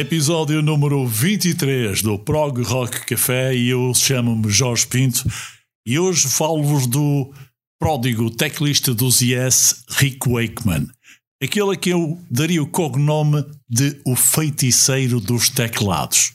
Episódio 0.00 0.62
número 0.62 1.06
23 1.06 2.00
do 2.00 2.18
Prog 2.18 2.62
Rock 2.62 3.04
Café 3.04 3.54
e 3.54 3.68
eu 3.68 3.92
chamo-me 3.94 4.48
Jorge 4.48 4.86
Pinto 4.86 5.30
e 5.86 5.98
hoje 5.98 6.26
falo-vos 6.26 6.86
do 6.86 7.30
pródigo 7.78 8.30
teclista 8.30 8.94
dos 8.94 9.20
Yes, 9.20 9.84
Rick 9.90 10.26
Wakeman. 10.26 10.88
Aquele 11.42 11.72
a 11.72 11.76
que 11.76 11.90
eu 11.90 12.18
daria 12.30 12.62
o 12.62 12.66
cognome 12.66 13.44
de 13.68 14.00
o 14.06 14.16
feiticeiro 14.16 15.20
dos 15.20 15.50
teclados. 15.50 16.32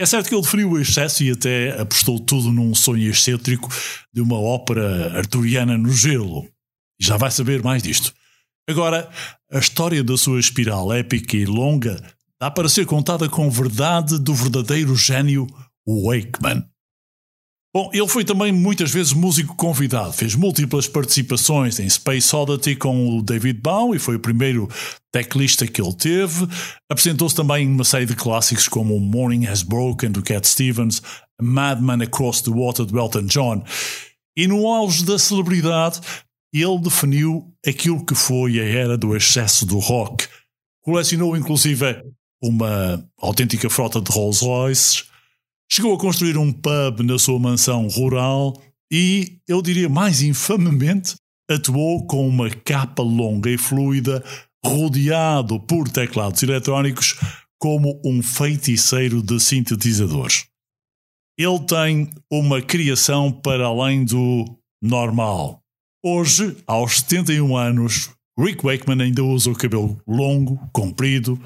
É 0.00 0.06
certo 0.06 0.30
que 0.30 0.34
ele 0.34 0.42
definiu 0.42 0.70
o 0.70 0.80
excesso 0.80 1.22
e 1.22 1.32
até 1.32 1.78
apostou 1.78 2.18
tudo 2.18 2.50
num 2.50 2.74
sonho 2.74 3.10
excêntrico 3.10 3.68
de 4.10 4.22
uma 4.22 4.40
ópera 4.40 5.18
arturiana 5.18 5.76
no 5.76 5.92
gelo. 5.92 6.48
Já 6.98 7.18
vai 7.18 7.30
saber 7.30 7.62
mais 7.62 7.82
disto. 7.82 8.10
Agora, 8.66 9.10
a 9.52 9.58
história 9.58 10.02
da 10.02 10.16
sua 10.16 10.40
espiral 10.40 10.90
épica 10.90 11.36
e 11.36 11.44
longa 11.44 12.02
dá 12.40 12.50
para 12.50 12.68
ser 12.68 12.86
contada 12.86 13.28
com 13.28 13.50
verdade 13.50 14.18
do 14.18 14.34
verdadeiro 14.34 14.96
gênio 14.96 15.46
Wakeman. 15.86 16.64
Bom, 17.72 17.88
ele 17.92 18.08
foi 18.08 18.24
também 18.24 18.50
muitas 18.50 18.90
vezes 18.90 19.12
músico 19.12 19.54
convidado, 19.54 20.12
fez 20.12 20.34
múltiplas 20.34 20.88
participações 20.88 21.78
em 21.78 21.88
Space 21.88 22.34
Oddity 22.34 22.74
com 22.74 23.16
o 23.16 23.22
David 23.22 23.60
Bowie, 23.60 24.00
foi 24.00 24.16
o 24.16 24.20
primeiro 24.20 24.68
teclista 25.12 25.68
que 25.68 25.80
ele 25.80 25.94
teve. 25.94 26.48
Apresentou-se 26.90 27.36
também 27.36 27.64
em 27.64 27.72
uma 27.72 27.84
série 27.84 28.06
de 28.06 28.16
clássicos 28.16 28.66
como 28.66 28.98
Morning 28.98 29.46
Has 29.46 29.62
Broken 29.62 30.10
do 30.10 30.20
Cat 30.20 30.48
Stevens, 30.48 31.00
Madman 31.40 32.02
Across 32.02 32.42
the 32.42 32.50
Water 32.50 32.86
do 32.86 32.98
Elton 32.98 33.26
John. 33.26 33.64
E 34.36 34.48
no 34.48 34.66
auge 34.66 35.04
da 35.04 35.16
celebridade, 35.16 36.00
ele 36.52 36.78
definiu 36.80 37.54
aquilo 37.64 38.04
que 38.04 38.16
foi 38.16 38.58
a 38.58 38.64
era 38.64 38.98
do 38.98 39.16
excesso 39.16 39.64
do 39.64 39.78
rock. 39.78 40.26
Colecionou 40.82 41.36
inclusive 41.36 42.02
uma 42.42 43.04
autêntica 43.18 43.68
frota 43.68 44.00
de 44.00 44.10
Rolls 44.10 44.44
Royces, 44.44 45.04
chegou 45.70 45.94
a 45.94 45.98
construir 45.98 46.36
um 46.36 46.52
pub 46.52 47.00
na 47.00 47.18
sua 47.18 47.38
mansão 47.38 47.86
rural 47.88 48.54
e, 48.92 49.38
eu 49.46 49.62
diria 49.62 49.88
mais 49.88 50.22
infamemente, 50.22 51.14
atuou 51.50 52.06
com 52.06 52.28
uma 52.28 52.50
capa 52.50 53.02
longa 53.02 53.50
e 53.50 53.58
fluida, 53.58 54.24
rodeado 54.64 55.60
por 55.60 55.88
teclados 55.88 56.42
eletrónicos, 56.42 57.16
como 57.58 58.00
um 58.04 58.22
feiticeiro 58.22 59.22
de 59.22 59.38
sintetizadores. 59.38 60.46
Ele 61.38 61.58
tem 61.60 62.10
uma 62.30 62.60
criação 62.60 63.30
para 63.30 63.66
além 63.66 64.04
do 64.04 64.44
normal. 64.82 65.62
Hoje, 66.04 66.56
aos 66.66 67.00
71 67.00 67.56
anos, 67.56 68.10
Rick 68.40 68.64
Wakeman 68.64 69.02
ainda 69.02 69.22
usa 69.22 69.50
o 69.50 69.54
cabelo 69.54 70.00
longo, 70.06 70.58
comprido, 70.72 71.38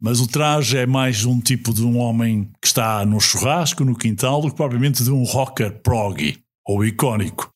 mas 0.00 0.20
o 0.20 0.26
traje 0.26 0.76
é 0.76 0.84
mais 0.84 1.24
um 1.24 1.40
tipo 1.40 1.72
de 1.72 1.84
um 1.84 1.96
homem 1.98 2.50
que 2.60 2.66
está 2.66 3.06
no 3.06 3.20
churrasco, 3.20 3.84
no 3.84 3.96
quintal, 3.96 4.42
do 4.42 4.50
que 4.50 4.56
propriamente 4.56 5.04
de 5.04 5.12
um 5.12 5.22
rocker 5.22 5.80
proggy 5.80 6.38
ou 6.66 6.84
icónico. 6.84 7.48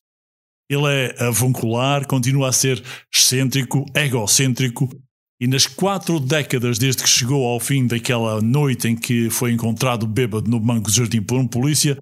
Ele 0.69 0.87
é 0.87 1.25
avuncular, 1.25 2.07
continua 2.07 2.49
a 2.49 2.53
ser 2.53 2.81
excêntrico, 3.13 3.85
egocêntrico, 3.93 4.89
e 5.41 5.47
nas 5.47 5.67
quatro 5.67 6.17
décadas 6.17 6.77
desde 6.77 7.03
que 7.03 7.09
chegou 7.09 7.45
ao 7.45 7.59
fim 7.59 7.85
daquela 7.85 8.41
noite 8.41 8.87
em 8.87 8.95
que 8.95 9.29
foi 9.29 9.51
encontrado 9.51 10.07
bêbado 10.07 10.49
no 10.49 10.59
banco 10.59 10.89
de 10.89 10.95
jardim 10.95 11.21
por 11.21 11.37
um 11.37 11.45
polícia, 11.45 11.97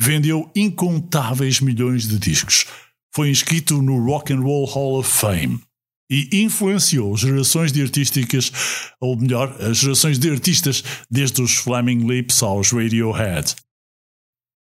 vendeu 0.00 0.50
incontáveis 0.56 1.60
milhões 1.60 2.08
de 2.08 2.18
discos. 2.18 2.66
Foi 3.14 3.30
inscrito 3.30 3.80
no 3.80 4.04
Rock 4.04 4.32
and 4.32 4.40
Roll 4.40 4.64
Hall 4.64 4.98
of 4.98 5.08
Fame 5.08 5.60
e 6.10 6.42
influenciou 6.42 7.16
gerações 7.16 7.72
de 7.72 7.82
artísticas, 7.82 8.52
ou 9.00 9.16
melhor, 9.16 9.56
as 9.62 9.78
gerações 9.78 10.18
de 10.18 10.30
artistas, 10.30 10.82
desde 11.10 11.42
os 11.42 11.54
Flaming 11.54 12.06
Lips 12.06 12.42
aos 12.42 12.70
Radiohead. 12.70 13.54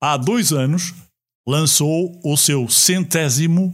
Há 0.02 0.18
dois 0.18 0.52
anos 0.52 0.94
lançou 1.48 2.20
o 2.24 2.38
seu 2.38 2.68
centésimo, 2.70 3.74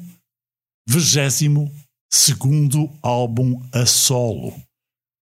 vigésimo 0.88 1.72
segundo 2.12 2.90
álbum 3.02 3.62
a 3.74 3.86
solo. 3.86 4.54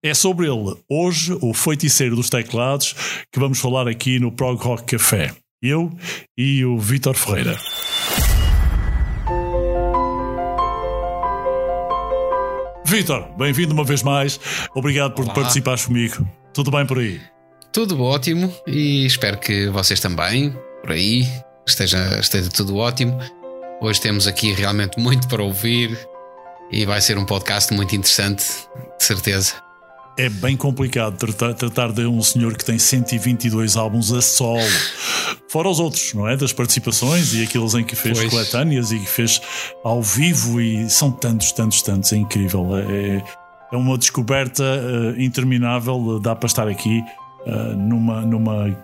É 0.03 0.13
sobre 0.13 0.45
ele, 0.45 0.77
hoje, 0.87 1.33
o 1.41 1.53
feiticeiro 1.53 2.15
dos 2.15 2.29
teclados, 2.29 2.93
que 3.31 3.39
vamos 3.39 3.59
falar 3.59 3.87
aqui 3.87 4.19
no 4.19 4.31
Prog 4.31 4.61
Rock 4.61 4.95
Café. 4.95 5.35
Eu 5.63 5.91
e 6.37 6.63
o 6.63 6.77
Vítor 6.77 7.15
Ferreira. 7.15 7.57
Vítor, 12.85 13.27
bem-vindo 13.35 13.73
uma 13.73 13.83
vez 13.83 14.03
mais. 14.03 14.39
Obrigado 14.75 15.15
por 15.15 15.25
Olá. 15.25 15.33
participares 15.33 15.85
comigo. 15.85 16.27
Tudo 16.53 16.69
bem 16.69 16.85
por 16.85 16.99
aí? 16.99 17.19
Tudo 17.73 18.01
ótimo 18.01 18.53
e 18.67 19.05
espero 19.05 19.37
que 19.39 19.67
vocês 19.69 19.99
também, 19.99 20.55
por 20.81 20.91
aí, 20.91 21.27
esteja, 21.67 22.19
esteja 22.19 22.47
tudo 22.49 22.77
ótimo. 22.77 23.19
Hoje 23.81 23.99
temos 23.99 24.27
aqui 24.27 24.53
realmente 24.53 24.99
muito 24.99 25.27
para 25.27 25.41
ouvir 25.41 25.97
e 26.71 26.85
vai 26.85 27.01
ser 27.01 27.17
um 27.17 27.25
podcast 27.25 27.73
muito 27.73 27.95
interessante, 27.95 28.45
de 28.97 29.03
certeza. 29.03 29.64
É 30.17 30.29
bem 30.29 30.55
complicado 30.55 31.17
tratar, 31.17 31.53
tratar 31.53 31.91
de 31.91 32.05
um 32.05 32.21
senhor 32.21 32.55
que 32.55 32.63
tem 32.63 32.79
122 32.79 33.75
álbuns 33.75 34.13
a 34.13 34.21
solo. 34.21 34.61
Fora 35.49 35.67
os 35.67 35.79
outros, 35.79 36.13
não 36.13 36.25
é? 36.25 36.37
Das 36.37 36.53
participações 36.53 37.33
e 37.33 37.43
aqueles 37.43 37.73
em 37.73 37.83
que 37.83 37.97
fez 37.97 38.17
Pois. 38.17 38.31
coletâneas 38.31 38.91
e 38.93 38.99
que 38.99 39.09
fez 39.09 39.41
ao 39.83 40.01
vivo 40.01 40.61
e 40.61 40.89
são 40.89 41.11
tantos, 41.11 41.51
tantos, 41.51 41.81
tantos. 41.81 42.13
É 42.13 42.15
incrível. 42.15 42.77
É, 42.77 43.21
é 43.73 43.77
uma 43.77 43.97
descoberta 43.97 44.63
eh, 44.63 45.21
interminável. 45.21 46.17
Dá 46.21 46.33
para 46.33 46.47
estar 46.47 46.67
aqui 46.67 47.03
eh, 47.45 47.73
numa, 47.75 48.21
numa, 48.21 48.77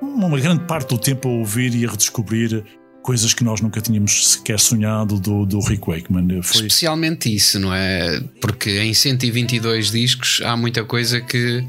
uma 0.00 0.38
grande 0.38 0.64
parte 0.64 0.90
do 0.90 0.98
tempo 0.98 1.28
a 1.28 1.32
ouvir 1.32 1.74
e 1.74 1.84
a 1.84 1.90
redescobrir 1.90 2.64
coisas 3.06 3.32
que 3.32 3.44
nós 3.44 3.60
nunca 3.60 3.80
tínhamos 3.80 4.32
sequer 4.32 4.58
sonhado 4.58 5.20
do, 5.20 5.46
do 5.46 5.60
Rick 5.60 5.88
Wakeman. 5.88 6.42
Foi, 6.42 6.62
Especialmente 6.62 7.32
isso, 7.32 7.60
não 7.60 7.72
é? 7.72 8.20
Porque 8.40 8.80
em 8.80 8.92
122 8.92 9.92
discos 9.92 10.42
há 10.44 10.56
muita 10.56 10.84
coisa 10.84 11.20
que 11.20 11.64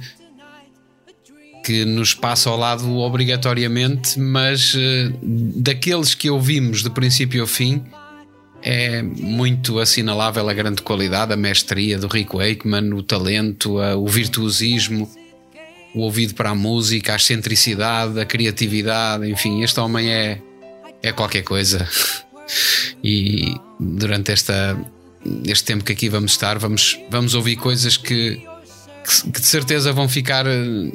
que 1.63 1.83
nos 1.83 2.13
passa 2.13 2.49
ao 2.49 2.55
lado 2.55 2.89
obrigatoriamente, 2.95 4.17
mas 4.17 4.73
eh, 4.73 5.11
daqueles 5.21 6.15
que 6.15 6.29
ouvimos 6.29 6.81
de 6.81 6.89
princípio 6.89 7.41
ao 7.41 7.47
fim, 7.47 7.83
é 8.63 9.01
muito 9.01 9.77
assinalável 9.77 10.47
a 10.47 10.53
grande 10.53 10.81
qualidade, 10.81 11.33
a 11.33 11.35
mestria 11.35 11.99
do 11.99 12.07
Rick 12.07 12.33
Wakeman, 12.33 12.93
o 12.93 13.03
talento, 13.03 13.79
o 13.79 14.07
virtuosismo, 14.07 15.11
o 15.93 15.99
ouvido 15.99 16.35
para 16.35 16.51
a 16.51 16.55
música, 16.55 17.11
a 17.11 17.15
excentricidade, 17.17 18.17
a 18.17 18.25
criatividade, 18.25 19.29
enfim, 19.29 19.61
este 19.61 19.77
homem 19.81 20.09
é, 20.09 20.41
é 21.03 21.11
qualquer 21.11 21.43
coisa. 21.43 21.87
E 23.03 23.55
durante 23.79 24.31
esta, 24.31 24.77
este 25.45 25.65
tempo 25.65 25.83
que 25.83 25.91
aqui 25.91 26.09
vamos 26.09 26.31
estar, 26.31 26.57
vamos, 26.57 26.99
vamos 27.09 27.33
ouvir 27.33 27.57
coisas 27.57 27.97
que, 27.97 28.41
que, 29.05 29.31
que 29.31 29.41
de 29.41 29.47
certeza 29.47 29.91
vão 29.91 30.07
ficar 30.07 30.45
eh, 30.47 30.91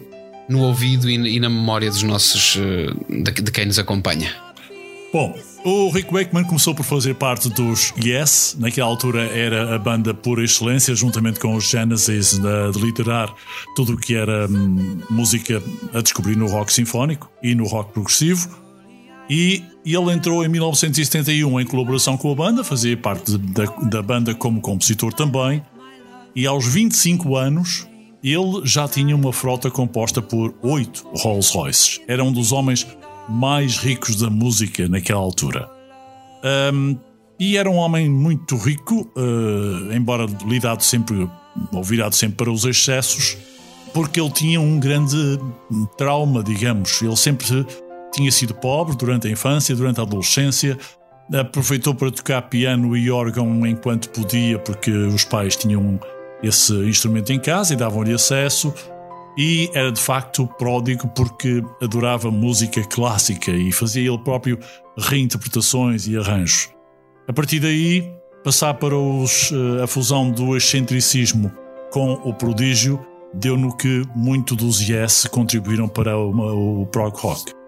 no 0.49 0.63
ouvido 0.63 1.09
e, 1.09 1.15
e 1.15 1.41
na 1.41 1.49
memória 1.49 1.91
dos 1.91 2.03
nossos 2.03 2.57
eh, 2.57 3.23
de, 3.23 3.43
de 3.43 3.51
quem 3.51 3.67
nos 3.67 3.79
acompanha. 3.79 4.35
Bom, 5.13 5.39
o 5.63 5.91
Rick 5.91 6.11
Wakeman 6.11 6.45
começou 6.45 6.75
por 6.75 6.85
fazer 6.85 7.15
parte 7.15 7.51
dos 7.51 7.93
Yes, 8.03 8.57
naquela 8.59 8.89
altura 8.89 9.27
era 9.27 9.75
a 9.75 9.79
banda 9.79 10.15
por 10.15 10.43
excelência, 10.43 10.95
juntamente 10.95 11.39
com 11.39 11.55
os 11.55 11.69
Genesis, 11.69 12.39
de 12.39 12.81
liderar 12.81 13.33
tudo 13.77 13.93
o 13.93 13.97
que 13.99 14.15
era 14.15 14.49
hum, 14.49 15.01
música 15.11 15.63
a 15.93 16.01
descobrir 16.01 16.35
no 16.35 16.47
rock 16.47 16.73
sinfónico 16.73 17.31
e 17.43 17.55
no 17.55 17.67
rock 17.67 17.93
progressivo. 17.93 18.62
E 19.35 19.65
ele 19.83 20.13
entrou 20.13 20.45
em 20.45 20.49
1971 20.49 21.59
em 21.59 21.65
colaboração 21.65 22.19
com 22.19 22.31
a 22.31 22.35
banda, 22.35 22.63
fazia 22.63 22.95
parte 22.95 23.39
da, 23.39 23.65
da 23.65 24.03
banda 24.03 24.35
como 24.35 24.61
compositor 24.61 25.11
também. 25.11 25.63
E 26.37 26.47
aos 26.47 26.67
25 26.67 27.35
anos, 27.35 27.89
ele 28.23 28.61
já 28.65 28.87
tinha 28.87 29.17
uma 29.17 29.33
frota 29.33 29.71
composta 29.71 30.21
por 30.21 30.55
oito 30.61 31.09
Rolls 31.17 31.51
Royces. 31.57 31.99
Era 32.07 32.23
um 32.23 32.31
dos 32.31 32.53
homens 32.53 32.87
mais 33.27 33.79
ricos 33.79 34.17
da 34.17 34.29
música 34.29 34.87
naquela 34.87 35.23
altura. 35.23 35.67
Um, 36.75 36.99
e 37.41 37.57
era 37.57 37.71
um 37.71 37.77
homem 37.77 38.11
muito 38.11 38.55
rico, 38.59 39.11
uh, 39.17 39.95
embora 39.95 40.27
lidado 40.47 40.85
sempre, 40.85 41.27
ou 41.73 41.83
virado 41.83 42.15
sempre 42.15 42.37
para 42.37 42.53
os 42.53 42.67
excessos, 42.67 43.39
porque 43.95 44.21
ele 44.21 44.31
tinha 44.31 44.61
um 44.61 44.79
grande 44.79 45.17
trauma, 45.97 46.43
digamos. 46.43 47.01
Ele 47.01 47.17
sempre 47.17 47.67
tinha 48.13 48.31
sido 48.31 48.55
pobre 48.55 48.97
durante 48.97 49.27
a 49.27 49.31
infância, 49.31 49.75
durante 49.75 50.01
a 50.01 50.03
adolescência, 50.03 50.79
aproveitou 51.33 51.95
para 51.95 52.11
tocar 52.11 52.43
piano 52.43 52.97
e 52.97 53.11
órgão 53.11 53.67
enquanto 53.67 54.11
podia, 54.11 54.59
porque 54.59 54.91
os 54.91 55.25
pais 55.25 55.57
tinham 55.57 55.99
esse 56.43 56.73
instrumento 56.75 57.33
em 57.33 57.39
casa 57.39 57.73
e 57.73 57.77
davam-lhe 57.77 58.13
acesso 58.13 58.75
e 59.37 59.71
era 59.73 59.91
de 59.91 60.01
facto 60.01 60.47
pródigo 60.59 61.09
porque 61.09 61.63
adorava 61.81 62.31
música 62.31 62.83
clássica 62.85 63.51
e 63.51 63.73
fazia 63.73 64.09
ele 64.09 64.19
próprio 64.19 64.59
reinterpretações 64.99 66.07
e 66.07 66.17
arranjos. 66.17 66.71
A 67.27 67.33
partir 67.33 67.61
daí, 67.61 68.13
passar 68.45 68.75
para 68.75 68.97
os, 68.97 69.51
eh, 69.53 69.83
a 69.83 69.87
fusão 69.87 70.31
do 70.31 70.57
excentricismo 70.57 71.51
com 71.91 72.13
o 72.13 72.35
prodígio 72.35 73.01
deu 73.33 73.57
no 73.57 73.75
que 73.75 74.03
muito 74.15 74.55
dos 74.55 74.87
Yes 74.87 75.27
contribuíram 75.31 75.89
para 75.89 76.19
o, 76.19 76.83
o 76.83 76.87
prog 76.87 77.17
rock. 77.17 77.62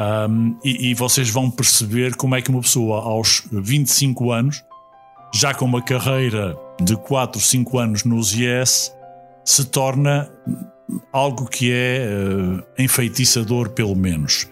Um, 0.00 0.56
e, 0.64 0.90
e 0.90 0.94
vocês 0.94 1.28
vão 1.28 1.50
perceber 1.50 2.16
como 2.16 2.34
é 2.34 2.40
que 2.40 2.48
uma 2.48 2.62
pessoa 2.62 3.02
aos 3.02 3.42
25 3.52 4.32
anos, 4.32 4.64
já 5.34 5.52
com 5.52 5.66
uma 5.66 5.82
carreira 5.82 6.56
de 6.80 6.96
4, 6.96 7.38
5 7.38 7.78
anos 7.78 8.04
nos 8.04 8.32
Yes, 8.32 8.96
se 9.44 9.66
torna 9.66 10.30
algo 11.12 11.46
que 11.46 11.70
é 11.70 12.08
uh, 12.08 12.62
enfeitiçador, 12.82 13.70
pelo 13.70 13.94
menos. 13.94 14.48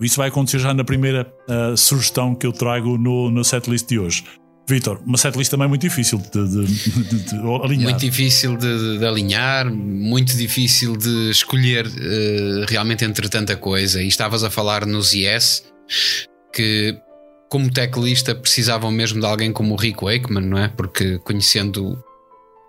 Isso 0.00 0.16
vai 0.16 0.28
acontecer 0.28 0.58
já 0.58 0.74
na 0.74 0.82
primeira 0.82 1.32
uh, 1.48 1.76
sugestão 1.76 2.34
que 2.34 2.44
eu 2.44 2.52
trago 2.52 2.98
no, 2.98 3.30
no 3.30 3.44
setlist 3.44 3.86
de 3.88 4.00
hoje. 4.00 4.24
Vitor, 4.68 5.00
uma 5.04 5.18
setlist 5.18 5.50
também 5.50 5.68
muito 5.68 5.82
difícil 5.82 6.18
de, 6.18 6.66
de, 6.66 7.18
de, 7.24 7.36
alinhar. 7.62 7.90
Muito 7.90 8.00
difícil 8.00 8.56
de, 8.56 9.04
alinhar, 9.04 9.72
muito 9.72 10.36
difícil 10.36 10.96
de 10.96 11.30
escolher 11.30 11.86
uh, 11.86 12.64
realmente 12.68 13.04
entre 13.04 13.28
tanta 13.28 13.56
coisa. 13.56 14.00
E 14.00 14.06
estavas 14.06 14.44
a 14.44 14.50
falar 14.50 14.86
nos 14.86 15.12
Yes, 15.12 15.64
que 16.52 16.96
como 17.48 17.70
teclista 17.70 18.34
precisavam 18.34 18.90
mesmo 18.90 19.20
de 19.20 19.26
alguém 19.26 19.52
como 19.52 19.74
o 19.74 19.76
Rick 19.76 20.04
Wakeman, 20.04 20.46
não 20.46 20.58
é? 20.58 20.68
Porque 20.68 21.18
conhecendo 21.18 22.02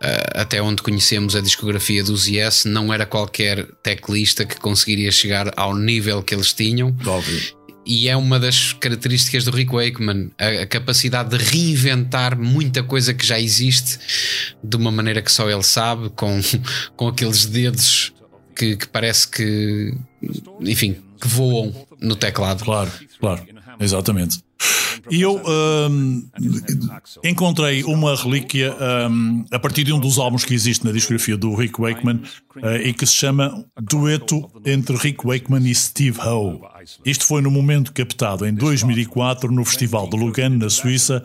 Uh, 0.04 0.42
até 0.42 0.62
onde 0.62 0.84
conhecemos 0.84 1.34
a 1.34 1.40
discografia 1.40 2.04
dos 2.04 2.28
Yes, 2.28 2.66
não 2.66 2.94
era 2.94 3.06
qualquer 3.06 3.66
teclista 3.82 4.44
que 4.44 4.60
conseguiria 4.60 5.10
chegar 5.14 5.54
ao 5.56 5.74
nível 5.74 6.22
que 6.22 6.36
eles 6.36 6.52
tinham. 6.52 6.94
Óbvio. 7.06 7.63
E 7.86 8.08
é 8.08 8.16
uma 8.16 8.40
das 8.40 8.74
características 8.74 9.44
do 9.44 9.52
Rick 9.52 9.74
Wakeman, 9.74 10.32
a, 10.40 10.64
a, 10.64 10.66
capacidade 10.66 11.38
de 11.38 11.44
reinventar 11.44 12.40
muita 12.40 12.82
coisa 12.82 13.14
que 13.14 13.26
já 13.26 13.40
existe 13.40 14.00
de 14.64 14.78
uma 14.78 14.92
maneira 14.92 15.22
que 15.22 15.32
só 15.32 15.50
ele 15.50 15.64
sabe, 15.64 16.10
com, 16.10 16.40
com 16.96 17.08
aqueles 17.10 17.46
dedos 17.46 18.14
que, 18.56 18.78
que 18.78 18.88
parece 18.88 19.28
que, 19.28 19.94
enfim, 20.62 20.96
que 21.20 21.28
voam 21.28 21.74
no 22.00 22.16
teclado. 22.16 22.64
Claro, 22.64 22.92
claro, 23.20 23.46
exatamente. 23.80 24.40
E 25.10 25.22
eu 25.22 25.42
um, 25.46 26.28
encontrei 27.24 27.84
uma 27.84 28.16
relíquia 28.16 28.76
um, 29.10 29.46
a 29.52 29.60
partir 29.60 29.84
de 29.84 29.92
um 29.92 30.00
dos 30.00 30.18
álbuns 30.18 30.46
que 30.46 30.54
existe 30.54 30.86
na 30.86 30.92
discografia 30.92 31.36
do 31.36 31.54
Rick 31.56 31.80
Wakeman 31.80 32.22
uh, 32.58 32.76
e 32.84 32.94
que 32.94 33.06
se 33.06 33.14
chama 33.14 33.66
Dueto 33.82 34.50
entre 34.66 34.96
Rick 34.96 35.26
Wakeman 35.26 35.70
e 35.70 35.76
Steve 35.76 36.20
Howe. 36.20 36.60
Isto 37.06 37.26
foi 37.26 37.42
no 37.42 37.52
momento 37.52 37.92
captado 37.92 38.46
em 38.46 38.54
2004 38.54 39.52
no 39.52 39.66
Festival 39.66 40.10
de 40.10 40.18
Lugano, 40.18 40.58
na 40.58 40.70
Suíça, 40.70 41.24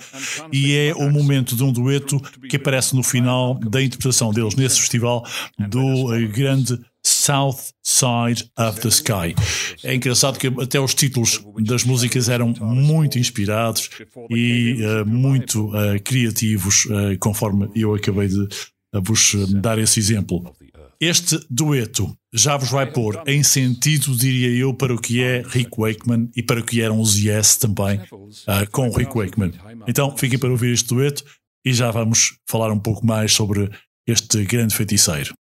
e 0.53 0.75
é 0.75 0.95
o 0.95 1.11
momento 1.11 1.57
de 1.57 1.63
um 1.63 1.73
dueto 1.73 2.21
que 2.49 2.57
aparece 2.57 2.95
no 2.95 3.03
final 3.03 3.55
da 3.55 3.83
interpretação 3.83 4.33
deles 4.33 4.55
nesse 4.55 4.81
festival 4.81 5.25
do 5.69 6.13
uh, 6.13 6.29
grande 6.29 6.79
South 7.29 7.75
Side 7.85 8.51
of 8.59 8.81
the 8.81 8.89
Sky. 8.89 9.35
É 9.85 9.95
engraçado 9.95 10.39
que 10.39 10.47
até 10.47 10.81
os 10.81 10.95
títulos 10.95 11.45
das 11.59 11.85
músicas 11.85 12.31
eram 12.31 12.55
muito 12.59 13.19
inspirados 13.19 13.91
e 14.31 14.79
uh, 14.83 15.07
muito 15.07 15.67
uh, 15.67 16.03
criativos, 16.03 16.87
uh, 16.87 17.19
conforme 17.21 17.69
eu 17.75 17.95
acabei 17.95 18.29
de 18.29 18.49
vos 19.03 19.35
dar 19.61 19.79
esse 19.79 20.01
exemplo. 20.01 20.51
Este 20.99 21.39
dueto 21.51 22.17
já 22.33 22.57
vos 22.57 22.71
vai 22.71 22.91
pôr 22.91 23.23
em 23.27 23.43
sentido, 23.43 24.17
diria 24.17 24.49
eu, 24.59 24.73
para 24.73 24.95
o 24.95 24.99
que 24.99 25.23
é 25.23 25.45
Rick 25.47 25.73
Wakeman 25.77 26.31
e 26.35 26.43
para 26.43 26.61
o 26.61 26.65
que 26.65 26.81
eram 26.81 26.99
os 26.99 27.23
Yes 27.23 27.57
também, 27.57 28.01
com 28.73 28.91
Rick 28.91 29.15
Wakeman. 29.15 29.53
Então 29.87 30.17
fiquem 30.17 30.39
para 30.39 30.51
ouvir 30.51 30.73
este 30.73 30.89
dueto 30.89 31.23
e 31.65 31.75
já 31.75 31.91
vamos 31.91 32.39
falar 32.49 32.73
um 32.73 32.81
pouco 32.81 33.07
mais 33.07 33.33
sobre 33.33 33.71
este 34.07 34.43
grande 34.45 34.75
feiticeiro. 34.75 35.35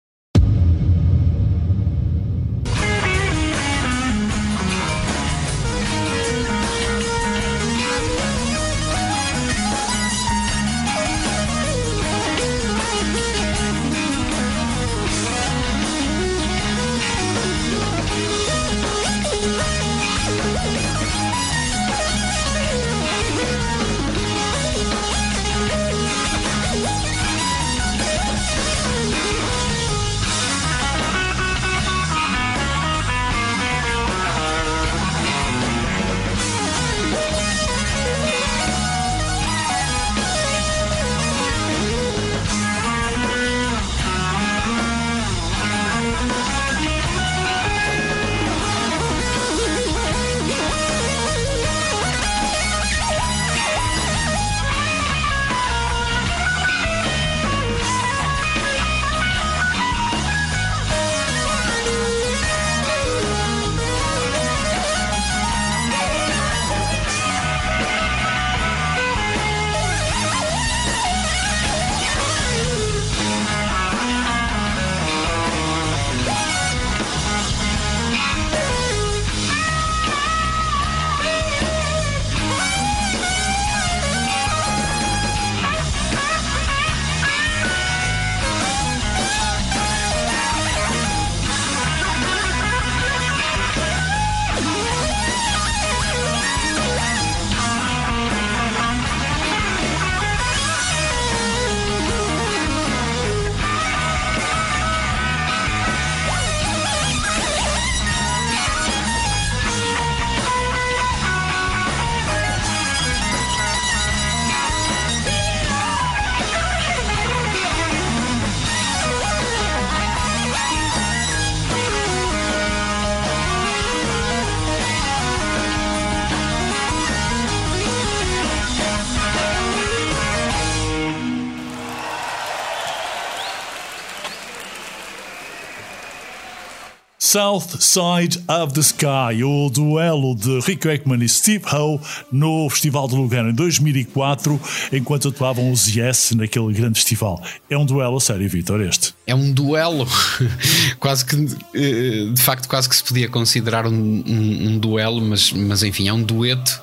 South 137.29 137.81
Side 137.81 138.43
of 138.49 138.73
the 138.73 138.81
Sky, 138.81 139.45
o 139.45 139.69
duelo 139.69 140.35
de 140.35 140.61
Rick 140.61 140.89
Wakeman 140.89 141.23
e 141.23 141.29
Steve 141.29 141.63
Howe 141.71 142.01
no 142.33 142.71
Festival 142.71 143.07
de 143.07 143.17
Lugano 143.17 143.51
em 143.51 143.53
2004, 143.53 144.59
enquanto 144.95 145.29
atuavam 145.29 145.71
os 145.71 145.95
Yes 145.95 146.33
naquele 146.35 146.73
grande 146.73 146.99
festival. 146.99 147.39
É 147.69 147.77
um 147.77 147.85
duelo 147.85 148.17
a 148.17 148.21
sério, 148.21 148.49
Vitor, 148.49 148.81
este. 148.81 149.13
É 149.27 149.35
um 149.35 149.53
duelo, 149.53 150.09
quase 150.99 151.27
que, 151.27 151.37
eh, 151.75 152.33
de 152.33 152.41
facto, 152.41 152.67
quase 152.67 152.89
que 152.89 152.97
se 152.97 153.05
podia 153.05 153.29
considerar 153.29 153.87
um, 153.87 153.93
um, 153.93 154.69
um 154.69 154.79
duelo, 154.79 155.21
mas, 155.21 155.53
mas 155.53 155.83
enfim, 155.83 156.09
é 156.09 156.13
um 156.15 156.23
dueto 156.23 156.81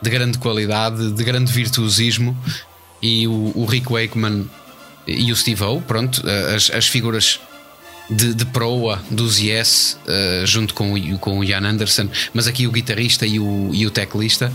de 0.00 0.08
grande 0.08 0.38
qualidade, 0.38 1.10
de 1.10 1.24
grande 1.24 1.52
virtuosismo. 1.52 2.38
E 3.02 3.26
o, 3.26 3.52
o 3.56 3.64
Rick 3.64 3.90
Wakeman 3.90 4.48
e 5.04 5.32
o 5.32 5.34
Steve 5.34 5.64
O, 5.64 5.80
pronto, 5.80 6.22
as, 6.54 6.70
as 6.70 6.86
figuras 6.86 7.40
de, 8.10 8.34
de 8.34 8.44
proa 8.46 9.00
dos 9.10 9.38
Yes, 9.38 9.98
uh, 10.06 10.46
junto 10.46 10.74
com 10.74 10.90
com 11.18 11.38
o 11.38 11.44
Ian 11.44 11.64
Anderson, 11.64 12.08
mas 12.34 12.46
aqui 12.46 12.66
o 12.66 12.72
guitarrista 12.72 13.26
e 13.26 13.38
o, 13.38 13.70
e 13.72 13.86
o 13.86 13.90
teclista, 13.90 14.52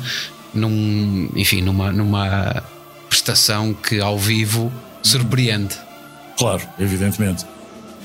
num, 0.54 1.30
enfim, 1.36 1.62
numa, 1.62 1.92
numa 1.92 2.64
prestação 3.08 3.74
que 3.74 4.00
ao 4.00 4.18
vivo 4.18 4.72
surpreende. 5.02 5.76
Claro, 6.38 6.62
evidentemente. 6.80 7.46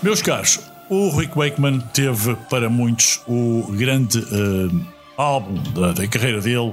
Meus 0.02 0.22
caros, 0.22 0.60
o 0.88 1.10
Rick 1.16 1.36
Wakeman 1.36 1.80
teve 1.92 2.36
para 2.48 2.70
muitos 2.70 3.20
o 3.26 3.66
grande 3.72 4.18
uh, 4.18 4.86
álbum 5.16 5.54
da, 5.72 5.92
da 5.92 6.06
carreira 6.06 6.40
dele 6.40 6.72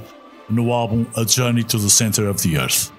no 0.49 0.71
álbum 0.71 1.05
A 1.15 1.25
Journey 1.25 1.63
to 1.63 1.79
the 1.79 1.89
Center 1.89 2.29
of 2.29 2.47
the 2.47 2.55
Earth. 2.55 2.91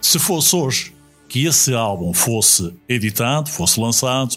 Se 0.00 0.18
fosse 0.18 0.56
hoje 0.56 0.94
que 1.28 1.46
esse 1.46 1.74
álbum 1.74 2.12
fosse 2.12 2.74
editado, 2.88 3.50
fosse 3.50 3.78
lançado, 3.78 4.36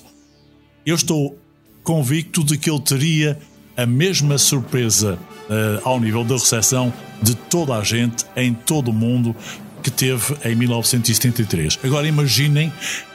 eu 0.89 0.95
estou 0.95 1.37
convicto 1.83 2.43
de 2.43 2.57
que 2.57 2.69
ele 2.69 2.79
teria 2.79 3.39
a 3.77 3.85
mesma 3.85 4.37
surpresa 4.37 5.17
uh, 5.49 5.87
ao 5.87 5.99
nível 5.99 6.23
da 6.23 6.35
recepção 6.35 6.91
de 7.21 7.35
toda 7.35 7.75
a 7.75 7.83
gente 7.83 8.25
em 8.35 8.53
todo 8.53 8.89
o 8.89 8.93
mundo 8.93 9.35
que 9.81 9.91
teve 9.91 10.35
em 10.43 10.55
1973. 10.55 11.79
Agora 11.83 12.07
imaginem 12.07 12.73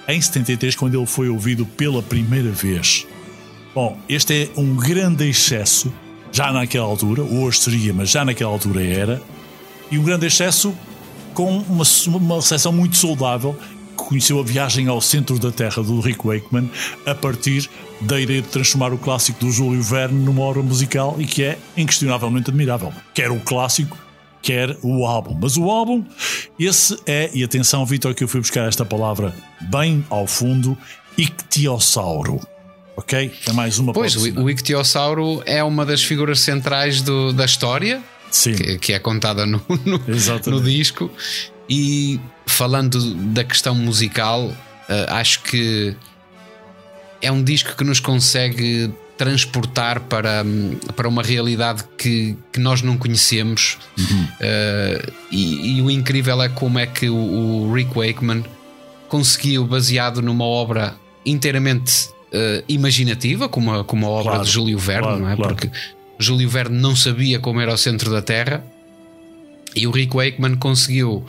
em 0.08 0.20
73 0.20 0.74
quando 0.76 0.96
ele 0.96 1.06
foi 1.06 1.28
ouvido 1.28 1.66
pela 1.66 2.02
primeira 2.02 2.50
vez. 2.50 3.06
Bom, 3.74 3.98
este 4.08 4.44
é 4.56 4.60
um 4.60 4.76
grande 4.76 5.28
excesso 5.28 5.92
já 6.32 6.52
naquela 6.52 6.86
altura, 6.86 7.22
hoje 7.22 7.58
seria, 7.58 7.92
mas 7.92 8.10
já 8.10 8.24
naquela 8.24 8.50
altura 8.50 8.82
era, 8.82 9.22
e 9.90 9.98
um 9.98 10.02
grande 10.02 10.26
excesso 10.26 10.74
com 11.34 11.58
uma, 11.58 11.84
uma 12.06 12.36
recepção 12.36 12.72
muito 12.72 12.96
saudável 12.96 13.58
conheceu 13.96 14.38
a 14.38 14.42
viagem 14.42 14.88
ao 14.88 15.00
centro 15.00 15.38
da 15.38 15.50
Terra 15.50 15.82
do 15.82 16.00
Rick 16.00 16.26
Wakeman 16.26 16.70
a 17.06 17.14
partir 17.14 17.68
da 18.00 18.20
ideia 18.20 18.42
de 18.42 18.48
transformar 18.48 18.92
o 18.92 18.98
clássico 18.98 19.40
do 19.40 19.50
Júlio 19.50 19.82
Verne 19.82 20.24
numa 20.24 20.42
obra 20.42 20.62
musical 20.62 21.16
e 21.18 21.26
que 21.26 21.42
é 21.42 21.58
inquestionavelmente 21.76 22.50
admirável. 22.50 22.92
Quer 23.14 23.30
o 23.30 23.40
clássico, 23.40 23.96
quer 24.42 24.76
o 24.82 25.06
álbum. 25.06 25.38
Mas 25.40 25.56
o 25.56 25.70
álbum, 25.70 26.04
esse 26.58 26.96
é, 27.06 27.30
e 27.32 27.42
atenção, 27.42 27.84
Vitor, 27.86 28.14
que 28.14 28.24
eu 28.24 28.28
fui 28.28 28.40
buscar 28.40 28.68
esta 28.68 28.84
palavra 28.84 29.34
bem 29.62 30.04
ao 30.10 30.26
fundo, 30.26 30.76
ictiossauro. 31.16 32.40
Ok? 32.96 33.32
É 33.46 33.52
mais 33.52 33.78
uma 33.78 33.92
Pois, 33.92 34.14
o 34.14 34.48
ictiossauro 34.48 35.42
é 35.46 35.64
uma 35.64 35.84
das 35.84 36.02
figuras 36.02 36.40
centrais 36.40 37.02
do, 37.02 37.32
da 37.32 37.44
história 37.44 38.02
que, 38.42 38.78
que, 38.78 38.92
é 38.92 38.98
contada 38.98 39.46
no, 39.46 39.62
no, 39.84 40.00
no, 40.46 40.62
disco. 40.62 41.10
E 41.68 42.20
falando 42.46 43.14
da 43.32 43.44
questão 43.44 43.74
musical, 43.74 44.46
uh, 44.46 44.54
acho 45.08 45.42
que 45.42 45.96
é 47.20 47.32
um 47.32 47.42
disco 47.42 47.74
que 47.76 47.84
nos 47.84 48.00
consegue 48.00 48.92
transportar 49.16 50.00
para, 50.00 50.44
para 50.96 51.08
uma 51.08 51.22
realidade 51.22 51.84
que, 51.96 52.36
que 52.52 52.60
nós 52.60 52.82
não 52.82 52.98
conhecemos. 52.98 53.78
Uhum. 53.98 54.24
Uh, 54.24 55.12
e, 55.30 55.78
e, 55.78 55.82
o 55.82 55.90
incrível 55.90 56.42
é 56.42 56.48
como 56.48 56.78
é 56.78 56.86
que 56.86 57.08
o, 57.08 57.16
o, 57.16 57.72
Rick 57.72 57.96
Wakeman 57.96 58.44
conseguiu, 59.08 59.64
baseado 59.64 60.20
numa 60.20 60.44
obra 60.44 60.94
inteiramente 61.24 62.08
uh, 62.08 62.64
imaginativa, 62.68 63.48
como 63.48 63.72
a, 63.72 63.84
como 63.84 64.06
a 64.06 64.10
obra 64.10 64.32
claro, 64.32 64.44
de 64.44 64.50
Júlio 64.50 64.78
Verne, 64.78 65.02
claro, 65.02 65.20
não 65.20 65.30
é? 65.30 65.36
Claro. 65.36 65.54
Porque 65.54 65.70
Júlio 66.18 66.48
Verne 66.48 66.78
não 66.78 66.96
sabia 66.96 67.38
como 67.38 67.60
era 67.60 67.72
o 67.72 67.78
centro 67.78 68.10
da 68.10 68.20
Terra 68.20 68.64
e 69.74 69.86
o 69.86 69.90
Rick 69.90 70.14
Wakeman 70.14 70.56
conseguiu 70.56 71.24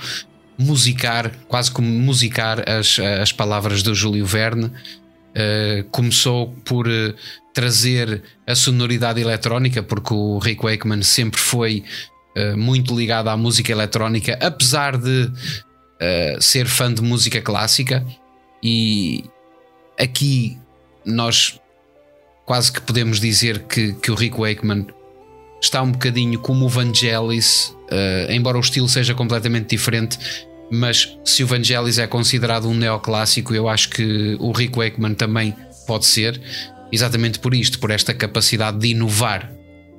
musicar, 0.57 1.31
quase 1.47 1.71
como 1.71 1.87
musicar 1.87 2.63
as, 2.69 2.97
as 2.99 3.31
palavras 3.31 3.83
do 3.83 3.93
Júlio 3.93 4.25
Verne. 4.25 4.65
Uh, 4.65 5.83
começou 5.91 6.55
por 6.63 6.87
uh, 6.87 7.13
trazer 7.53 8.23
a 8.47 8.55
sonoridade 8.55 9.19
eletrónica, 9.19 9.83
porque 9.83 10.13
o 10.13 10.39
Rick 10.39 10.63
Wakeman 10.63 11.01
sempre 11.01 11.39
foi 11.39 11.83
uh, 12.37 12.57
muito 12.57 12.95
ligado 12.97 13.27
à 13.27 13.35
música 13.35 13.71
eletrónica, 13.71 14.37
apesar 14.41 14.97
de 14.97 15.31
ser 16.41 16.67
fã 16.67 16.93
de 16.93 17.01
música 17.01 17.41
clássica. 17.41 18.05
E 18.61 19.23
aqui 19.97 20.57
nós 21.05 21.57
quase 22.45 22.71
que 22.71 22.81
podemos 22.81 23.19
dizer 23.19 23.59
que, 23.59 23.93
que 23.93 24.11
o 24.11 24.15
Rick 24.15 24.37
Wakeman 24.37 24.87
está 25.61 25.81
um 25.81 25.91
bocadinho 25.91 26.39
como 26.39 26.65
o 26.65 26.69
Vangelis, 26.69 27.75
uh, 27.91 28.31
embora 28.31 28.57
o 28.57 28.61
estilo 28.61 28.87
seja 28.87 29.13
completamente 29.13 29.69
diferente. 29.69 30.17
Mas 30.71 31.17
se 31.23 31.43
o 31.43 31.47
Vangelis 31.47 31.97
é 31.97 32.07
considerado 32.07 32.67
um 32.67 32.73
neoclássico, 32.73 33.53
eu 33.53 33.69
acho 33.69 33.89
que 33.89 34.35
o 34.39 34.51
Rick 34.51 34.77
Wakeman 34.77 35.13
também 35.13 35.55
pode 35.85 36.05
ser, 36.05 36.41
exatamente 36.91 37.39
por 37.39 37.53
isto, 37.53 37.79
por 37.79 37.91
esta 37.91 38.13
capacidade 38.13 38.79
de 38.79 38.87
inovar 38.87 39.51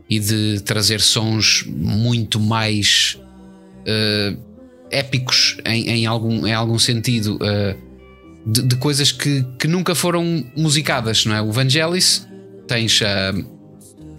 e 0.09 0.19
de 0.19 0.61
trazer 0.65 1.01
sons 1.01 1.65
muito 1.67 2.39
mais 2.41 3.19
uh, 3.83 4.39
épicos 4.91 5.57
em, 5.65 5.89
em, 5.89 6.07
algum, 6.07 6.47
em 6.47 6.53
algum 6.53 6.79
sentido. 6.79 7.37
Uh, 7.37 7.87
de, 8.49 8.63
de, 8.63 8.77
coisas 8.77 9.11
que, 9.11 9.45
que 9.59 9.67
nunca 9.67 9.93
foram 9.93 10.45
musicadas, 10.57 11.27
não 11.27 11.35
é? 11.35 11.43
O 11.43 11.51
Vangelis 11.51 12.29
tens 12.69 13.03
a, 13.03 13.35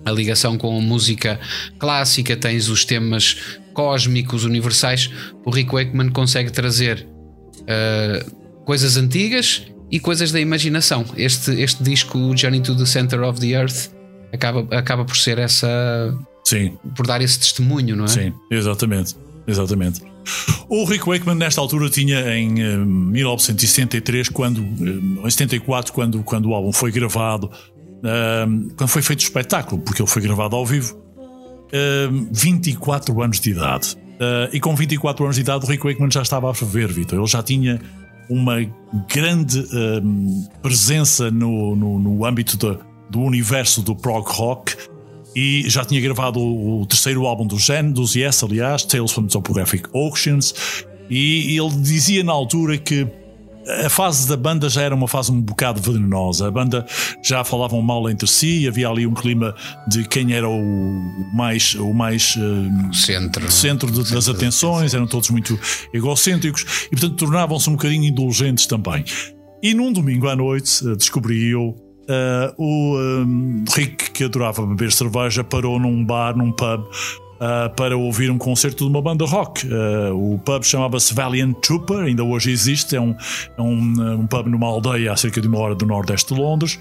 a 0.08 0.12
ligação 0.12 0.58
com 0.58 0.78
a 0.78 0.82
música 0.82 1.40
clássica, 1.78 2.36
tens 2.38 2.70
os 2.70 2.86
temas 2.86 3.38
cósmicos, 3.74 4.46
universais. 4.46 5.12
O 5.46 5.52
Rick 5.52 5.72
Wakeman 5.72 6.10
consegue 6.10 6.52
trazer 6.52 7.06
uh, 7.62 8.64
coisas 8.66 8.98
antigas 8.98 9.64
e 9.92 10.00
coisas 10.00 10.32
da 10.32 10.40
imaginação. 10.40 11.06
Este, 11.18 11.52
este 11.62 11.84
disco, 11.84 12.36
Journey 12.36 12.62
to 12.62 12.76
the 12.76 12.86
Center 12.86 13.22
of 13.22 13.40
the 13.40 13.48
Earth, 13.48 13.92
acaba, 14.34 14.68
acaba 14.76 15.04
por 15.04 15.18
ser 15.18 15.38
essa. 15.38 15.68
Sim. 16.46 16.78
Por 16.96 17.06
dar 17.06 17.22
esse 17.22 17.40
testemunho, 17.40 17.96
não 17.96 18.06
é? 18.06 18.08
Sim, 18.08 18.34
exatamente. 18.50 19.16
Exatamente. 19.46 20.02
O 20.68 20.84
Rick 20.84 21.08
Wakeman, 21.08 21.36
nesta 21.36 21.62
altura, 21.62 21.90
tinha 21.90 22.38
em 22.38 22.50
1973, 22.50 24.28
quando, 24.30 24.62
em 24.62 25.30
74, 25.30 25.94
quando, 25.94 26.22
quando 26.24 26.50
o 26.50 26.54
álbum 26.54 26.74
foi 26.74 26.92
gravado, 26.92 27.50
quando 28.76 28.90
foi 28.90 29.02
feito 29.02 29.20
o 29.20 29.24
espetáculo, 29.24 29.82
porque 29.82 30.02
ele 30.02 30.10
foi 30.10 30.22
gravado 30.22 30.56
ao 30.56 30.66
vivo, 30.66 30.96
uh, 30.96 32.28
24 32.32 33.22
anos 33.22 33.40
de 33.40 33.52
idade. 33.52 33.96
Uh, 33.96 34.50
e 34.54 34.60
com 34.60 34.76
24 34.76 35.24
anos 35.24 35.36
de 35.36 35.42
idade, 35.42 35.66
o 35.66 35.68
Rick 35.68 35.84
Wakeman 35.84 36.10
já 36.12 36.22
estava 36.22 36.50
a 36.50 36.54
ferver, 36.54 36.92
Vitor. 36.92 37.20
Ele 37.20 37.28
já 37.28 37.44
tinha 37.44 37.80
uma 38.30 38.58
grande 39.08 39.64
presença 40.62 41.32
no, 41.32 41.76
no, 41.76 42.00
no 42.00 42.26
âmbito 42.26 42.58
de, 42.58 42.78
do 43.10 43.22
universo 43.22 43.82
do 43.82 43.96
prog 43.96 44.28
rock 44.28 44.76
e 45.36 45.70
já 45.70 45.86
tinha 45.86 46.02
gravado 46.02 46.40
o, 46.40 46.82
o 46.82 46.86
terceiro 46.86 47.26
álbum 47.26 47.46
do 47.46 47.60
Gen, 47.60 47.92
dos 47.92 48.16
Yes, 48.16 48.44
aliás, 48.44 48.84
Tales 48.84 49.12
from 49.12 49.28
Topographic 49.28 49.88
Oceans. 49.94 50.84
E 51.10 51.58
ele 51.58 51.70
dizia 51.82 52.24
na 52.24 52.34
altura 52.34 52.78
que 52.78 53.08
a 53.86 53.90
fase 53.90 54.28
da 54.28 54.38
banda 54.38 54.70
já 54.70 54.82
era 54.82 54.96
uma 54.96 55.08
fase 55.08 55.32
um 55.32 55.42
bocado 55.42 55.82
venenosa. 55.82 56.48
A 56.48 56.52
banda 56.52 56.86
já 57.24 57.44
falavam 57.44 57.82
mal 57.82 58.10
entre 58.10 58.28
si, 58.28 58.68
havia 58.68 58.88
ali 58.88 59.06
um 59.06 59.14
clima 59.14 59.54
de 59.88 60.08
quem 60.08 60.34
era 60.34 60.48
o 60.48 61.04
mais, 61.34 61.76
o 61.76 61.94
mais 61.94 62.36
uh, 62.36 62.94
centro, 62.94 63.52
centro 63.52 63.92
de, 63.92 64.12
das 64.12 64.30
atenções, 64.30 64.94
eram 64.94 65.08
todos 65.08 65.30
muito 65.30 65.60
egocêntricos 65.94 66.88
e, 66.88 66.90
portanto, 66.92 67.16
tornavam-se 67.16 67.70
um 67.70 67.74
bocadinho 67.74 68.06
indulgentes 68.06 68.66
também. 68.66 69.04
E 69.62 69.74
num 69.74 69.92
domingo 69.92 70.28
à 70.28 70.36
noite 70.36 70.86
uh, 70.86 70.96
descobri 70.96 71.50
eu 71.50 71.76
Uh, 72.10 72.56
o 72.58 72.98
um, 72.98 73.66
Rick, 73.76 74.12
que 74.12 74.24
adorava 74.24 74.66
beber 74.66 74.94
cerveja, 74.94 75.44
parou 75.44 75.78
num 75.78 76.06
bar, 76.06 76.38
num 76.38 76.54
pub, 76.54 76.86
uh, 77.38 77.74
para 77.76 77.98
ouvir 77.98 78.30
um 78.30 78.38
concerto 78.38 78.84
de 78.84 78.90
uma 78.90 79.02
banda 79.02 79.26
rock. 79.26 79.68
Uh, 79.68 80.34
o 80.34 80.40
pub 80.40 80.64
chamava-se 80.64 81.14
Valiant 81.14 81.56
Trooper, 81.62 82.00
ainda 82.00 82.24
hoje 82.24 82.52
existe, 82.52 82.96
é 82.96 83.02
um, 83.02 83.16
é 83.58 83.62
um, 83.62 84.20
um, 84.22 84.28
pub 84.28 84.48
numa 84.48 84.68
aldeia 84.68 85.14
a 85.14 85.18
cerca 85.18 85.42
de 85.42 85.48
uma 85.48 85.60
hora 85.60 85.76
do 85.76 85.86
nordeste 85.86 86.34
de 86.34 86.40
Londres. 86.40 86.80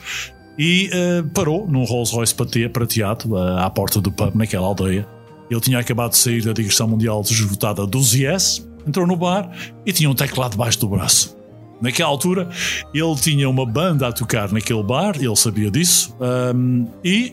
E 0.59 0.89
uh, 0.89 1.29
parou 1.31 1.67
num 1.69 1.85
Rolls 1.85 2.15
Royce 2.15 2.35
prateado 2.35 3.37
à 3.37 3.69
porta 3.71 4.01
do 4.01 4.11
pub, 4.11 4.35
naquela 4.35 4.67
aldeia. 4.67 5.07
Ele 5.51 5.61
tinha 5.61 5.79
acabado 5.79 6.11
de 6.11 6.19
sair 6.19 6.43
da 6.43 6.53
digressão 6.53 6.89
mundial 6.89 7.21
esgotada 7.21 7.87
dos 7.87 8.15
Yes, 8.15 8.67
entrou 8.87 9.07
no 9.07 9.17
bar 9.17 9.51
e 9.85 9.93
tinha 9.93 10.11
um 10.11 10.15
teclado 10.15 10.53
debaixo 10.53 10.81
do 10.81 10.89
braço. 10.89 11.37
naquela 11.81 12.09
altura 12.09 12.49
ele 12.93 13.15
tinha 13.17 13.49
uma 13.49 13.67
banda 13.67 14.09
a 14.09 14.13
tocar 14.13 14.51
naquele 14.51 14.83
bar, 14.83 15.15
ele 15.17 15.37
sabia 15.37 15.71
disso, 15.71 16.17
um, 16.55 16.87
e 17.05 17.33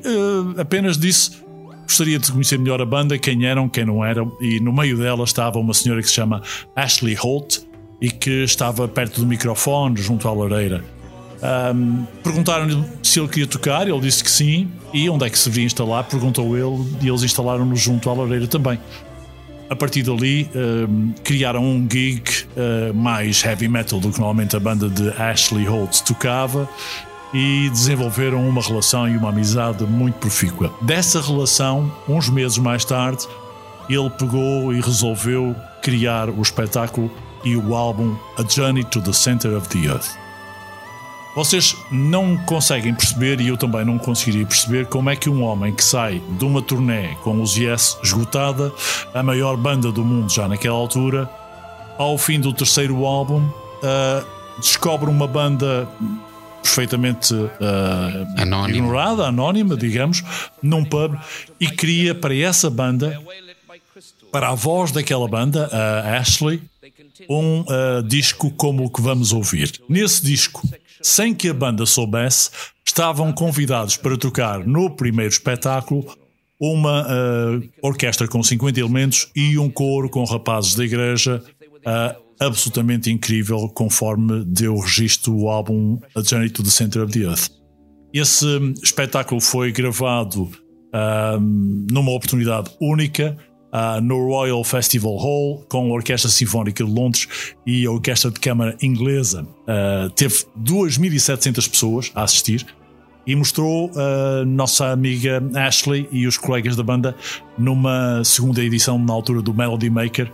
apenas 0.60 0.98
disse 0.98 1.43
gostaria 1.84 2.18
de 2.20 2.32
conhecer 2.32 2.58
melhor 2.58 2.82
a 2.82 2.86
banda, 2.86 3.18
quem 3.18 3.46
eram, 3.46 3.70
quem 3.70 3.86
não 3.86 4.04
eram, 4.04 4.36
e 4.42 4.60
no 4.60 4.74
meio 4.74 4.98
dela 4.98 5.24
estava 5.24 5.60
uma 5.60 5.74
senhora 5.74 6.02
que 6.02 6.08
se 6.08 6.14
chama 6.14 6.42
Ashley 6.76 7.16
Holt 7.16 7.60
e 8.02 8.10
que 8.10 8.44
estava 8.44 8.88
perto 8.88 9.22
do 9.22 9.28
microfone, 9.28 9.96
junto 9.98 10.28
à 10.28 10.34
lareira. 10.34 10.84
Um, 11.44 12.06
Perguntaram-lhe 12.24 12.82
se 13.02 13.20
ele 13.20 13.28
queria 13.28 13.48
tocar, 13.48 13.88
ele 13.88 14.00
disse 14.00 14.24
que 14.24 14.32
sim, 14.32 14.72
e 14.94 15.10
onde 15.10 15.26
é 15.26 15.30
que 15.30 15.38
se 15.38 15.50
devia 15.50 15.66
instalar, 15.66 16.04
perguntou 16.06 16.58
ele, 16.58 16.86
e 17.02 17.08
eles 17.08 17.24
instalaram-no 17.24 17.76
junto 17.76 18.10
à 18.10 18.14
lareira 18.14 18.48
também. 18.48 18.80
A 19.70 19.76
partir 19.76 20.04
dali, 20.04 20.50
um, 20.56 21.14
criaram 21.24 21.64
um 21.64 21.88
gig 21.90 22.24
uh, 22.56 22.94
mais 22.94 23.44
heavy 23.44 23.68
metal 23.68 24.00
do 24.00 24.12
que 24.12 24.20
normalmente 24.20 24.56
a 24.56 24.60
banda 24.60 24.88
de 24.88 25.10
Ashley 25.22 25.66
Holt 25.66 26.04
tocava 26.04 26.70
e 27.34 27.70
desenvolveram 27.70 28.48
uma 28.48 28.62
relação 28.62 29.10
e 29.10 29.18
uma 29.18 29.30
amizade 29.30 29.84
muito 29.86 30.16
profícua. 30.16 30.72
Dessa 30.82 31.20
relação, 31.20 31.92
uns 32.08 32.30
meses 32.30 32.58
mais 32.58 32.86
tarde, 32.86 33.28
ele 33.90 34.10
pegou 34.12 34.74
e 34.74 34.80
resolveu 34.80 35.56
criar 35.82 36.30
o 36.30 36.42
espetáculo 36.42 37.12
e 37.44 37.58
o 37.58 37.76
álbum 37.76 38.16
A 38.38 38.44
Journey 38.48 38.84
to 38.86 39.02
the 39.02 39.12
Center 39.12 39.58
of 39.58 39.68
the 39.70 39.88
Earth. 39.88 40.24
Vocês 41.36 41.76
não 41.92 42.38
conseguem 42.38 42.94
perceber, 42.94 43.42
e 43.42 43.48
eu 43.48 43.58
também 43.58 43.84
não 43.84 43.98
conseguiria 43.98 44.46
perceber, 44.46 44.86
como 44.86 45.10
é 45.10 45.16
que 45.16 45.30
um 45.30 45.44
homem 45.44 45.74
que 45.74 45.84
sai 45.84 46.22
de 46.38 46.46
uma 46.46 46.62
turnê 46.62 47.16
com 47.24 47.42
os 47.42 47.58
Yes 47.58 47.98
esgotada, 48.04 48.72
a 49.16 49.24
maior 49.24 49.58
banda 49.58 49.92
do 49.92 50.06
mundo 50.06 50.32
já 50.32 50.48
naquela 50.48 50.78
altura, 50.78 51.28
ao 51.98 52.20
fim 52.20 52.40
do 52.40 52.54
terceiro 52.54 53.04
álbum, 53.04 53.40
uh, 53.42 54.26
descobre 54.60 55.10
uma 55.10 55.28
banda 55.28 55.90
perfeitamente 56.64 57.34
uh, 57.34 57.50
Anónimo. 58.38 58.78
ignorada, 58.78 59.28
anónima, 59.28 59.76
digamos, 59.76 60.24
num 60.62 60.84
pub 60.84 61.16
e 61.60 61.68
cria 61.68 62.16
para 62.16 62.36
essa 62.36 62.70
banda, 62.70 63.22
para 64.32 64.50
a 64.50 64.56
voz 64.56 64.92
daquela 64.92 65.28
banda, 65.28 65.68
a 65.68 66.18
Ashley, 66.18 66.62
um 67.30 67.62
uh, 67.62 68.02
disco 68.04 68.50
como 68.52 68.86
o 68.86 68.90
que 68.90 69.02
vamos 69.02 69.34
ouvir. 69.34 69.72
Nesse 69.88 70.24
disco, 70.24 70.68
sem 71.02 71.36
que 71.36 71.50
a 71.50 71.54
banda 71.54 71.86
soubesse, 71.86 72.50
estavam 72.86 73.32
convidados 73.32 73.98
para 73.98 74.18
tocar 74.18 74.66
no 74.66 74.90
primeiro 74.90 75.32
espetáculo 75.32 76.06
uma 76.60 77.04
uh, 77.04 77.70
orquestra 77.82 78.28
com 78.28 78.42
50 78.42 78.80
elementos 78.80 79.30
e 79.36 79.58
um 79.58 79.70
coro 79.70 80.10
com 80.10 80.24
rapazes 80.24 80.76
da 80.76 80.86
igreja 80.86 81.44
uh, 81.80 82.24
absolutamente 82.46 83.12
incrível, 83.12 83.70
conforme 83.70 84.44
deu 84.46 84.78
registro 84.80 85.36
o 85.36 85.50
álbum 85.50 86.00
A 86.16 86.22
Journey 86.22 86.50
to 86.50 86.64
the 86.64 86.70
Center 86.70 87.04
of 87.04 87.12
the 87.12 87.26
Earth. 87.26 87.50
Esse 88.14 88.46
espetáculo 88.84 89.42
foi 89.42 89.72
gravado 89.72 90.44
uh, 90.44 91.40
numa 91.92 92.12
oportunidade 92.12 92.70
única 92.80 93.36
uh, 93.74 94.00
no 94.02 94.28
Royal 94.28 94.64
Festival 94.64 95.18
Hall 95.18 95.66
com 95.68 95.92
a 95.92 95.96
Orquestra 95.96 96.30
Sinfónica 96.30 96.84
de 96.84 96.92
Londres 96.92 97.56
e 97.66 97.86
a 97.86 97.92
Orquestra 97.92 98.30
de 98.30 98.40
Câmara 98.40 98.78
Inglesa. 98.82 99.42
Uh, 99.44 100.10
teve 100.12 100.36
2.700 100.64 101.70
pessoas 101.70 102.12
a 102.14 102.24
assistir 102.24 102.66
e 103.26 103.36
mostrou 103.36 103.90
a 103.96 104.46
nossa 104.46 104.92
amiga 104.92 105.42
Ashley 105.56 106.08
e 106.12 106.28
os 106.28 106.38
colegas 106.38 106.76
da 106.76 106.84
banda 106.84 107.16
numa 107.58 108.22
segunda 108.24 108.62
edição 108.62 109.00
na 109.00 109.14
altura 109.14 109.42
do 109.42 109.54
Melody 109.54 109.90
Maker 109.90 110.30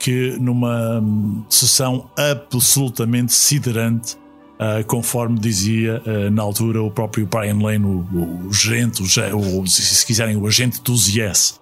que 0.00 0.36
numa 0.40 0.98
hum, 0.98 1.44
sessão 1.48 2.10
absolutamente 2.16 3.34
siderante, 3.34 4.16
uh, 4.58 4.84
conforme 4.86 5.38
dizia 5.38 6.02
uh, 6.06 6.30
na 6.30 6.42
altura 6.42 6.82
o 6.82 6.90
próprio 6.90 7.26
Brian 7.26 7.58
Lane, 7.62 7.84
o, 7.84 8.46
o 8.48 8.52
gerente, 8.52 9.02
o, 9.02 9.60
o, 9.60 9.66
se 9.66 10.04
quiserem, 10.04 10.36
o 10.36 10.46
agente 10.46 10.82
dos 10.82 11.06
Yes. 11.06 11.60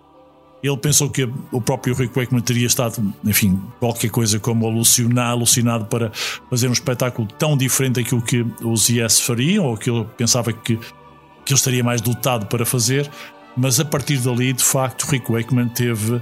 Ele 0.62 0.76
pensou 0.76 1.10
que 1.10 1.28
o 1.52 1.60
próprio 1.60 1.94
Rick 1.94 2.16
Wakeman 2.16 2.42
teria 2.42 2.66
estado, 2.66 3.12
enfim, 3.24 3.60
qualquer 3.78 4.10
coisa 4.10 4.40
como 4.40 4.66
alucinar, 4.66 5.30
alucinado 5.30 5.84
para 5.86 6.10
fazer 6.50 6.68
um 6.68 6.72
espetáculo 6.72 7.28
tão 7.38 7.56
diferente 7.56 8.02
daquilo 8.02 8.22
que 8.22 8.44
os 8.62 8.88
Yes 8.88 9.20
fariam, 9.20 9.66
ou 9.66 9.76
que 9.76 9.90
ele 9.90 10.04
pensava 10.16 10.52
que, 10.52 10.76
que 10.76 11.52
ele 11.52 11.58
estaria 11.58 11.84
mais 11.84 12.00
dotado 12.00 12.46
para 12.46 12.64
fazer. 12.64 13.08
Mas 13.56 13.78
a 13.78 13.84
partir 13.84 14.18
dali, 14.18 14.52
de 14.52 14.62
facto, 14.62 15.04
Rick 15.04 15.30
Wakeman 15.30 15.68
teve 15.68 16.20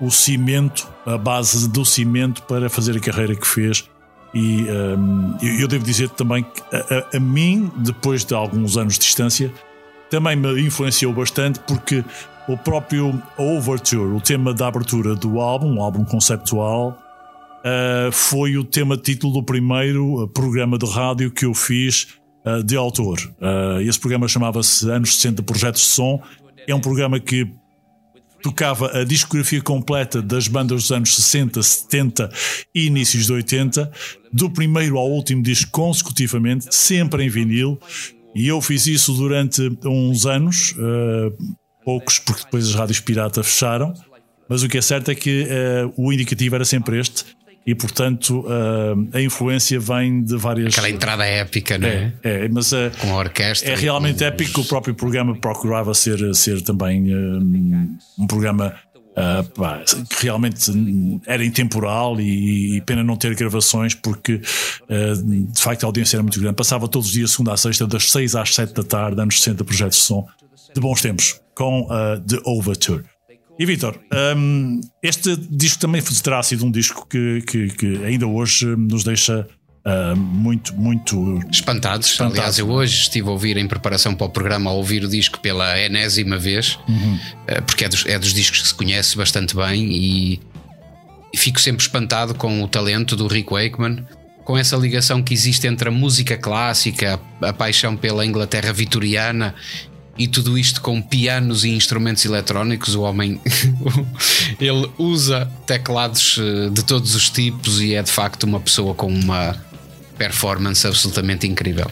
o 0.00 0.10
cimento, 0.10 0.88
a 1.04 1.18
base 1.18 1.68
do 1.68 1.84
cimento 1.84 2.42
para 2.42 2.68
fazer 2.70 2.96
a 2.96 3.00
carreira 3.00 3.34
que 3.34 3.46
fez. 3.46 3.88
E 4.34 4.66
um, 4.70 5.36
eu 5.40 5.66
devo 5.66 5.84
dizer 5.84 6.10
também 6.10 6.44
que 6.44 6.76
a, 6.76 6.78
a, 6.78 7.16
a, 7.16 7.20
mim, 7.20 7.70
depois 7.78 8.24
de 8.24 8.34
alguns 8.34 8.76
anos 8.76 8.94
de 8.94 9.00
distância, 9.00 9.52
também 10.10 10.36
me 10.36 10.60
influenciou 10.60 11.12
bastante 11.12 11.58
porque 11.60 12.04
o 12.48 12.56
próprio 12.56 13.22
Overture, 13.36 14.14
o 14.14 14.20
tema 14.20 14.54
da 14.54 14.68
abertura 14.68 15.14
do 15.14 15.40
álbum, 15.40 15.76
um 15.76 15.82
álbum 15.82 16.04
conceptual, 16.04 16.96
uh, 17.60 18.12
foi 18.12 18.56
o 18.56 18.64
tema 18.64 18.96
título 18.96 19.34
do 19.34 19.42
primeiro 19.42 20.22
uh, 20.22 20.28
programa 20.28 20.78
de 20.78 20.86
rádio 20.86 21.30
que 21.30 21.44
eu 21.44 21.54
fiz 21.54 22.18
uh, 22.46 22.62
de 22.62 22.76
autor. 22.76 23.18
Uh, 23.40 23.80
esse 23.80 23.98
programa 23.98 24.28
chamava-se 24.28 24.88
Anos 24.90 25.16
60 25.16 25.42
Projetos 25.42 25.82
de 25.82 25.88
Som. 25.88 26.22
É 26.66 26.74
um 26.74 26.80
programa 26.80 27.18
que 27.18 27.50
tocava 28.42 28.98
a 28.98 29.04
discografia 29.04 29.60
completa 29.60 30.22
das 30.22 30.48
bandas 30.48 30.82
dos 30.82 30.92
anos 30.92 31.14
60, 31.14 31.62
70 31.62 32.30
e 32.74 32.86
inícios 32.86 33.26
de 33.26 33.32
80, 33.32 33.90
do 34.32 34.50
primeiro 34.50 34.98
ao 34.98 35.10
último 35.10 35.42
disco 35.42 35.70
consecutivamente, 35.70 36.74
sempre 36.74 37.24
em 37.24 37.28
vinil. 37.28 37.78
E 38.34 38.46
eu 38.46 38.60
fiz 38.60 38.86
isso 38.86 39.12
durante 39.14 39.70
uns 39.84 40.26
anos, 40.26 40.72
uh, 40.72 41.34
poucos, 41.84 42.18
porque 42.18 42.44
depois 42.44 42.68
as 42.68 42.74
rádios 42.74 43.00
pirata 43.00 43.42
fecharam. 43.42 43.92
Mas 44.48 44.62
o 44.62 44.68
que 44.68 44.78
é 44.78 44.82
certo 44.82 45.10
é 45.10 45.14
que 45.14 45.44
uh, 45.44 45.92
o 45.96 46.12
indicativo 46.12 46.54
era 46.54 46.64
sempre 46.64 46.98
este, 46.98 47.24
e 47.68 47.74
portanto 47.74 48.46
uh, 48.46 49.08
a 49.12 49.20
influência 49.20 49.78
vem 49.78 50.22
de 50.22 50.38
várias. 50.38 50.72
Aquela 50.72 50.88
entrada 50.88 51.26
épica, 51.26 51.76
não 51.76 51.86
é? 51.86 52.14
É, 52.24 52.46
é 52.46 52.48
mas 52.48 52.72
uh, 52.72 52.90
com 52.98 53.12
a 53.12 53.16
orquestra. 53.18 53.70
É 53.70 53.74
realmente 53.74 54.24
épico. 54.24 54.62
O 54.62 54.64
próprio 54.64 54.94
programa 54.94 55.36
procurava 55.36 55.92
ser, 55.92 56.34
ser 56.34 56.62
também 56.62 57.14
um, 57.14 57.98
um 58.18 58.26
programa. 58.26 58.74
Uh, 59.10 59.42
pá, 59.50 59.82
que 60.08 60.26
realmente 60.26 60.70
era 61.26 61.44
intemporal 61.44 62.20
e, 62.20 62.76
e, 62.76 62.80
pena 62.82 63.02
não 63.02 63.16
ter 63.16 63.34
gravações 63.34 63.92
porque 63.92 64.38
de 64.38 65.60
facto 65.60 65.82
a 65.82 65.86
audiência 65.86 66.16
era 66.16 66.22
muito 66.22 66.38
grande. 66.40 66.54
Passava 66.54 66.86
todos 66.86 67.08
os 67.08 67.12
dias, 67.14 67.32
segunda 67.32 67.52
a 67.52 67.56
sexta, 67.56 67.84
das 67.84 68.12
6 68.12 68.36
às 68.36 68.54
7 68.54 68.72
da 68.74 68.84
tarde, 68.84 69.20
anos 69.20 69.40
60, 69.42 69.64
projetos 69.64 69.98
de 69.98 70.04
som 70.04 70.24
de 70.72 70.80
bons 70.80 71.02
tempos, 71.02 71.40
com 71.52 71.88
The 72.28 72.38
Overture. 72.44 73.02
E 73.58 73.66
Vitor, 73.66 73.98
um, 74.36 74.80
este 75.02 75.36
disco 75.36 75.80
também 75.80 76.00
terá 76.22 76.42
sido 76.42 76.64
um 76.64 76.70
disco 76.70 77.06
que, 77.08 77.42
que, 77.42 77.68
que 77.68 78.04
ainda 78.04 78.24
hoje 78.24 78.64
nos 78.64 79.02
deixa 79.02 79.48
uh, 79.84 80.16
muito, 80.16 80.72
muito 80.74 81.40
espantados. 81.50 82.08
espantados. 82.08 82.38
Aliás, 82.38 82.58
eu 82.60 82.70
hoje 82.70 83.00
estive 83.02 83.28
a 83.28 83.32
ouvir 83.32 83.56
em 83.56 83.66
preparação 83.66 84.14
para 84.14 84.26
o 84.28 84.30
programa, 84.30 84.70
a 84.70 84.72
ouvir 84.72 85.02
o 85.02 85.08
disco 85.08 85.40
pela 85.40 85.76
enésima 85.80 86.38
vez, 86.38 86.78
uhum. 86.88 87.14
uh, 87.16 87.62
porque 87.66 87.84
é 87.84 87.88
dos, 87.88 88.06
é 88.06 88.16
dos 88.16 88.32
discos 88.32 88.62
que 88.62 88.68
se 88.68 88.74
conhece 88.74 89.16
bastante 89.16 89.56
bem 89.56 89.84
e, 89.90 90.40
e 91.32 91.36
fico 91.36 91.60
sempre 91.60 91.82
espantado 91.82 92.36
com 92.36 92.62
o 92.62 92.68
talento 92.68 93.16
do 93.16 93.26
Rick 93.26 93.50
Wakeman 93.50 94.06
com 94.44 94.56
essa 94.56 94.76
ligação 94.76 95.22
que 95.22 95.34
existe 95.34 95.66
entre 95.66 95.90
a 95.90 95.92
música 95.92 96.34
clássica, 96.34 97.20
a, 97.42 97.52
paixão 97.52 97.94
pela 97.94 98.24
Inglaterra 98.24 98.72
vitoriana 98.72 99.54
e 100.18 100.26
tudo 100.26 100.58
isto 100.58 100.80
com 100.80 101.00
pianos 101.00 101.64
e 101.64 101.70
instrumentos 101.70 102.24
eletrónicos. 102.24 102.94
O 102.94 103.02
homem 103.02 103.40
ele 104.60 104.90
usa 104.98 105.50
teclados 105.66 106.38
eh, 106.38 106.70
de 106.70 106.84
todos 106.84 107.14
os 107.14 107.30
tipos 107.30 107.80
e 107.80 107.94
é 107.94 108.02
de 108.02 108.10
facto 108.10 108.44
uma 108.44 108.58
pessoa 108.58 108.94
com 108.94 109.06
uma 109.06 109.56
performance 110.18 110.86
absolutamente 110.86 111.46
incrível. 111.46 111.90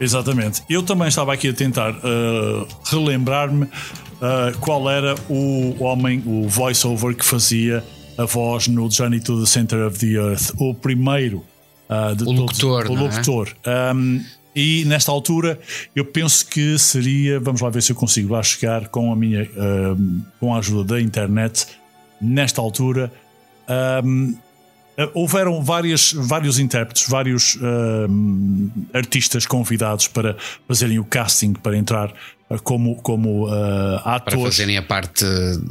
Exatamente. 0.00 0.62
Eu 0.68 0.82
também 0.82 1.08
estava 1.08 1.32
aqui 1.32 1.48
a 1.48 1.52
tentar 1.52 1.92
uh, 1.92 2.66
relembrar-me 2.84 3.64
uh, 3.64 4.58
qual 4.60 4.90
era 4.90 5.14
o 5.28 5.82
homem, 5.82 6.22
o 6.26 6.48
voice-over 6.48 7.14
que 7.14 7.24
fazia 7.24 7.82
a 8.18 8.24
voz 8.24 8.68
no 8.68 8.90
Journey 8.90 9.20
to 9.20 9.40
the 9.40 9.46
Center 9.46 9.86
of 9.86 9.98
the 9.98 10.12
Earth. 10.18 10.52
O 10.58 10.74
primeiro 10.74 11.44
uh, 11.88 12.14
de 12.14 12.24
o 12.24 12.26
todos, 12.26 12.40
locutor. 12.40 12.90
O 12.90 12.96
é? 12.96 13.00
locutor. 13.00 13.48
É? 13.64 13.92
Um, 13.92 14.24
e 14.56 14.86
nesta 14.86 15.12
altura 15.12 15.60
eu 15.94 16.02
penso 16.02 16.46
que 16.46 16.78
seria, 16.78 17.38
vamos 17.38 17.60
lá 17.60 17.68
ver 17.68 17.82
se 17.82 17.92
eu 17.92 17.96
consigo 17.96 18.32
lá 18.32 18.42
chegar 18.42 18.88
com 18.88 19.12
a 19.12 19.16
minha 19.16 19.42
uh, 19.42 20.22
com 20.40 20.54
a 20.54 20.58
ajuda 20.58 20.94
da 20.94 21.00
internet. 21.00 21.66
Nesta 22.18 22.62
altura 22.62 23.12
um, 24.02 24.34
houveram 25.12 25.62
várias, 25.62 26.14
vários 26.14 26.58
intérpretes, 26.58 27.06
vários 27.06 27.56
uh, 27.56 28.88
artistas 28.94 29.44
convidados 29.44 30.08
para 30.08 30.38
fazerem 30.66 30.98
o 30.98 31.04
casting 31.04 31.52
para 31.52 31.76
entrar 31.76 32.14
como, 32.62 32.96
como 33.02 33.48
uh, 33.48 33.96
atores. 34.04 34.40
Para 34.40 34.50
fazerem 34.50 34.78
a 34.78 34.82
parte 34.82 35.24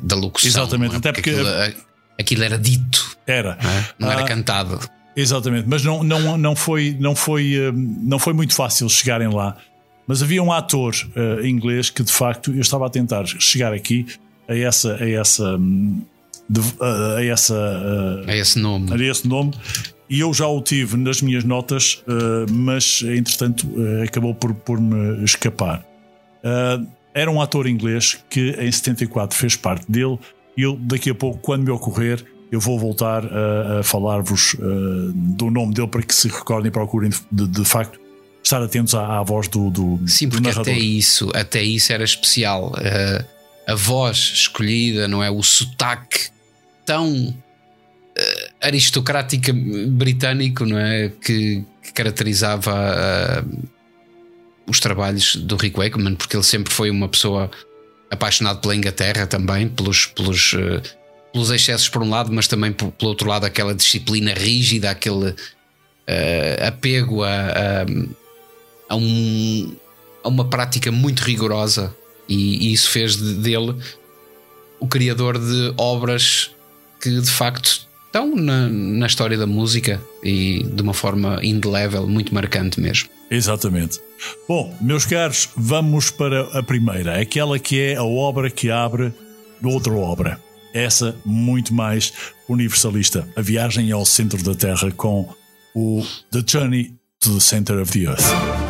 da 0.03 0.15
locução. 0.15 0.47
Exatamente, 0.47 0.93
é? 0.93 0.97
até 0.97 1.11
porque, 1.11 1.31
porque 1.31 1.49
aquilo, 1.49 1.83
aquilo, 2.19 2.43
era 2.43 2.59
dito. 2.59 3.17
Era. 3.25 3.57
Não, 3.59 3.71
é? 3.71 3.85
não 3.97 4.11
era 4.11 4.23
cantado. 4.25 4.79
Exatamente, 5.15 5.65
mas 5.67 5.83
não, 5.83 6.03
não, 6.03 6.37
não, 6.37 6.55
foi, 6.55 6.95
não, 6.99 7.15
foi, 7.15 7.53
eh, 7.55 7.71
não 7.73 8.19
foi 8.19 8.33
muito 8.33 8.53
fácil 8.53 8.89
chegarem 8.89 9.29
lá. 9.29 9.55
Mas 10.05 10.21
havia 10.21 10.43
um 10.43 10.51
ator 10.51 10.93
uh, 11.15 11.45
inglês 11.45 11.89
que 11.89 12.03
de 12.03 12.11
facto 12.11 12.51
eu 12.51 12.61
estava 12.61 12.85
a 12.85 12.89
tentar 12.89 13.25
chegar 13.25 13.73
aqui 13.73 14.05
a 14.47 14.55
essa 14.55 14.95
a 15.01 15.09
essa 15.09 15.55
hum, 15.55 16.01
de, 16.47 16.61
a, 16.79 17.23
essa 17.23 17.55
uh, 17.55 18.29
a 18.29 18.37
esse 18.37 18.59
nome 18.59 18.93
a 18.93 18.97
esse 18.97 19.27
nome 19.27 19.51
e 20.07 20.19
eu 20.19 20.31
já 20.31 20.45
o 20.45 20.61
tive 20.61 20.95
nas 20.97 21.23
minhas 21.23 21.43
notas, 21.43 22.03
uh, 22.07 22.51
mas 22.51 23.01
entretanto 23.01 23.67
acabou 24.03 24.35
por, 24.35 24.53
por 24.53 24.79
me 24.79 25.23
escapar. 25.23 25.83
era 27.11 27.31
um 27.31 27.41
ator 27.41 27.65
inglês 27.65 28.19
que 28.29 28.51
em 28.59 28.71
74 28.71 29.35
fez 29.35 29.55
parte 29.55 29.91
dele. 29.91 30.19
E 30.55 30.61
eu 30.61 30.77
daqui 30.79 31.09
a 31.09 31.15
pouco, 31.15 31.39
quando 31.39 31.63
me 31.63 31.71
ocorrer, 31.71 32.23
eu 32.51 32.59
vou 32.59 32.79
voltar 32.79 33.23
a, 33.25 33.79
a 33.79 33.83
falar-vos 33.83 34.53
uh, 34.53 35.11
do 35.13 35.49
nome 35.49 35.73
dele 35.73 35.87
para 35.87 36.01
que 36.01 36.13
se 36.13 36.27
recordem 36.27 36.69
e 36.69 36.71
procurem 36.71 37.11
de, 37.31 37.47
de 37.47 37.65
facto 37.65 37.99
estar 38.43 38.61
atentos 38.61 38.93
à, 38.93 39.19
à 39.19 39.23
voz 39.23 39.47
do, 39.47 39.69
do 39.69 39.99
Sim, 40.07 40.29
porque 40.29 40.51
do 40.51 40.61
até 40.61 40.77
isso, 40.77 41.31
até 41.33 41.61
isso 41.61 41.91
era 41.91 42.03
especial. 42.03 42.73
Uh, 42.73 43.25
a 43.67 43.75
voz 43.75 44.17
escolhida, 44.17 45.07
não 45.07 45.23
é? 45.23 45.29
O 45.29 45.41
sotaque 45.41 46.29
tão 46.85 47.29
uh, 47.29 48.53
aristocrático 48.61 49.51
britânico, 49.89 50.65
não 50.65 50.77
é? 50.77 51.09
Que, 51.09 51.63
que 51.81 51.93
caracterizava 51.93 53.43
os 54.67 54.79
trabalhos 54.79 55.35
do 55.35 55.55
Rick 55.55 55.77
Wakeman, 55.77 56.15
porque 56.15 56.35
ele 56.35 56.43
sempre 56.43 56.73
foi 56.73 56.89
uma 56.89 57.07
pessoa 57.09 57.49
apaixonada 58.09 58.59
pela 58.59 58.75
Inglaterra 58.75 59.25
também, 59.27 59.67
pelos, 59.67 60.05
pelos 60.07 60.53
pelos 61.35 61.51
excessos 61.51 61.89
por 61.89 62.01
um 62.01 62.09
lado, 62.09 62.31
mas 62.31 62.47
também 62.47 62.71
pelo 62.71 62.93
outro 63.03 63.27
lado 63.27 63.45
aquela 63.45 63.75
disciplina 63.75 64.33
rígida, 64.33 64.89
aquele 64.89 65.31
uh, 65.31 66.65
apego 66.65 67.23
a, 67.23 67.29
a, 67.29 67.85
a, 68.87 68.95
um, 68.95 69.75
a, 70.23 70.29
uma 70.29 70.45
prática 70.45 70.93
muito 70.93 71.19
rigorosa 71.23 71.93
e, 72.29 72.69
e 72.69 72.71
isso 72.71 72.89
fez 72.89 73.17
de, 73.17 73.33
dele 73.33 73.75
o 74.79 74.87
criador 74.87 75.37
de 75.37 75.73
obras 75.75 76.51
que 77.01 77.19
de 77.19 77.29
facto 77.29 77.85
estão 78.05 78.33
na, 78.33 78.69
na 78.69 79.05
história 79.05 79.37
da 79.37 79.45
música 79.45 80.01
e 80.23 80.63
de 80.63 80.81
uma 80.81 80.93
forma 80.93 81.41
indelével, 81.43 82.07
muito 82.07 82.33
marcante 82.33 82.79
mesmo. 82.79 83.09
Exatamente. 83.29 83.99
Bom, 84.47 84.73
meus 84.79 85.05
caros, 85.05 85.49
vamos 85.57 86.09
para 86.11 86.43
a 86.57 86.63
primeira, 86.63 87.19
aquela 87.19 87.59
que 87.59 87.77
é 87.81 87.95
a 87.97 88.05
obra 88.05 88.49
que 88.49 88.71
abre 88.71 89.13
outra 89.61 89.91
obra 89.91 90.45
essa 90.75 91.15
muito 91.25 91.73
mais 91.73 92.13
universalista, 92.47 93.27
a 93.35 93.41
viagem 93.41 93.91
ao 93.91 94.05
centro 94.05 94.43
da 94.43 94.53
Terra 94.53 94.91
com 94.91 95.27
o 95.73 96.05
The 96.31 96.43
Journey 96.45 96.93
to 97.19 97.33
the 97.33 97.39
Center 97.39 97.81
of 97.81 97.91
the 97.91 98.09
Earth. 98.09 98.64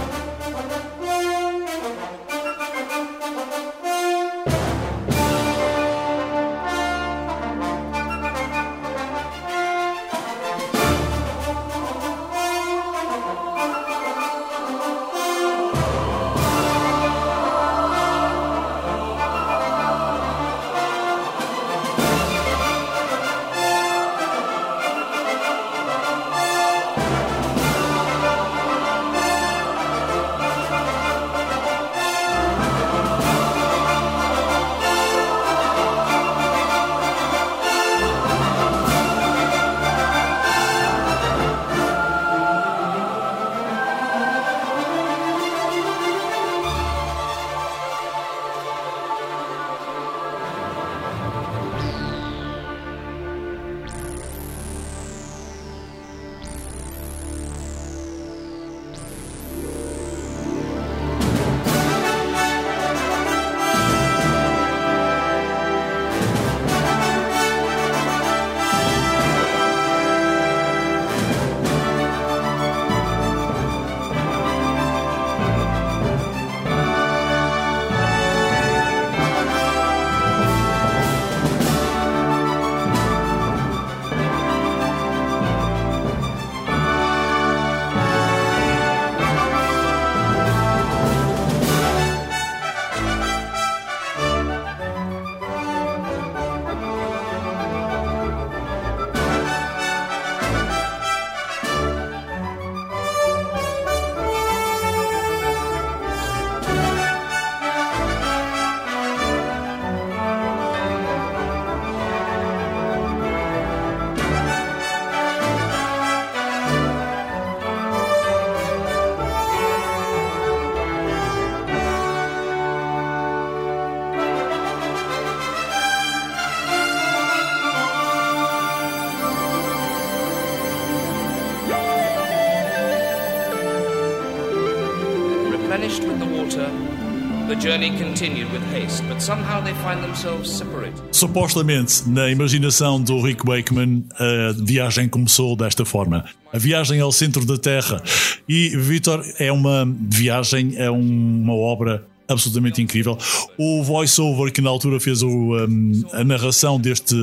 Supostamente, 141.11 142.07
na 142.07 142.29
imaginação 142.29 143.01
do 143.01 143.21
Rick 143.21 143.45
Wakeman, 143.45 144.05
a 144.17 144.53
viagem 144.63 145.07
começou 145.09 145.55
desta 145.55 145.83
forma. 145.85 146.25
A 146.53 146.57
viagem 146.57 146.99
ao 146.99 147.11
centro 147.11 147.45
da 147.45 147.57
Terra. 147.57 148.01
E, 148.47 148.69
Vitor, 148.77 149.23
é 149.39 149.51
uma 149.51 149.85
viagem, 150.09 150.73
é 150.77 150.89
uma 150.89 151.53
obra 151.53 152.05
absolutamente 152.27 152.81
incrível. 152.81 153.17
O 153.57 153.83
voice-over 153.83 154.51
que 154.51 154.61
na 154.61 154.69
altura 154.69 154.99
fez 154.99 155.21
o, 155.21 155.29
um, 155.29 156.03
a 156.13 156.23
narração 156.23 156.79
deste, 156.79 157.15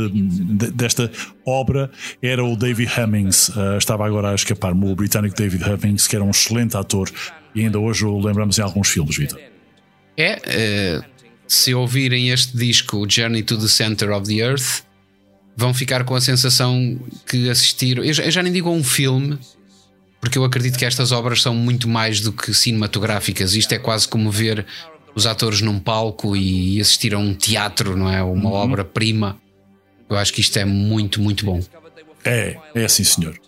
desta 0.75 1.11
obra 1.45 1.91
era 2.23 2.45
o 2.45 2.57
David 2.57 2.91
Hemmings. 2.97 3.49
Uh, 3.51 3.79
estava 3.79 4.07
agora 4.07 4.31
a 4.31 4.35
escapar-me 4.35 4.91
o 4.91 4.95
britânico 4.95 5.35
David 5.35 5.65
Hemmings, 5.65 6.07
que 6.07 6.17
era 6.17 6.25
um 6.25 6.31
excelente 6.31 6.77
ator 6.77 7.11
e 7.55 7.61
ainda 7.61 7.79
hoje 7.79 8.05
o 8.05 8.19
lembramos 8.19 8.59
em 8.59 8.63
alguns 8.63 8.89
filmes, 8.89 9.17
Vitor. 9.17 9.39
É, 10.17 10.99
uh, 10.99 11.12
se 11.53 11.75
ouvirem 11.75 12.31
este 12.31 12.57
disco, 12.57 13.07
Journey 13.07 13.43
to 13.43 13.59
the 13.59 13.69
Center 13.69 14.11
of 14.11 14.27
the 14.27 14.43
Earth, 14.43 14.85
vão 15.55 15.75
ficar 15.75 16.03
com 16.03 16.15
a 16.15 16.21
sensação 16.21 16.99
que 17.27 17.51
assistiram. 17.51 18.03
Eu 18.03 18.15
já, 18.15 18.43
nem 18.43 18.51
digo 18.51 18.71
a 18.71 18.73
um 18.73 18.83
filme, 18.83 19.39
porque 20.19 20.39
eu 20.39 20.45
acredito 20.45 20.79
que 20.79 20.85
estas 20.87 21.13
obras 21.13 21.43
são 21.43 21.55
muito 21.55 21.87
mais 21.87 22.23
do 22.23 22.33
que 22.33 22.55
cinematográficas. 22.55 23.55
Isto 23.55 23.75
é 23.75 23.79
quase 23.79 24.09
como 24.09 24.31
ver 24.31 24.65
os 25.15 25.27
atores 25.27 25.61
num 25.61 25.79
palco 25.79 26.35
e 26.35 26.81
assistir 26.81 27.13
a 27.13 27.19
um 27.19 27.35
teatro, 27.35 27.99
não 27.99 28.09
é? 28.09 28.23
Uma 28.23 28.49
uhum. 28.49 28.57
obra-prima. 28.57 29.39
Eu 30.09 30.17
acho 30.17 30.33
que 30.33 30.41
isto 30.41 30.59
é 30.59 30.65
muito, 30.65 31.21
muito 31.21 31.45
bom. 31.45 31.61
É, 32.25 32.57
é 32.75 32.85
assim, 32.87 33.05
senhor. 33.05 33.39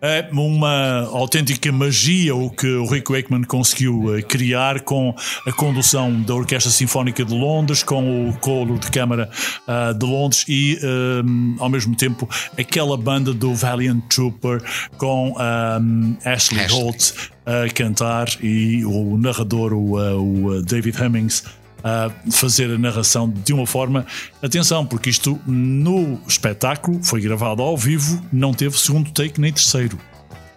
É 0.00 0.28
uma 0.30 1.08
autêntica 1.12 1.72
magia 1.72 2.32
o 2.34 2.48
que 2.50 2.68
o 2.68 2.86
Rick 2.86 3.10
Wakeman 3.10 3.42
conseguiu 3.42 4.04
uh, 4.04 4.22
criar 4.24 4.80
com 4.82 5.12
a 5.44 5.50
condução 5.50 6.22
da 6.22 6.34
Orquestra 6.34 6.70
Sinfónica 6.70 7.24
de 7.24 7.34
Londres, 7.34 7.82
com 7.82 8.28
o 8.28 8.32
coro 8.34 8.78
de 8.78 8.88
câmara 8.92 9.28
uh, 9.66 9.92
de 9.92 10.06
Londres 10.06 10.44
e, 10.48 10.78
um, 11.24 11.56
ao 11.58 11.68
mesmo 11.68 11.96
tempo, 11.96 12.28
aquela 12.56 12.96
banda 12.96 13.34
do 13.34 13.52
Valiant 13.56 14.00
Trooper 14.08 14.62
com 14.96 15.30
um, 15.32 16.16
Ashley, 16.24 16.60
Ashley. 16.60 16.80
Holt 16.80 17.12
a 17.44 17.68
cantar 17.72 18.28
e 18.42 18.84
o 18.84 19.16
narrador, 19.16 19.72
o, 19.72 19.94
o 19.94 20.62
David 20.62 21.02
Hemmings 21.02 21.42
a 21.82 22.10
fazer 22.30 22.70
a 22.70 22.78
narração 22.78 23.28
de 23.28 23.52
uma 23.52 23.66
forma. 23.66 24.06
Atenção, 24.42 24.84
porque 24.84 25.10
isto 25.10 25.38
no 25.46 26.20
espetáculo 26.26 27.02
foi 27.02 27.20
gravado 27.20 27.62
ao 27.62 27.76
vivo, 27.76 28.22
não 28.32 28.52
teve 28.52 28.78
segundo 28.78 29.10
take 29.10 29.40
nem 29.40 29.52
terceiro. 29.52 29.98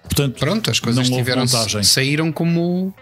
Portanto, 0.04 0.40
pronto, 0.40 0.70
as 0.70 0.80
coisas 0.80 1.10
tiveram 1.10 1.48
saíram 1.48 2.32
como 2.32 2.94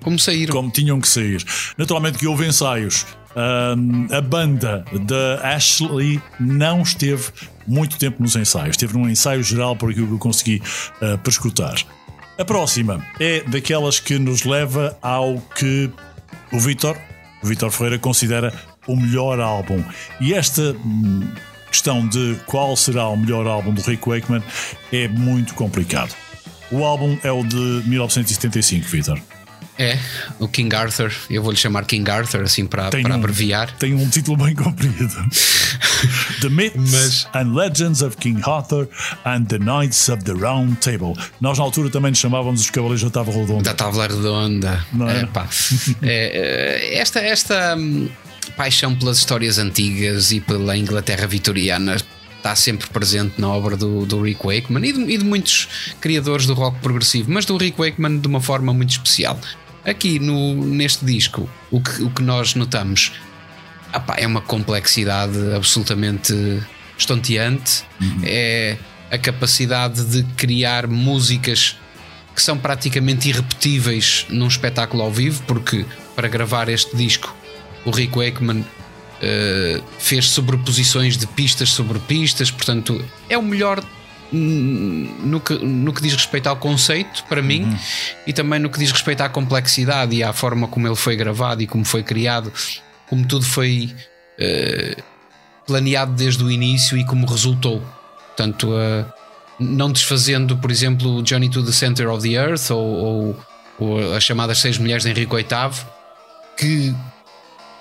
como 0.00 0.18
saíram. 0.18 0.54
Como 0.54 0.70
tinham 0.70 1.00
que 1.00 1.08
sair. 1.08 1.44
Naturalmente 1.76 2.18
que 2.18 2.26
houve 2.26 2.46
ensaios. 2.46 3.04
Um, 3.36 4.06
a 4.12 4.20
banda 4.20 4.84
da 5.02 5.54
Ashley 5.54 6.20
não 6.40 6.82
esteve 6.82 7.30
muito 7.66 7.98
tempo 7.98 8.22
nos 8.22 8.36
ensaios. 8.36 8.70
Esteve 8.70 8.94
num 8.94 9.08
ensaio 9.08 9.42
geral, 9.42 9.76
por 9.76 9.90
aquilo 9.90 10.06
que 10.06 10.14
eu 10.14 10.18
consegui 10.18 10.62
uh, 11.02 11.18
prescrutar. 11.18 11.76
A 12.38 12.44
próxima 12.44 13.04
é 13.18 13.42
daquelas 13.42 13.98
que 13.98 14.18
nos 14.18 14.44
leva 14.44 14.96
ao 15.02 15.38
que 15.56 15.90
o 16.52 16.58
Vitor 16.60 16.96
o 17.42 17.46
Vitor 17.46 17.70
Ferreira 17.70 17.98
considera 17.98 18.52
o 18.86 18.96
melhor 18.96 19.40
álbum. 19.40 19.82
E 20.20 20.34
esta 20.34 20.72
hum, 20.72 21.28
questão 21.70 22.06
de 22.06 22.36
qual 22.46 22.76
será 22.76 23.08
o 23.08 23.16
melhor 23.16 23.46
álbum 23.46 23.72
do 23.72 23.80
Rick 23.82 24.08
Wakeman 24.08 24.42
é 24.92 25.08
muito 25.08 25.54
complicado. 25.54 26.14
O 26.70 26.84
álbum 26.84 27.18
é 27.22 27.32
o 27.32 27.42
de 27.42 27.56
1975, 27.86 28.88
Vitor. 28.88 29.18
É, 29.78 29.96
o 30.40 30.48
King 30.48 30.74
Arthur, 30.74 31.12
eu 31.30 31.40
vou-lhe 31.40 31.56
chamar 31.56 31.84
King 31.84 32.10
Arthur 32.10 32.42
assim 32.42 32.66
para, 32.66 32.90
para 32.90 33.00
um, 33.00 33.14
abreviar. 33.14 33.70
Tem 33.78 33.94
um 33.94 34.08
título 34.08 34.36
bem 34.36 34.52
comprido: 34.52 35.08
The 36.42 36.48
Myths 36.48 36.90
Mas... 36.90 37.28
and 37.32 37.54
Legends 37.54 38.02
of 38.02 38.16
King 38.16 38.42
Arthur 38.44 38.88
and 39.24 39.44
the 39.44 39.58
Knights 39.58 40.08
of 40.08 40.24
the 40.24 40.32
Round 40.32 40.76
Table. 40.78 41.14
Nós 41.40 41.58
na 41.58 41.64
altura 41.64 41.90
também 41.90 42.10
nos 42.10 42.18
chamávamos 42.18 42.62
os 42.62 42.70
Cavaleiros 42.70 43.04
da 43.04 43.10
Távola 43.10 43.38
Redonda. 43.38 43.62
Da 43.62 43.74
Távola 43.74 44.08
Redonda. 44.08 44.84
Não 44.92 45.08
é? 45.08 45.20
é, 45.20 45.26
pá. 45.26 45.48
é, 46.02 46.88
é 46.92 46.98
esta, 46.98 47.20
esta 47.20 47.76
hum, 47.76 48.08
paixão 48.56 48.96
pelas 48.96 49.18
histórias 49.18 49.58
antigas 49.58 50.32
e 50.32 50.40
pela 50.40 50.76
Inglaterra 50.76 51.28
vitoriana 51.28 51.96
está 52.38 52.56
sempre 52.56 52.88
presente 52.88 53.40
na 53.40 53.48
obra 53.48 53.76
do, 53.76 54.06
do 54.06 54.22
Rick 54.22 54.44
Wakeman 54.44 54.84
e 54.84 54.92
de, 54.92 55.00
e 55.02 55.18
de, 55.18 55.24
muitos 55.24 55.68
criadores 56.00 56.46
do 56.46 56.54
rock 56.54 56.78
progressivo, 56.80 57.30
mas 57.30 57.44
do 57.44 57.56
Rick 57.56 57.78
Wakeman 57.78 58.18
de 58.18 58.26
uma 58.26 58.40
forma 58.40 58.72
muito 58.72 58.90
especial. 58.90 59.38
Aqui 59.84 60.18
no, 60.18 60.54
neste 60.54 61.04
disco, 61.04 61.48
o 61.70 61.80
que, 61.80 62.02
o 62.02 62.10
que 62.10 62.22
nós 62.22 62.54
notamos 62.54 63.12
opá, 63.94 64.16
é 64.18 64.26
uma 64.26 64.40
complexidade 64.40 65.36
absolutamente 65.54 66.32
estonteante. 66.96 67.84
Uhum. 68.00 68.20
É 68.24 68.76
a 69.10 69.18
capacidade 69.18 70.04
de 70.04 70.22
criar 70.34 70.86
músicas 70.86 71.76
que 72.34 72.42
são 72.42 72.58
praticamente 72.58 73.28
irrepetíveis 73.28 74.26
num 74.28 74.46
espetáculo 74.46 75.02
ao 75.02 75.10
vivo, 75.10 75.42
porque 75.46 75.84
para 76.14 76.28
gravar 76.28 76.68
este 76.68 76.96
disco 76.96 77.34
o 77.84 77.90
Rick 77.90 78.16
Wakeman 78.16 78.60
uh, 78.60 79.84
fez 79.98 80.28
sobreposições 80.28 81.16
de 81.16 81.26
pistas 81.26 81.70
sobre 81.70 81.98
pistas, 82.00 82.50
portanto 82.50 83.04
é 83.28 83.36
o 83.36 83.42
melhor 83.42 83.82
no 84.32 85.40
que, 85.40 85.54
no 85.54 85.92
que 85.92 86.02
diz 86.02 86.14
respeito 86.14 86.48
ao 86.48 86.56
conceito, 86.56 87.24
para 87.24 87.40
mim, 87.40 87.64
uhum. 87.64 87.78
e 88.26 88.32
também 88.32 88.58
no 88.58 88.68
que 88.68 88.78
diz 88.78 88.92
respeito 88.92 89.22
à 89.22 89.28
complexidade 89.28 90.14
e 90.14 90.22
à 90.22 90.32
forma 90.32 90.68
como 90.68 90.86
ele 90.86 90.96
foi 90.96 91.16
gravado 91.16 91.62
e 91.62 91.66
como 91.66 91.84
foi 91.84 92.02
criado, 92.02 92.52
como 93.08 93.26
tudo 93.26 93.44
foi 93.44 93.94
uh, 94.38 95.02
planeado 95.66 96.12
desde 96.12 96.42
o 96.44 96.50
início 96.50 96.96
e 96.96 97.04
como 97.04 97.26
resultou. 97.26 97.82
Portanto, 98.28 98.68
uh, 98.70 99.10
não 99.58 99.90
desfazendo, 99.90 100.56
por 100.58 100.70
exemplo, 100.70 101.24
Journey 101.26 101.48
to 101.48 101.64
the 101.64 101.72
Center 101.72 102.08
of 102.08 102.22
the 102.22 102.34
Earth 102.34 102.70
ou, 102.70 102.86
ou, 102.86 103.44
ou 103.78 104.14
as 104.14 104.22
chamadas 104.22 104.58
Seis 104.58 104.78
Mulheres 104.78 105.04
de 105.04 105.10
Henrique 105.10 105.34
VIII, 105.34 105.86
que 106.56 106.94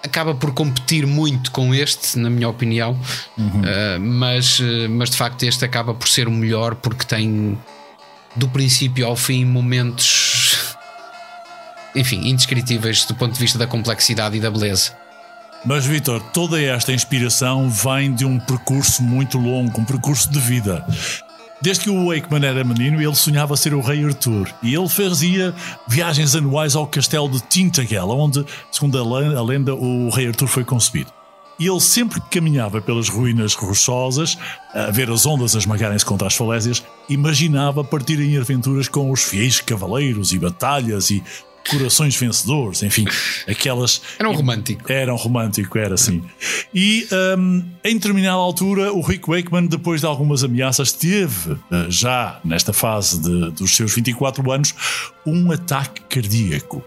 acaba 0.04 0.34
por 0.36 0.54
competir 0.54 1.06
muito 1.06 1.52
com 1.52 1.74
este, 1.74 2.18
na 2.18 2.30
minha 2.30 2.48
opinião, 2.48 2.98
uhum. 3.38 3.62
uh, 3.62 4.00
mas, 4.00 4.60
eh, 4.62 4.88
mas 4.88 5.10
de 5.10 5.18
facto 5.18 5.44
este 5.44 5.66
acaba 5.66 5.94
por 5.94 6.08
ser 6.08 6.28
o 6.28 6.32
melhor 6.32 6.76
porque 6.76 7.06
tem 7.06 7.58
do 8.36 8.48
princípio 8.48 9.06
ao 9.06 9.16
fim 9.16 9.44
momentos, 9.46 10.76
enfim, 11.96 12.28
indescritíveis 12.28 13.06
do 13.06 13.16
ponto 13.16 13.34
de 13.34 13.40
vista 13.40 13.58
da 13.58 13.68
complexidade 13.68 14.38
e 14.38 14.40
da 14.40 14.52
beleza. 14.52 14.92
Mas, 15.66 15.86
Vitor, 15.86 16.22
toda 16.32 16.62
esta 16.62 16.94
inspiração 16.94 17.70
vem 17.70 18.14
de 18.14 18.24
um 18.24 18.40
percurso 18.40 19.02
muito 19.04 19.38
longo, 19.38 19.82
um 19.82 19.86
percurso 19.86 20.30
de 20.32 20.40
vida. 20.40 20.86
Desde 21.60 21.86
que 21.86 21.90
o 21.90 22.08
Wakeman 22.08 22.46
era 22.46 22.64
menino, 22.64 23.02
ele 23.02 23.16
sonhava 23.16 23.58
ser 23.58 23.74
o 23.74 23.82
rei 23.82 24.06
Arthur 24.06 24.48
e 24.62 24.76
ele 24.76 24.88
fazia 24.88 25.56
viagens 25.88 26.36
anuais 26.36 26.76
ao 26.76 26.86
castelo 26.86 27.28
de 27.30 27.42
Tintagel, 27.42 28.10
onde, 28.10 28.46
segundo 28.72 28.98
a 29.00 29.42
lenda, 29.44 29.74
o 29.74 30.10
rei 30.10 30.28
Arthur 30.28 30.48
foi 30.48 30.64
concebido. 30.64 31.12
E 31.60 31.68
ele 31.68 31.80
sempre 31.80 32.22
caminhava 32.30 32.80
pelas 32.80 33.10
ruínas 33.10 33.56
rochosas, 33.56 34.38
a 34.76 34.92
ver 34.92 35.10
as 35.10 35.26
ondas 35.26 35.56
a 35.56 35.58
esmagarem-se 35.58 36.06
contra 36.06 36.28
as 36.28 36.36
falésias, 36.36 36.84
imaginava 37.10 37.84
partir 37.84 38.20
em 38.20 38.38
aventuras 38.38 38.88
com 38.88 39.10
os 39.10 39.24
fiéis 39.24 39.60
cavaleiros 39.60 40.34
e 40.34 40.38
batalhas 40.38 41.10
e 41.10 41.24
corações 41.70 42.16
vencedores, 42.16 42.84
enfim, 42.84 43.06
aquelas. 43.48 44.02
Era 44.18 44.30
um 44.30 44.34
romântico. 44.34 44.92
Era 44.92 45.14
um 45.14 45.18
romântico, 45.18 45.78
era 45.78 45.96
assim. 45.96 46.24
E 46.74 47.08
um, 47.38 47.64
em 47.84 47.96
determinada 47.96 48.38
altura, 48.38 48.94
o 48.94 49.02
Rick 49.02 49.30
Wakeman, 49.30 49.68
depois 49.68 50.02
de 50.02 50.08
algumas 50.08 50.44
ameaças, 50.44 50.92
teve, 50.92 51.52
eh, 51.72 51.86
já 51.90 52.40
nesta 52.44 52.74
fase 52.74 53.20
de, 53.20 53.52
dos 53.52 53.76
seus 53.76 53.94
24 53.94 54.52
anos, 54.52 54.74
um 55.26 55.52
ataque 55.52 56.02
cardíaco. 56.02 56.84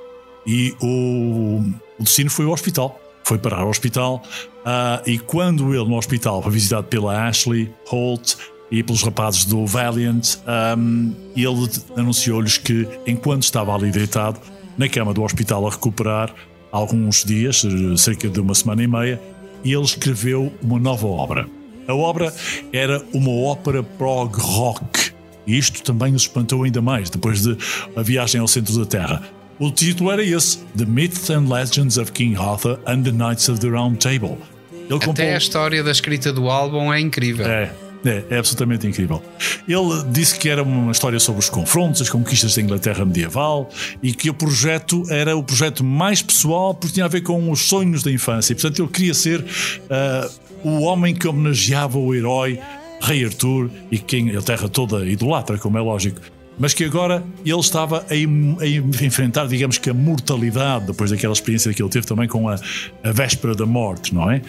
E 0.47 0.75
o, 0.81 1.63
o 1.99 2.03
destino 2.03 2.31
foi 2.31 2.45
ao 2.45 2.53
hospital. 2.53 2.99
Foi 3.25 3.39
parar 3.39 3.61
ao 3.61 3.69
hospital. 3.69 4.23
Uh, 4.61 5.09
e 5.09 5.19
quando 5.19 5.75
ele 5.75 5.85
no 5.85 5.97
hospital 5.97 6.43
foi 6.43 6.53
visitado 6.53 6.87
pela 6.87 7.29
Ashley 7.29 7.71
Holt, 7.87 8.37
e 8.71 8.83
pelos 8.83 9.03
rapazes 9.03 9.45
do 9.45 9.67
Valiant, 9.67 10.37
um, 10.79 11.13
ele 11.37 11.69
anunciou-lhes 11.97 12.57
que, 12.57 12.87
enquanto 13.07 13.43
estava 13.43 13.75
ali 13.75 13.91
deitado, 13.91 14.41
na 14.81 14.89
cama 14.89 15.13
do 15.13 15.23
hospital 15.23 15.67
a 15.67 15.71
recuperar 15.71 16.35
alguns 16.73 17.23
dias, 17.23 17.63
cerca 17.99 18.31
de 18.31 18.41
uma 18.41 18.55
semana 18.55 18.83
e 18.83 18.87
meia, 18.87 19.21
e 19.63 19.75
ele 19.75 19.85
escreveu 19.85 20.51
uma 20.63 20.79
nova 20.79 21.07
obra. 21.07 21.47
A 21.87 21.95
obra 21.95 22.33
era 22.73 23.03
uma 23.13 23.31
ópera 23.31 23.83
prog 23.83 24.35
rock. 24.41 25.13
E 25.47 25.59
isto 25.59 25.83
também 25.83 26.15
os 26.15 26.23
espantou 26.23 26.65
ainda 26.65 26.81
mais 26.81 27.11
depois 27.11 27.43
de 27.43 27.59
a 27.95 28.03
viagem 28.03 28.41
ao 28.41 28.49
centro 28.49 28.79
da 28.79 28.87
Terra. 28.87 29.23
O 29.59 29.71
título 29.71 30.11
era 30.11 30.25
esse: 30.25 30.59
The 30.79 30.87
Myths 30.87 31.29
and 31.29 31.49
Legends 31.53 31.99
of 31.99 32.13
King 32.13 32.37
Arthur 32.37 32.79
and 32.87 33.03
the 33.03 33.13
Knights 33.13 33.51
of 33.51 33.61
the 33.61 33.69
Round 33.69 33.99
Table. 33.99 34.39
Ele 34.73 34.99
Até 35.11 35.35
a 35.35 35.39
história 35.39 35.85
da 35.85 35.91
escrita 35.91 36.33
do 36.33 36.49
álbum 36.49 36.93
é 36.93 37.01
incrível. 37.01 37.47
É, 37.47 37.71
é, 38.05 38.25
é, 38.31 38.39
absolutamente 38.39 38.87
incrível. 38.87 39.23
Ele 39.69 40.05
disse 40.11 40.39
que 40.39 40.49
era 40.49 40.63
uma 40.63 40.93
história 40.93 41.21
sobre 41.21 41.41
os 41.41 41.49
confrontos, 41.49 42.01
as 42.01 42.09
conquistas 42.09 42.55
da 42.55 42.63
Inglaterra 42.63 43.05
medieval 43.05 43.69
e 44.03 44.13
que 44.13 44.31
o 44.31 44.35
projeto 44.35 45.05
era 45.11 45.37
o 45.37 45.43
projeto 45.43 45.85
mais 45.85 46.23
pessoal 46.23 46.75
porque 46.75 46.95
tinha 46.95 47.07
a 47.07 47.09
ver 47.09 47.23
com 47.23 47.51
os 47.51 47.61
sonhos 47.61 48.03
da 48.03 48.11
infância. 48.11 48.55
Portanto, 48.55 48.83
ele 48.83 48.89
queria 48.89 49.15
ser 49.15 49.41
uh, 49.41 50.31
o 50.63 50.83
homem 50.83 51.15
que 51.15 51.27
homenageava 51.29 51.99
o 51.99 52.15
herói 52.15 52.59
Rei 53.01 53.25
Arthur 53.25 53.71
e 53.91 53.99
quem 53.99 54.37
a 54.37 54.43
terra 54.43 54.69
toda 54.69 55.07
idolatra, 55.07 55.59
como 55.59 55.79
é 55.79 55.81
lógico. 55.81 56.21
Mas 56.59 56.75
que 56.75 56.85
agora 56.85 57.25
ele 57.45 57.59
estava 57.59 58.01
a, 58.01 58.63
a 58.63 59.05
enfrentar, 59.05 59.47
digamos 59.47 59.79
que, 59.79 59.89
a 59.89 59.95
mortalidade 59.95 60.89
depois 60.89 61.11
daquela 61.11 61.33
experiência 61.33 61.73
que 61.73 61.83
ele 61.83 61.89
teve 61.89 62.07
também 62.07 62.29
com 62.29 62.51
a, 62.51 62.57
a 63.03 63.13
véspera 63.13 63.55
da 63.55 63.65
morte, 63.65 64.15
não 64.15 64.31
é? 64.31 64.43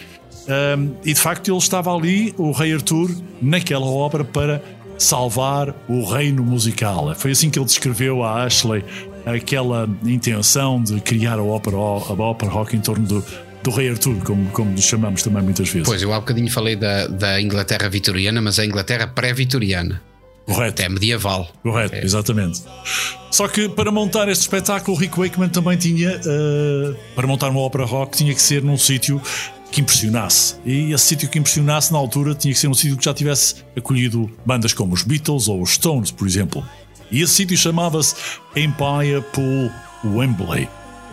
Um, 0.48 0.94
e 1.04 1.12
de 1.12 1.20
facto 1.20 1.48
ele 1.48 1.58
estava 1.58 1.94
ali, 1.94 2.34
o 2.36 2.52
Rei 2.52 2.74
Arthur, 2.74 3.10
naquela 3.40 3.86
obra 3.86 4.24
para 4.24 4.62
salvar 4.98 5.74
o 5.88 6.04
reino 6.04 6.42
musical. 6.42 7.14
Foi 7.14 7.32
assim 7.32 7.50
que 7.50 7.58
ele 7.58 7.66
descreveu 7.66 8.22
a 8.22 8.44
Ashley 8.44 8.84
aquela 9.24 9.88
intenção 10.04 10.82
de 10.82 11.00
criar 11.00 11.38
a 11.38 11.42
ópera, 11.42 11.76
a 11.76 11.80
ópera 11.80 12.50
rock 12.50 12.76
em 12.76 12.80
torno 12.80 13.06
do, 13.06 13.24
do 13.62 13.70
Rei 13.70 13.90
Arthur, 13.90 14.16
como, 14.24 14.50
como 14.50 14.70
nos 14.72 14.84
chamamos 14.84 15.22
também 15.22 15.42
muitas 15.42 15.68
vezes. 15.68 15.86
Pois, 15.86 16.02
eu 16.02 16.12
há 16.12 16.20
bocadinho 16.20 16.50
falei 16.50 16.76
da, 16.76 17.06
da 17.06 17.40
Inglaterra 17.40 17.88
vitoriana, 17.88 18.40
mas 18.40 18.58
a 18.58 18.66
Inglaterra 18.66 19.06
pré-vitoriana. 19.06 20.02
Correto. 20.46 20.82
Até 20.82 20.88
medieval. 20.88 21.48
Correto, 21.62 21.94
é. 21.94 22.04
exatamente. 22.04 22.62
Só 23.30 23.46
que 23.46 23.68
para 23.68 23.92
montar 23.92 24.28
este 24.28 24.42
espetáculo, 24.42 24.96
o 24.96 25.00
Rick 25.00 25.18
Wakeman 25.18 25.48
também 25.48 25.76
tinha, 25.76 26.16
uh, 26.16 26.96
para 27.14 27.26
montar 27.26 27.48
uma 27.48 27.60
ópera 27.60 27.84
rock, 27.84 28.16
tinha 28.16 28.34
que 28.34 28.42
ser 28.42 28.62
num 28.62 28.76
sítio 28.76 29.22
que 29.72 29.80
impressionasse. 29.80 30.56
E 30.64 30.92
esse 30.92 31.04
sítio 31.06 31.28
que 31.28 31.38
impressionasse 31.38 31.92
na 31.92 31.98
altura 31.98 32.34
tinha 32.34 32.52
que 32.52 32.60
ser 32.60 32.68
um 32.68 32.74
sítio 32.74 32.96
que 32.96 33.04
já 33.04 33.14
tivesse 33.14 33.56
acolhido 33.76 34.30
bandas 34.44 34.72
como 34.74 34.92
os 34.94 35.02
Beatles 35.02 35.48
ou 35.48 35.62
os 35.62 35.70
Stones, 35.70 36.10
por 36.10 36.28
exemplo. 36.28 36.64
E 37.10 37.22
esse 37.22 37.32
sítio 37.32 37.56
chamava-se 37.56 38.14
Empire 38.54 39.24
Pool 39.32 39.70
Wembley. 40.04 40.68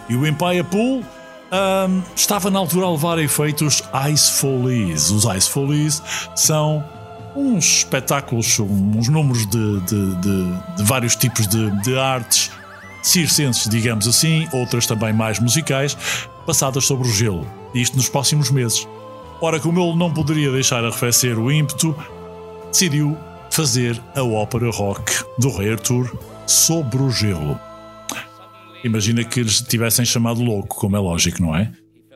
E 0.09 0.15
o 0.15 0.27
Empire 0.27 0.63
Pool 0.63 0.99
um, 1.01 2.01
estava 2.15 2.51
na 2.51 2.59
altura 2.59 2.85
a 2.85 2.91
levar 2.91 3.17
a 3.17 3.23
efeitos 3.23 3.81
Ice 4.11 4.31
Follies. 4.31 5.09
Os 5.09 5.23
Ice 5.23 5.49
Follies 5.49 6.01
são 6.35 6.83
uns 7.35 7.77
espetáculos, 7.77 8.59
uns 8.59 9.07
números 9.07 9.47
de, 9.47 9.79
de, 9.81 10.15
de, 10.15 10.75
de 10.77 10.83
vários 10.83 11.15
tipos 11.15 11.47
de, 11.47 11.71
de 11.81 11.97
artes 11.97 12.51
circenses, 13.01 13.69
digamos 13.69 14.07
assim, 14.07 14.47
outras 14.51 14.85
também 14.85 15.13
mais 15.13 15.39
musicais, 15.39 15.97
passadas 16.45 16.85
sobre 16.85 17.07
o 17.07 17.11
gelo. 17.11 17.58
Isto 17.73 17.97
nos 17.97 18.09
próximos 18.09 18.49
meses. 18.51 18.87
Ora, 19.41 19.59
como 19.59 19.79
ele 19.79 19.97
não 19.97 20.13
poderia 20.13 20.51
deixar 20.51 20.83
arrefecer 20.83 21.39
o 21.39 21.51
ímpeto, 21.51 21.95
decidiu 22.71 23.17
fazer 23.51 24.01
a 24.15 24.23
ópera 24.23 24.69
rock 24.69 25.23
do 25.37 25.49
Rei 25.49 25.71
Arthur 25.71 26.11
sobre 26.45 27.01
o 27.01 27.09
gelo. 27.09 27.59
Imagina 28.83 29.23
que 29.23 29.39
eles 29.39 29.61
tivessem 29.61 30.05
chamado 30.05 30.41
louco, 30.41 30.75
como 30.75 30.95
é 30.95 30.99
lógico, 30.99 31.41
não 31.41 31.55
é? 31.55 31.71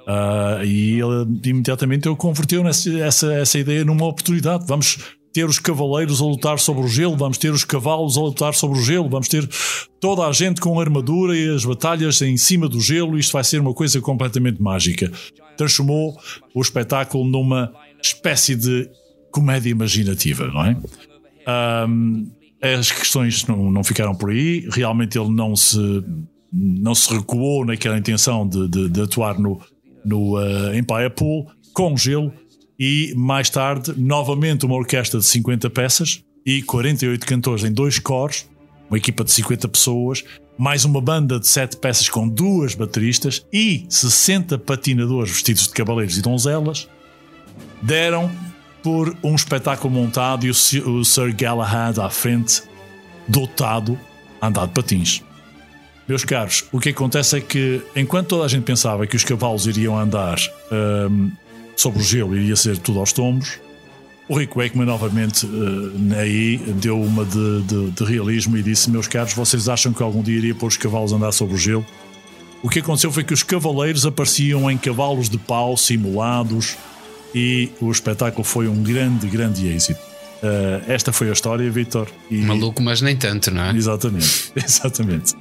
Uh, 0.08 0.64
e 0.66 1.00
ele 1.00 1.50
imediatamente 1.50 2.08
eu 2.08 2.16
converteu 2.16 2.64
nessa, 2.64 2.90
essa, 3.00 3.34
essa 3.34 3.60
ideia 3.60 3.86
numa 3.86 4.06
oportunidade. 4.06 4.66
Vamos 4.68 5.00
ter 5.34 5.46
os 5.46 5.60
cavaleiros 5.60 6.22
a 6.22 6.26
lutar 6.26 6.60
sobre 6.60 6.84
o 6.84 6.88
gelo, 6.88 7.18
vamos 7.18 7.38
ter 7.38 7.52
os 7.52 7.64
cavalos 7.64 8.18
a 8.18 8.22
lutar 8.22 8.54
sobre 8.54 8.78
o 8.78 8.82
gelo, 8.82 9.10
vamos 9.10 9.28
ter 9.28 9.50
toda 10.00 10.28
a 10.28 10.32
gente 10.32 10.62
com 10.62 10.80
armadura 10.80 11.36
e 11.36 11.54
as 11.54 11.66
batalhas 11.66 12.22
em 12.22 12.38
cima 12.38 12.70
do 12.70 12.80
gelo. 12.80 13.18
Isto 13.18 13.34
vai 13.34 13.44
ser 13.44 13.60
uma 13.60 13.74
coisa 13.74 14.00
completamente 14.00 14.62
mágica. 14.62 15.12
Transformou 15.64 16.20
o 16.54 16.62
espetáculo 16.62 17.24
numa 17.24 17.74
espécie 18.02 18.56
de 18.56 18.90
comédia 19.32 19.70
imaginativa, 19.70 20.48
não 20.48 20.66
é? 20.66 20.78
Um, 21.88 22.30
as 22.62 22.92
questões 22.92 23.46
não, 23.46 23.72
não 23.72 23.84
ficaram 23.84 24.14
por 24.14 24.30
aí. 24.30 24.68
Realmente 24.72 25.18
ele 25.18 25.30
não 25.30 25.56
se, 25.56 26.04
não 26.52 26.94
se 26.94 27.14
recuou 27.14 27.66
naquela 27.66 27.98
intenção 27.98 28.48
de, 28.48 28.68
de, 28.68 28.90
de 28.90 29.02
atuar 29.02 29.40
no, 29.40 29.60
no 30.06 30.38
uh, 30.38 30.74
Empire 30.76 31.10
Pool 31.16 31.48
com 31.74 31.98
gelo 31.98 32.32
e 32.80 33.14
mais 33.16 33.50
tarde, 33.50 33.94
novamente, 33.98 34.66
uma 34.66 34.76
orquestra 34.76 35.20
de 35.20 35.26
50 35.26 35.70
peças 35.70 36.24
e 36.46 36.62
48 36.62 37.26
cantores 37.26 37.64
em 37.64 37.72
dois 37.72 38.00
cores, 38.00 38.50
uma 38.90 38.98
equipa 38.98 39.24
de 39.24 39.32
50 39.32 39.68
pessoas, 39.70 40.24
mais 40.58 40.86
uma 40.86 41.02
banda 41.02 41.40
de 41.40 41.48
7 41.48 41.78
peças 41.78 42.10
com 42.10 42.28
duas 42.28 42.76
bateristas 42.76 43.46
e 43.52 43.86
60 43.90 44.58
patinadores 44.60 45.32
vestidos 45.32 45.68
de 45.68 45.74
cavaleiros 45.74 46.18
e 46.18 46.22
donzelas, 46.22 46.88
deram 47.82 48.32
por 48.82 49.16
um 49.24 49.34
espetáculo 49.34 49.94
montado 49.94 50.46
e 50.46 50.50
o 50.50 51.04
Sir 51.06 51.34
Galahad 51.36 52.00
à 52.00 52.10
frente, 52.10 52.64
dotado 53.28 53.98
a 54.42 54.48
andar 54.48 54.68
de 54.68 54.74
patins. 54.74 55.24
Meus 56.08 56.26
caros, 56.26 56.66
o 56.72 56.80
que 56.80 56.90
acontece 56.90 57.38
é 57.38 57.42
que 57.42 57.82
enquanto 57.96 58.28
toda 58.28 58.46
a 58.46 58.48
gente 58.48 58.64
pensava 58.64 59.08
que 59.08 59.16
os 59.16 59.24
cavalos 59.24 59.66
iriam 59.66 59.98
andar 59.98 60.38
um, 61.10 61.32
sobre 61.78 62.02
o 62.02 62.04
gelo 62.04 62.36
iria 62.36 62.56
ser 62.56 62.78
tudo 62.78 63.00
aos 63.00 63.14
tombos. 63.14 63.60
O 64.34 64.36
Rick 64.36 64.58
Wakeman 64.58 64.88
novamente 64.88 65.46
uh, 65.46 65.92
aí 66.18 66.58
deu 66.58 67.00
uma 67.00 67.24
de, 67.24 67.62
de, 67.62 67.92
de, 67.92 68.04
realismo 68.04 68.58
e 68.58 68.64
disse: 68.64 68.90
Meus 68.90 69.08
caros, 69.08 69.32
vocês 69.34 69.70
acham 69.70 69.94
que 69.94 70.02
algum 70.02 70.24
dia 70.24 70.36
iria 70.36 70.56
pôr 70.56 70.66
os 70.66 70.76
cavalos 70.76 71.14
a 71.14 71.18
andar 71.18 71.32
sobre 71.32 71.54
o 71.54 71.58
gelo? 71.58 71.86
O 72.64 72.68
que 72.68 72.80
aconteceu 72.80 73.12
foi 73.12 73.24
que 73.24 73.32
os 73.32 73.44
cavaleiros 73.44 74.08
apareciam 74.08 74.72
em 74.72 74.76
cavalos 74.76 75.30
de 75.30 75.38
pau 75.38 75.78
simulados 75.78 76.76
e 77.36 77.70
o 77.80 77.92
espetáculo 77.92 78.44
foi 78.44 78.68
um 78.68 78.82
grande, 78.82 79.28
grande 79.28 79.68
êxito. 79.68 80.13
Uh, 80.44 80.92
esta 80.92 81.14
foi 81.14 81.30
a 81.30 81.32
história, 81.32 81.72
Vitor. 81.72 82.08
E... 82.30 82.42
Maluco, 82.42 82.84
mas 82.84 83.02
nem 83.02 83.16
tanto, 83.16 83.50
não 83.50 83.64
é? 83.64 83.72
Exatamente, 83.72 84.52
exatamente. 84.56 85.34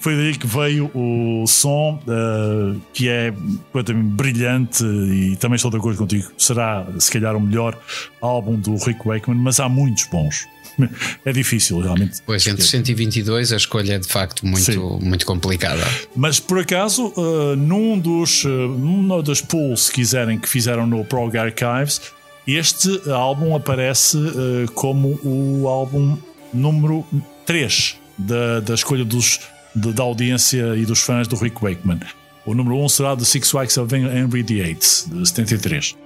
Foi 0.00 0.16
daí 0.16 0.36
que 0.36 0.46
veio 0.46 0.90
o 0.92 1.46
som, 1.46 2.00
uh, 2.08 2.80
que 2.92 3.08
é 3.08 3.30
completamente 3.30 4.08
brilhante 4.08 4.84
e 4.84 5.36
também 5.36 5.54
estou 5.54 5.70
de 5.70 5.76
acordo 5.76 5.98
contigo. 5.98 6.32
Será, 6.36 6.84
se 6.98 7.12
calhar, 7.12 7.36
o 7.36 7.40
melhor 7.40 7.78
álbum 8.20 8.58
do 8.58 8.76
Rick 8.76 9.06
Wakeman, 9.06 9.38
mas 9.38 9.60
há 9.60 9.68
muitos 9.68 10.04
bons. 10.04 10.46
É 11.24 11.32
difícil, 11.32 11.80
realmente. 11.80 12.20
Pois, 12.26 12.46
entre 12.46 12.64
122 12.64 13.52
a 13.52 13.56
escolha 13.56 13.94
é 13.94 13.98
de 13.98 14.08
facto 14.08 14.46
muito, 14.46 14.98
muito 15.00 15.24
complicada. 15.24 15.82
Mas 16.14 16.40
por 16.40 16.58
acaso, 16.58 17.12
uh, 17.16 17.56
num 17.56 17.98
dos 17.98 18.44
uh, 18.44 18.48
numa 18.48 19.22
das 19.22 19.40
pools, 19.40 19.84
se 19.84 19.92
quiserem, 19.92 20.38
que 20.38 20.48
fizeram 20.48 20.86
no 20.86 21.04
Prog 21.04 21.36
Archives, 21.36 22.00
este 22.46 23.10
álbum 23.10 23.54
aparece 23.56 24.16
uh, 24.16 24.70
como 24.74 25.18
o 25.22 25.66
álbum 25.68 26.16
número 26.52 27.04
3 27.46 27.96
da, 28.18 28.60
da 28.60 28.74
escolha 28.74 29.04
dos 29.04 29.40
de, 29.74 29.92
da 29.92 30.02
audiência 30.02 30.76
e 30.76 30.86
dos 30.86 31.00
fãs 31.00 31.26
do 31.26 31.36
Rick 31.36 31.60
Wakeman. 31.60 32.00
O 32.46 32.54
número 32.54 32.76
1 32.76 32.84
um 32.84 32.88
será 32.88 33.16
The 33.16 33.24
Six 33.24 33.52
Weeks 33.54 33.78
of 33.78 33.94
Henry 33.94 34.42
VIII, 34.42 34.74
de 34.74 35.28
73. 35.28 35.96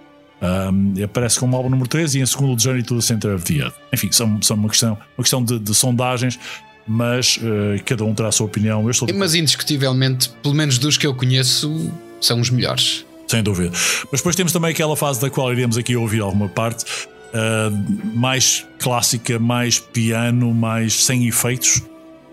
Um, 0.40 1.02
aparece 1.02 1.38
como 1.40 1.56
álbum 1.56 1.68
número 1.68 1.88
3 1.88 2.14
e 2.14 2.20
em 2.20 2.26
segundo 2.26 2.56
The 2.56 2.62
Journey 2.62 2.82
to 2.84 2.94
the 2.94 3.00
Center 3.00 3.34
of 3.34 3.44
the 3.44 3.60
Earth. 3.60 3.74
Enfim, 3.92 4.10
são, 4.12 4.40
são 4.40 4.56
uma 4.56 4.68
questão, 4.68 4.92
uma 4.92 5.22
questão 5.22 5.44
de, 5.44 5.58
de 5.58 5.74
sondagens, 5.74 6.38
mas 6.86 7.36
uh, 7.38 7.82
cada 7.84 8.04
um 8.04 8.14
terá 8.14 8.28
a 8.28 8.32
sua 8.32 8.46
opinião. 8.46 8.82
Eu 8.84 8.90
estou 8.90 9.08
mas 9.14 9.34
indiscutivelmente, 9.34 10.30
pelo 10.42 10.54
menos 10.54 10.78
dos 10.78 10.96
que 10.96 11.06
eu 11.06 11.14
conheço, 11.14 11.92
são 12.20 12.40
os 12.40 12.50
melhores. 12.50 13.04
Sem 13.28 13.42
dúvida. 13.42 13.70
Mas 14.10 14.20
depois 14.20 14.34
temos 14.34 14.52
também 14.52 14.70
aquela 14.70 14.96
fase 14.96 15.20
da 15.20 15.28
qual 15.28 15.52
iremos 15.52 15.76
aqui 15.76 15.94
ouvir 15.94 16.20
alguma 16.20 16.48
parte. 16.48 16.84
Uh, 17.28 18.16
mais 18.16 18.66
clássica, 18.78 19.38
mais 19.38 19.78
piano, 19.78 20.54
mais 20.54 21.04
sem 21.04 21.28
efeitos, 21.28 21.82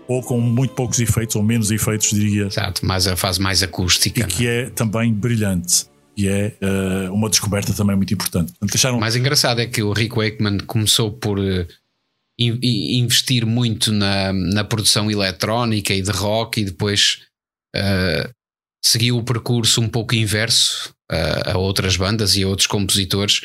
ou 0.08 0.22
com 0.22 0.40
muito 0.40 0.72
poucos 0.72 0.98
efeitos, 1.00 1.36
ou 1.36 1.42
menos 1.42 1.70
efeitos, 1.70 2.10
diria. 2.10 2.46
Exato, 2.46 2.84
mais 2.84 3.06
a 3.06 3.14
fase 3.14 3.40
mais 3.40 3.62
acústica. 3.62 4.20
E 4.20 4.24
que 4.24 4.46
é? 4.46 4.62
é 4.62 4.70
também 4.70 5.12
brilhante. 5.12 5.86
E 6.16 6.28
é 6.28 6.54
uh, 6.62 7.12
uma 7.12 7.28
descoberta 7.28 7.74
também 7.74 7.94
muito 7.94 8.14
importante. 8.14 8.54
Deixaram... 8.62 8.96
O 8.96 9.00
mais 9.00 9.14
engraçado 9.16 9.60
é 9.60 9.66
que 9.66 9.82
o 9.82 9.92
Rick 9.92 10.16
Wakeman 10.16 10.60
começou 10.60 11.12
por 11.12 11.38
uh, 11.38 11.66
investir 12.38 13.44
muito 13.44 13.92
na, 13.92 14.32
na 14.32 14.64
produção 14.64 15.10
eletrónica 15.10 15.92
e 15.92 16.00
de 16.00 16.10
rock 16.10 16.60
e 16.60 16.64
depois 16.64 17.22
uh, 17.76 18.30
seguiu 18.86 19.18
o 19.18 19.24
percurso 19.24 19.80
um 19.80 19.88
pouco 19.88 20.14
inverso 20.14 20.94
a 21.08 21.56
outras 21.56 21.96
bandas 21.96 22.36
e 22.36 22.42
a 22.42 22.48
outros 22.48 22.66
compositores 22.66 23.40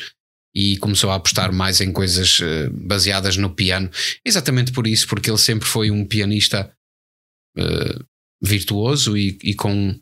e 0.54 0.76
começou 0.78 1.10
a 1.10 1.14
apostar 1.14 1.52
mais 1.52 1.80
em 1.80 1.92
coisas 1.92 2.38
uh, 2.40 2.70
baseadas 2.72 3.36
no 3.36 3.54
piano. 3.54 3.90
Exatamente 4.24 4.72
por 4.72 4.86
isso, 4.86 5.08
porque 5.08 5.30
ele 5.30 5.38
sempre 5.38 5.66
foi 5.66 5.90
um 5.90 6.04
pianista 6.04 6.70
uh, 7.56 8.04
virtuoso 8.42 9.16
e, 9.16 9.38
e, 9.42 9.54
com. 9.54 9.98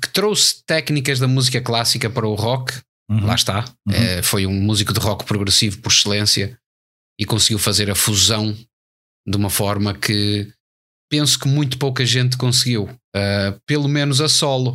que 0.00 0.08
trouxe 0.12 0.64
técnicas 0.64 1.18
da 1.18 1.28
música 1.28 1.60
clássica 1.60 2.08
para 2.08 2.26
o 2.26 2.34
rock. 2.34 2.80
Uhum. 3.10 3.26
Lá 3.26 3.34
está. 3.34 3.64
Uhum. 3.86 3.94
Uh, 3.94 4.22
foi 4.22 4.46
um 4.46 4.54
músico 4.54 4.92
de 4.92 5.00
rock 5.00 5.24
progressivo 5.26 5.78
por 5.82 5.92
excelência 5.92 6.58
e 7.20 7.26
conseguiu 7.26 7.58
fazer 7.58 7.90
a 7.90 7.94
fusão 7.94 8.56
de 9.26 9.36
uma 9.36 9.50
forma 9.50 9.94
que 9.94 10.50
penso 11.10 11.38
que 11.38 11.46
muito 11.46 11.76
pouca 11.76 12.06
gente 12.06 12.38
conseguiu. 12.38 12.88
Pelo 13.66 13.88
menos 13.88 14.20
a 14.20 14.28
solo. 14.28 14.74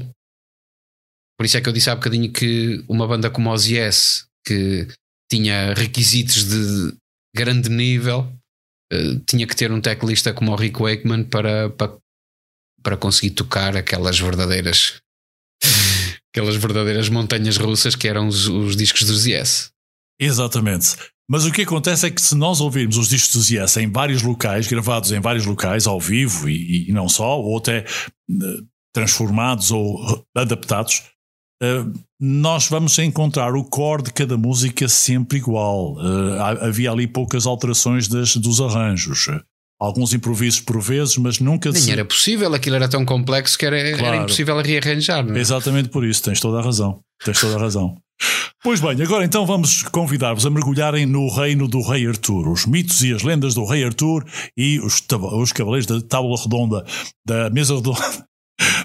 Por 1.38 1.46
isso 1.46 1.58
é 1.58 1.62
que 1.62 1.70
eu 1.70 1.74
disse 1.74 1.90
há 1.90 1.96
bocadinho 1.96 2.32
que 2.32 2.84
uma 2.88 3.08
banda 3.08 3.30
como 3.30 3.52
os 3.52 3.68
Yes 3.68 4.28
que 4.46 4.88
tinha 5.30 5.74
requisitos 5.74 6.46
de 6.46 6.98
grande 7.36 7.70
nível, 7.70 8.32
uh, 8.92 9.20
tinha 9.28 9.46
que 9.46 9.56
ter 9.56 9.72
um 9.72 9.82
teclista 9.82 10.34
como 10.34 10.52
o 10.52 10.56
Rick 10.56 10.82
Wakeman 10.82 11.26
para, 11.26 11.70
para, 11.70 11.98
para 12.82 12.98
conseguir 12.98 13.32
tocar 13.32 13.76
aquelas 13.76 14.20
verdadeiras 14.20 15.02
aquelas 16.34 16.56
verdadeiras 16.56 17.10
montanhas 17.10 17.58
russas 17.58 17.96
que 17.96 18.08
eram 18.08 18.28
os, 18.28 18.48
os 18.48 18.76
discos 18.76 19.04
dos 19.04 19.26
Yes. 19.26 19.72
Exatamente. 20.20 20.96
Mas 21.30 21.46
o 21.46 21.52
que 21.52 21.64
acontece 21.64 22.08
é 22.08 22.10
que 22.10 22.22
se 22.22 22.36
nós 22.36 22.62
ouvirmos 22.62 22.98
os 22.98 23.10
discos 23.10 23.34
dos 23.34 23.52
Yes 23.52 23.76
em 23.78 23.92
vários 23.92 24.22
locais, 24.22 24.68
gravados 24.68 25.12
em 25.12 25.20
vários 25.20 25.46
locais, 25.46 25.86
ao 25.86 26.00
vivo 26.00 26.48
e, 26.48 26.90
e 26.90 26.94
não 26.94 27.10
só, 27.10 27.40
ou 27.40 27.58
até 27.58 27.86
uh, 28.30 28.68
transformados 28.94 29.72
ou 29.72 30.26
adaptados, 30.36 31.04
Uh, 31.62 31.92
nós 32.20 32.68
vamos 32.68 32.98
encontrar 33.00 33.56
o 33.56 33.64
core 33.64 34.04
de 34.04 34.14
cada 34.14 34.38
música 34.38 34.88
sempre 34.88 35.40
igual. 35.40 35.96
Uh, 35.96 36.40
havia 36.62 36.92
ali 36.92 37.08
poucas 37.08 37.48
alterações 37.48 38.08
das, 38.08 38.36
dos 38.36 38.62
arranjos. 38.62 39.28
Alguns 39.80 40.14
improvisos 40.14 40.60
por 40.60 40.80
vezes, 40.82 41.18
mas 41.18 41.40
nunca 41.40 41.72
Nem 41.72 41.82
se... 41.82 41.92
era 41.92 42.06
possível, 42.06 42.54
aquilo 42.54 42.76
era 42.76 42.88
tão 42.88 43.06
complexo 43.06 43.58
que 43.58 43.66
era, 43.66 43.92
claro. 43.92 44.06
era 44.06 44.18
impossível 44.18 44.60
rearranjar. 44.62 45.26
Não 45.26 45.36
é? 45.36 45.40
Exatamente 45.40 45.90
por 45.90 46.06
isso, 46.06 46.24
tens 46.24 46.40
toda 46.40 46.60
a 46.60 46.62
razão. 46.62 47.00
Tens 47.24 47.40
toda 47.40 47.56
a 47.56 47.60
razão. 47.60 47.96
Pois 48.64 48.82
bem, 48.82 49.02
agora 49.02 49.24
então 49.24 49.46
vamos 49.46 49.84
convidar-vos 49.84 50.46
a 50.46 50.50
mergulharem 50.50 51.06
no 51.06 51.30
reino 51.30 51.68
do 51.68 51.82
Rei 51.82 52.08
Artur, 52.08 52.50
os 52.50 52.66
mitos 52.66 53.02
e 53.02 53.14
as 53.14 53.24
lendas 53.24 53.54
do 53.54 53.64
Rei 53.66 53.84
Artur 53.84 54.26
e 54.58 54.80
os, 54.80 55.02
os 55.34 55.52
cavaleiros 55.52 55.86
da 55.86 56.02
tábua 56.02 56.38
redonda, 56.42 56.86
da 57.26 57.50
mesa 57.50 57.76
redonda, 57.76 58.00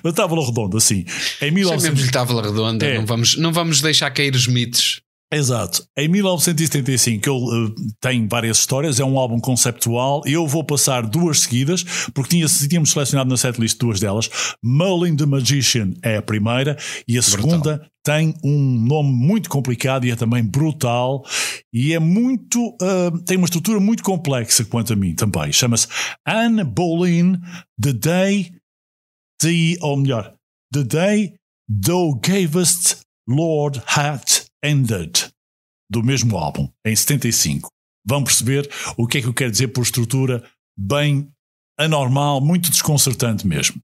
Mas 0.04 0.14
tábua 0.14 0.44
redonda, 0.44 0.78
sim. 0.80 1.04
Em 1.40 1.52
19... 1.52 1.80
Chamemos-lhe 1.80 2.10
tábua 2.10 2.42
redonda, 2.42 2.86
É. 2.86 2.98
não, 2.98 3.06
vamos, 3.06 3.36
não 3.36 3.52
vamos 3.52 3.80
deixar 3.80 4.10
cair 4.10 4.34
os 4.34 4.46
mitos. 4.46 5.01
Exato. 5.32 5.86
Em 5.96 6.08
1975 6.08 7.30
ele 7.30 7.66
uh, 7.66 7.74
tem 7.98 8.28
várias 8.28 8.58
histórias, 8.58 9.00
é 9.00 9.04
um 9.04 9.18
álbum 9.18 9.40
conceptual. 9.40 10.20
Eu 10.26 10.46
vou 10.46 10.62
passar 10.62 11.06
duas 11.06 11.40
seguidas, 11.40 11.84
porque 12.12 12.36
tinha, 12.36 12.46
tínhamos 12.46 12.90
selecionado 12.90 13.30
na 13.30 13.38
setlist 13.38 13.78
duas 13.78 13.98
delas. 13.98 14.28
Merlin 14.62 15.16
the 15.16 15.24
Magician 15.24 15.94
é 16.02 16.18
a 16.18 16.22
primeira, 16.22 16.76
e 17.08 17.16
a 17.16 17.22
segunda 17.22 17.88
tem 18.04 18.34
um 18.44 18.78
nome 18.86 19.10
muito 19.10 19.48
complicado 19.48 20.04
e 20.04 20.10
é 20.10 20.16
também 20.16 20.44
brutal. 20.44 21.24
E 21.72 21.94
é 21.94 21.98
muito. 21.98 22.76
uh, 22.82 23.18
tem 23.24 23.38
uma 23.38 23.46
estrutura 23.46 23.80
muito 23.80 24.02
complexa 24.02 24.66
quanto 24.66 24.92
a 24.92 24.96
mim 24.96 25.14
também. 25.14 25.50
Chama-se 25.50 25.86
Anne 26.26 26.62
Boleyn, 26.62 27.40
The 27.80 27.92
Day. 27.94 28.52
The, 29.40 29.78
ou 29.80 29.96
melhor, 29.96 30.34
The 30.72 30.84
Day 30.84 31.34
Thou 31.68 32.20
Gavest 32.20 32.98
Lord 33.26 33.82
Hat 33.86 34.41
Ended, 34.64 35.28
do 35.90 36.02
mesmo 36.02 36.36
álbum, 36.36 36.68
em 36.84 36.94
75. 36.94 37.70
Vão 38.04 38.24
perceber 38.24 38.70
o 38.96 39.06
que 39.06 39.18
é 39.18 39.20
que 39.20 39.26
eu 39.26 39.34
quero 39.34 39.50
dizer 39.50 39.68
por 39.68 39.82
estrutura 39.82 40.42
bem 40.76 41.28
anormal, 41.78 42.40
muito 42.40 42.70
desconcertante 42.70 43.46
mesmo. 43.46 43.80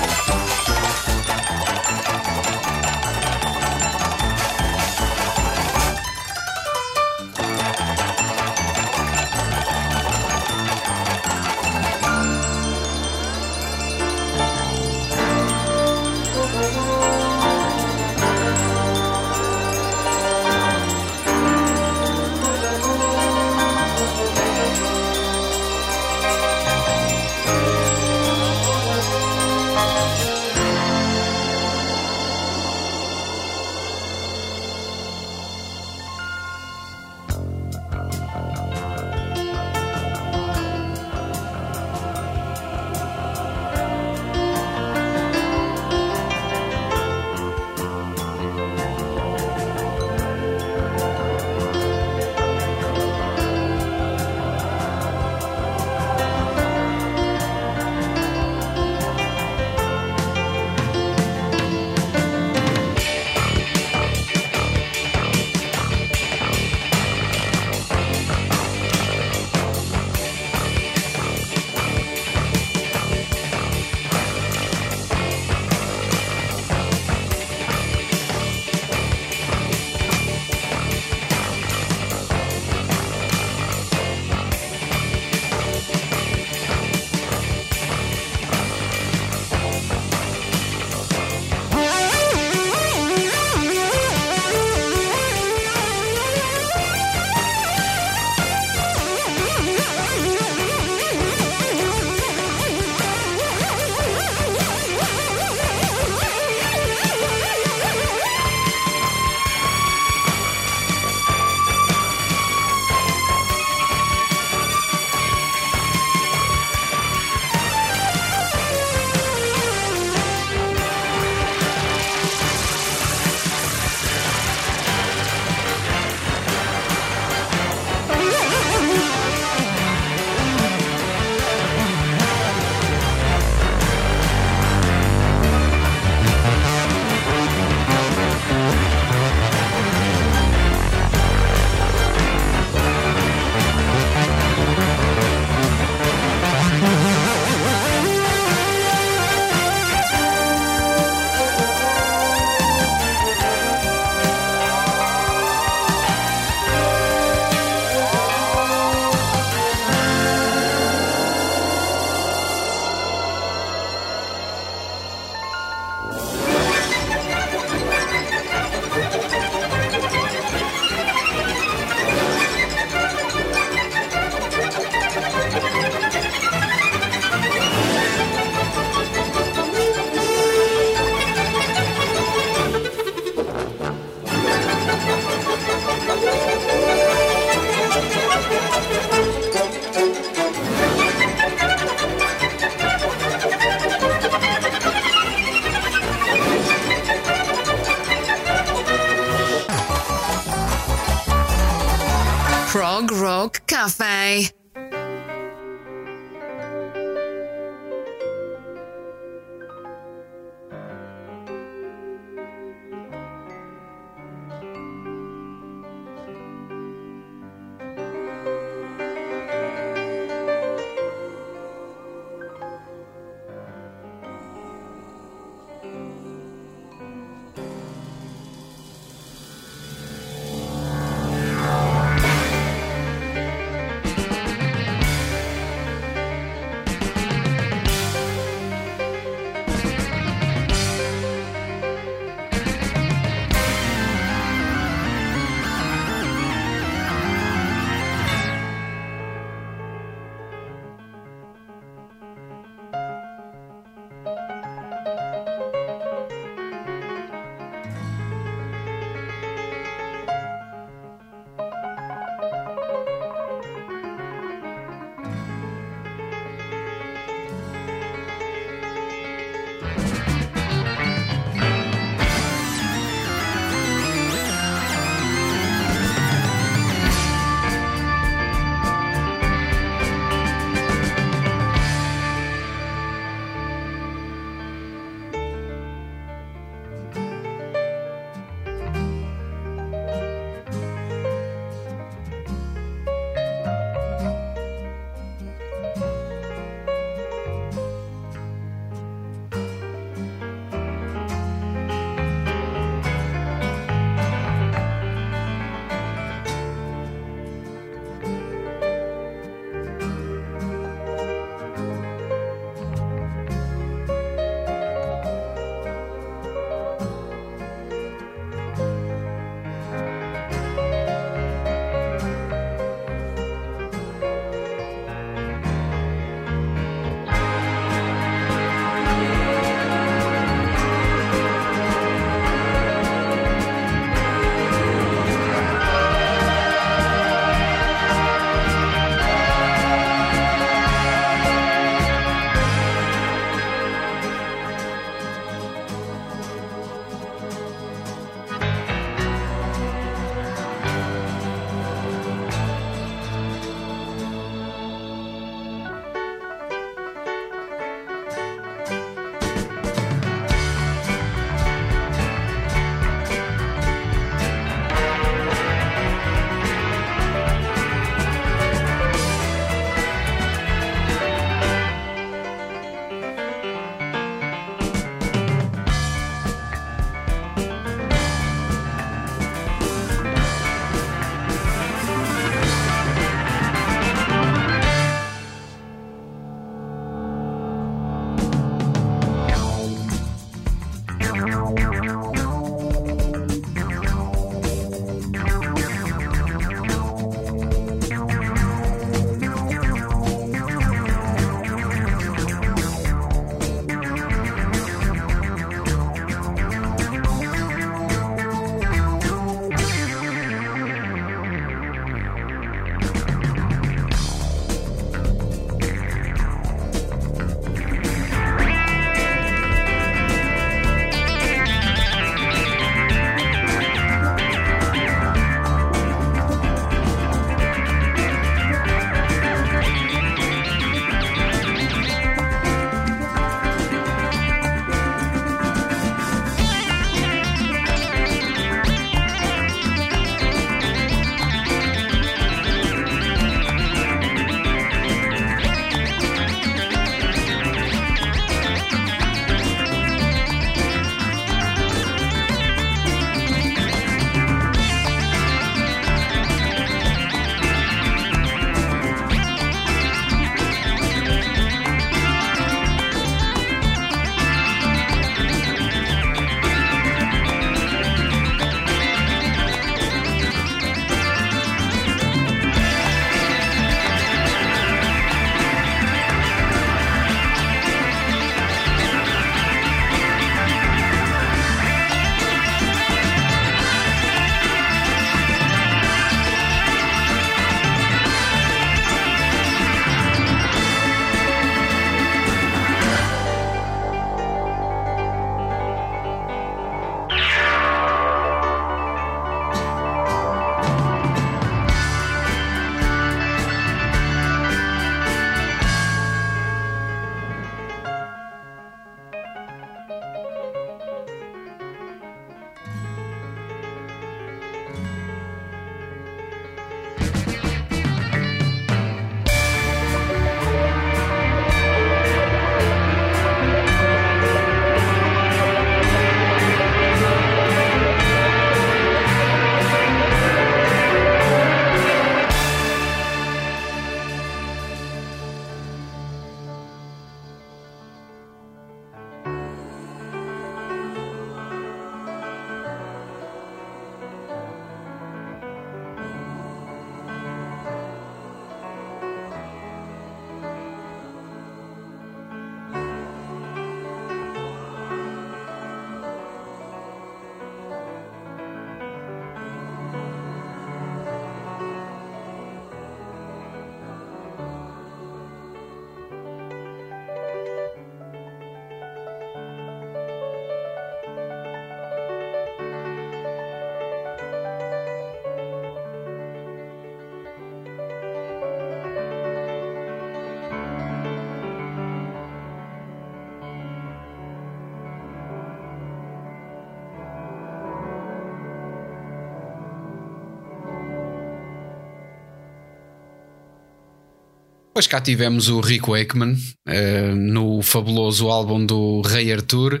Depois 595.02 595.06
cá 595.08 595.20
tivemos 595.20 595.68
o 595.68 595.80
Rick 595.80 596.08
Wakeman 596.08 596.52
uh, 596.52 597.34
no 597.34 597.82
fabuloso 597.82 598.48
álbum 598.48 598.86
do 598.86 599.20
Ray 599.22 599.52
Arthur. 599.52 600.00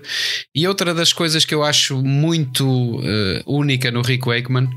E 0.54 0.68
outra 0.68 0.94
das 0.94 1.12
coisas 1.12 1.44
que 1.44 1.52
eu 1.52 1.64
acho 1.64 2.00
muito 2.00 3.00
uh, 3.00 3.02
única 3.44 3.90
no 3.90 4.00
Rick 4.00 4.28
Wakeman 4.28 4.68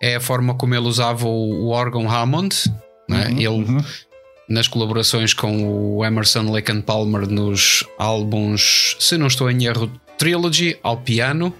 é 0.00 0.14
a 0.14 0.20
forma 0.20 0.54
como 0.54 0.76
ele 0.76 0.86
usava 0.86 1.26
o, 1.26 1.64
o 1.64 1.68
órgão 1.70 2.08
Hammond. 2.08 2.54
É? 3.10 3.14
Uhum, 3.14 3.38
ele, 3.38 3.48
uhum. 3.48 3.84
nas 4.48 4.68
colaborações 4.68 5.34
com 5.34 5.96
o 5.96 6.04
Emerson 6.04 6.52
Lake 6.52 6.70
and 6.70 6.82
Palmer 6.82 7.26
nos 7.28 7.82
álbuns, 7.98 8.96
se 9.00 9.18
não 9.18 9.26
estou 9.26 9.50
em 9.50 9.64
erro, 9.64 9.90
Trilogy 10.16 10.78
ao 10.84 10.98
piano 10.98 11.52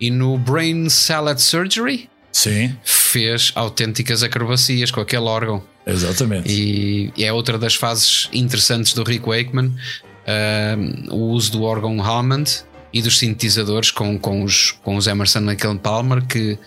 e 0.00 0.08
no 0.08 0.38
Brain 0.38 0.88
Salad 0.88 1.40
Surgery. 1.40 2.08
Sim. 2.30 2.76
Fez 2.84 3.50
autênticas 3.56 4.22
acrobacias 4.22 4.92
com 4.92 5.00
aquele 5.00 5.24
órgão. 5.24 5.64
Exatamente. 5.86 6.50
E, 6.50 7.12
e 7.16 7.24
é 7.24 7.32
outra 7.32 7.56
das 7.56 7.76
fases 7.76 8.28
interessantes 8.32 8.92
do 8.92 9.04
Rick 9.04 9.24
Wakeman, 9.26 9.66
uh, 9.68 11.14
o 11.14 11.28
uso 11.28 11.52
do 11.52 11.62
órgão 11.62 12.02
Hammond 12.02 12.64
e 12.92 13.00
dos 13.00 13.18
sintetizadores 13.18 13.90
com, 13.90 14.18
com, 14.18 14.42
os, 14.42 14.72
com 14.82 14.96
os 14.96 15.06
Emerson 15.06 15.40
Lake 15.40 15.62
Palmer, 15.78 16.26
que 16.26 16.58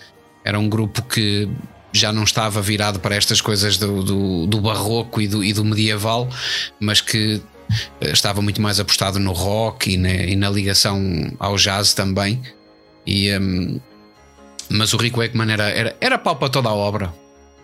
era 0.44 0.58
um 0.58 0.68
grupo 0.68 1.02
que 1.02 1.48
já 1.92 2.12
não 2.12 2.22
estava 2.22 2.62
virado 2.62 3.00
para 3.00 3.14
estas 3.14 3.40
coisas 3.40 3.76
do, 3.76 4.02
do, 4.02 4.46
do 4.46 4.60
barroco 4.60 5.20
e 5.20 5.28
do, 5.28 5.44
e 5.44 5.52
do, 5.52 5.64
medieval, 5.64 6.28
mas 6.78 7.00
que 7.00 7.42
eh, 8.00 8.12
estava 8.12 8.40
muito 8.40 8.62
mais 8.62 8.78
apostado 8.78 9.18
no 9.18 9.32
rock 9.32 9.92
e 9.92 9.96
na, 9.96 10.12
e 10.12 10.36
na 10.36 10.48
ligação 10.48 11.00
ao 11.38 11.56
jazz 11.56 11.92
também. 11.94 12.40
E, 13.04 13.36
um, 13.36 13.80
mas 14.68 14.94
o 14.94 14.96
Rick 14.96 15.18
Wakeman 15.18 15.50
era, 15.50 15.68
era, 15.68 15.96
era 16.00 16.16
pau 16.18 16.36
para 16.36 16.48
toda 16.48 16.68
a 16.68 16.74
obra. 16.74 17.12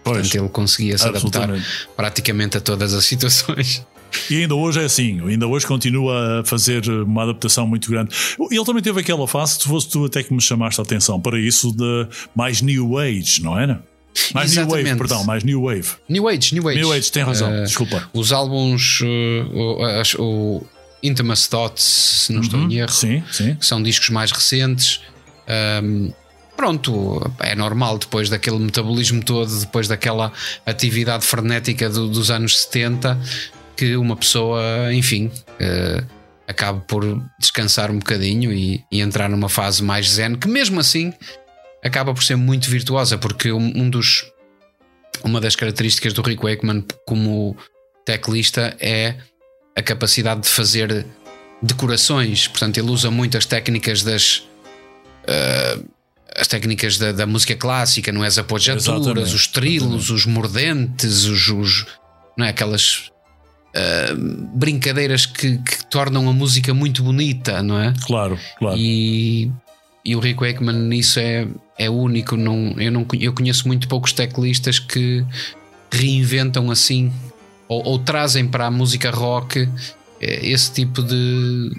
Pois, 0.07 0.18
Portanto, 0.18 0.34
ele 0.36 0.48
conseguia 0.50 0.96
se 0.96 1.09
adaptar 1.09 1.48
praticamente 1.96 2.57
a 2.57 2.61
todas 2.61 2.94
as 2.94 3.04
situações. 3.04 3.84
E 4.30 4.36
ainda 4.42 4.54
hoje 4.54 4.80
é 4.80 4.84
assim, 4.84 5.20
ainda 5.28 5.48
hoje 5.48 5.66
continua 5.66 6.40
a 6.40 6.44
fazer 6.44 6.88
uma 6.88 7.24
adaptação 7.24 7.66
muito 7.66 7.90
grande. 7.90 8.14
Ele 8.38 8.64
também 8.64 8.80
teve 8.80 9.00
aquela 9.00 9.26
fase, 9.26 9.54
se 9.54 9.64
fosse 9.64 9.88
tu 9.88 10.04
até 10.04 10.22
que 10.22 10.32
me 10.32 10.40
chamaste 10.40 10.80
a 10.80 10.84
atenção 10.84 11.20
para 11.20 11.40
isso 11.40 11.72
de 11.72 12.07
mais 12.34 12.62
New 12.62 12.96
Age, 12.96 13.42
não 13.42 13.59
era? 13.59 13.82
Mais 14.32 14.52
Exatamente. 14.52 14.84
New 14.84 14.94
Wave, 14.94 14.98
perdão, 14.98 15.24
mais 15.24 15.42
New 15.42 15.62
Wave. 15.64 15.88
New 16.09 16.28
Age, 16.28 16.54
New 16.54 16.68
Age. 16.68 16.78
New 16.78 16.92
Age, 16.92 17.12
tem 17.12 17.22
razão, 17.24 17.50
uh, 17.50 17.64
desculpa. 17.64 18.09
Os 18.14 18.32
álbuns, 18.32 19.00
uh, 19.00 20.16
o, 20.18 20.22
o 20.22 20.66
Intimate 21.02 21.48
Thoughts, 21.48 21.84
se 21.84 22.32
não 22.32 22.38
uhum, 22.38 22.44
estou 22.44 22.61
em 22.61 22.74
erro, 22.76 22.92
sim, 22.92 23.24
sim. 23.30 23.57
são 23.61 23.82
discos 23.82 24.09
mais 24.11 24.30
recentes. 24.30 25.00
Um, 25.82 26.12
pronto, 26.57 27.30
é 27.40 27.54
normal 27.54 27.98
depois 27.98 28.30
daquele 28.30 28.59
metabolismo 28.59 29.22
todo, 29.22 29.61
depois 29.61 29.86
daquela 29.86 30.32
atividade 30.64 31.24
frenética 31.24 31.88
do, 31.88 32.09
dos 32.09 32.30
anos 32.30 32.59
70, 32.61 33.18
que 33.76 33.96
uma 33.96 34.16
pessoa, 34.16 34.92
enfim, 34.92 35.26
uh, 35.26 36.07
acabe 36.48 36.82
por 36.86 37.22
descansar 37.38 37.90
um 37.90 37.98
bocadinho 37.98 38.52
e, 38.52 38.82
e, 38.90 39.00
entrar 39.00 39.28
numa 39.28 39.48
fase 39.48 39.82
mais 39.82 40.09
zen, 40.11 40.36
que 40.36 40.48
mesmo 40.48 40.80
assim 40.80 41.12
acaba 41.84 42.14
por 42.14 42.24
ser 42.24 42.36
muito 42.36 42.70
virtuosa, 42.70 43.18
porque 43.18 43.52
um, 43.52 43.72
um 43.76 43.90
dos 43.90 44.24
uma 45.24 45.40
das 45.40 45.57
características 45.57 46.12
do 46.12 46.22
Rick 46.22 46.42
Wakeman 46.42 46.84
como 47.07 47.57
teclista 48.04 48.76
é 48.78 49.16
a 49.74 49.82
capacidade 49.82 50.42
de 50.42 50.48
fazer 50.48 51.07
decorações, 51.61 52.46
portanto 52.48 52.78
ele 52.78 52.90
usa 52.90 53.11
muito 53.11 53.36
as 53.36 53.44
técnicas 53.44 54.02
das 54.02 54.46
uh, 55.26 55.95
as 56.37 56.47
técnicas 56.47 56.99
da, 56.99 57.12
da, 57.12 57.26
música 57.26 57.55
clássica, 57.55 58.12
não 58.12 58.22
é? 58.22 58.26
As 58.26 58.39
apogiaturas, 58.39 59.32
os 59.32 59.47
trilos, 59.47 60.11
os 60.11 60.26
mordentes, 60.26 61.24
os, 61.24 61.49
os, 61.49 61.87
não 62.37 62.45
é? 62.45 62.51
aquelas 62.51 63.11
uh, 63.74 64.16
brincadeiras 64.55 65.26
que, 65.26 65.59
que, 65.59 65.87
tornam 65.87 66.28
a 66.28 66.32
música 66.32 66.74
muito 66.74 67.03
bonita, 67.03 67.62
não 67.62 67.78
é? 67.80 67.95
Claro, 68.07 68.39
claro. 68.59 68.76
E, 68.78 69.51
e 70.05 70.14
o 70.14 70.20
Rick 70.20 70.41
Wakeman 70.41 70.89
nisso 70.89 71.18
é, 71.18 71.49
é 71.78 71.89
único. 71.89 72.37
Não, 72.37 72.74
eu, 72.78 72.93
não, 72.93 73.07
eu 73.18 73.32
conheço 73.32 73.66
muito 73.66 73.89
poucos 73.89 74.12
teclistas 74.12 74.78
que 74.78 75.24
reinventam 75.91 76.70
assim 76.70 77.12
ou, 77.68 77.82
ou 77.84 77.99
trazem 77.99 78.47
para 78.47 78.66
a 78.66 78.70
música 78.70 79.11
rock 79.11 79.68
eh, 80.20 80.51
esse 80.51 80.72
tipo 80.72 81.03
de, 81.03 81.70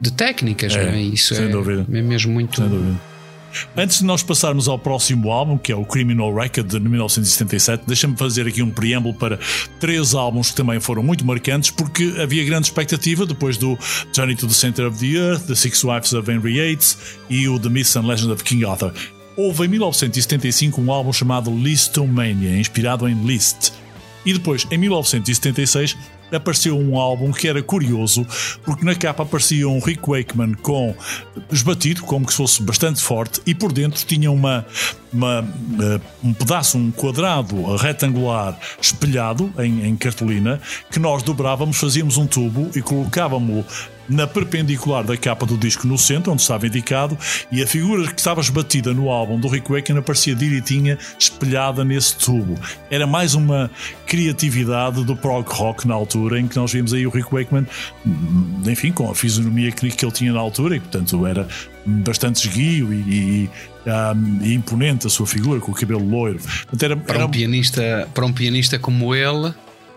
de 0.00 0.12
técnicas. 0.12 0.74
É, 0.74 0.96
é? 0.96 1.00
Isso 1.00 1.34
é, 1.34 1.50
é 1.50 2.02
mesmo 2.02 2.32
muito. 2.32 2.62
Antes 3.76 3.98
de 3.98 4.04
nós 4.04 4.22
passarmos 4.22 4.68
ao 4.68 4.78
próximo 4.78 5.30
álbum, 5.30 5.58
que 5.58 5.72
é 5.72 5.76
o 5.76 5.84
Criminal 5.84 6.34
Record 6.34 6.68
de 6.68 6.80
1977, 6.80 7.84
deixa-me 7.86 8.16
fazer 8.16 8.46
aqui 8.46 8.62
um 8.62 8.70
preâmbulo 8.70 9.14
para 9.14 9.38
três 9.80 10.14
álbuns 10.14 10.50
que 10.50 10.56
também 10.56 10.80
foram 10.80 11.02
muito 11.02 11.24
marcantes, 11.24 11.70
porque 11.70 12.14
havia 12.20 12.44
grande 12.44 12.66
expectativa 12.66 13.26
depois 13.26 13.56
do 13.56 13.78
Journey 14.14 14.36
to 14.36 14.46
the 14.46 14.54
Center 14.54 14.86
of 14.86 14.98
the 14.98 15.18
Earth, 15.18 15.46
The 15.46 15.54
Six 15.54 15.84
Wives 15.84 16.12
of 16.12 16.30
Henry 16.30 16.56
Yates 16.56 16.98
e 17.28 17.48
o 17.48 17.58
The 17.58 17.68
Myths 17.68 17.96
and 17.96 18.06
Legend 18.06 18.32
of 18.32 18.44
King 18.44 18.64
Arthur. 18.64 18.92
Houve 19.36 19.64
em 19.64 19.68
1975 19.68 20.80
um 20.80 20.92
álbum 20.92 21.12
chamado 21.12 21.50
Listomania, 21.50 22.58
inspirado 22.58 23.08
em 23.08 23.14
Liszt. 23.24 23.72
E 24.24 24.32
depois, 24.32 24.66
em 24.70 24.78
1976, 24.78 25.96
apareceu 26.36 26.78
um 26.78 26.98
álbum 26.98 27.32
que 27.32 27.48
era 27.48 27.62
curioso, 27.62 28.26
porque 28.64 28.84
na 28.84 28.94
capa 28.94 29.22
aparecia 29.22 29.68
um 29.68 29.78
Rick 29.78 30.08
Wakeman 30.08 30.54
com 30.54 30.94
esbatido, 31.50 32.02
como 32.02 32.26
que 32.26 32.32
se 32.32 32.38
fosse 32.38 32.62
bastante 32.62 33.02
forte, 33.02 33.40
e 33.46 33.54
por 33.54 33.72
dentro 33.72 34.04
tinha 34.06 34.30
uma, 34.30 34.66
uma 35.12 35.40
uh, 35.40 36.00
um 36.22 36.32
pedaço, 36.32 36.78
um 36.78 36.90
quadrado 36.90 37.76
retangular 37.76 38.58
espelhado 38.80 39.52
em, 39.58 39.86
em 39.86 39.96
cartolina, 39.96 40.60
que 40.90 40.98
nós 40.98 41.22
dobrávamos, 41.22 41.76
fazíamos 41.76 42.16
um 42.16 42.26
tubo 42.26 42.70
e 42.74 42.82
colocávamos 42.82 43.64
na 44.08 44.26
perpendicular 44.26 45.04
da 45.04 45.16
capa 45.16 45.46
do 45.46 45.56
disco 45.56 45.86
no 45.86 45.96
centro, 45.96 46.32
onde 46.32 46.42
estava 46.42 46.66
indicado, 46.66 47.16
e 47.50 47.62
a 47.62 47.66
figura 47.66 48.06
que 48.06 48.20
estava 48.20 48.40
esbatida 48.40 48.92
no 48.92 49.08
álbum 49.08 49.38
do 49.38 49.48
Rick 49.48 49.70
Wakeman 49.70 50.00
aparecia 50.00 50.34
direitinha, 50.34 50.98
espelhada 51.18 51.84
nesse 51.84 52.16
tubo. 52.16 52.58
Era 52.90 53.06
mais 53.06 53.34
uma 53.34 53.70
criatividade 54.06 55.04
do 55.04 55.16
prog 55.16 55.48
rock 55.48 55.86
na 55.86 55.94
altura, 55.94 56.40
em 56.40 56.46
que 56.46 56.56
nós 56.56 56.72
vimos 56.72 56.92
aí 56.92 57.06
o 57.06 57.10
Rick 57.10 57.32
Wakeman, 57.32 57.66
enfim, 58.66 58.92
com 58.92 59.10
a 59.10 59.14
fisionomia 59.14 59.70
que 59.70 59.86
ele 59.86 60.12
tinha 60.12 60.32
na 60.32 60.40
altura, 60.40 60.76
e 60.76 60.80
portanto 60.80 61.26
era 61.26 61.46
bastante 61.84 62.46
esguio 62.46 62.92
e, 62.92 62.96
e, 62.96 63.50
um, 63.86 64.38
e 64.42 64.54
imponente 64.54 65.06
a 65.06 65.10
sua 65.10 65.26
figura, 65.26 65.60
com 65.60 65.72
o 65.72 65.74
cabelo 65.74 66.06
loiro. 66.08 66.38
Portanto, 66.38 66.82
era, 66.82 66.96
para, 66.96 67.26
um 67.26 67.30
pianista, 67.30 68.08
para 68.14 68.24
um 68.24 68.32
pianista 68.32 68.78
como 68.78 69.14
ele, 69.14 69.52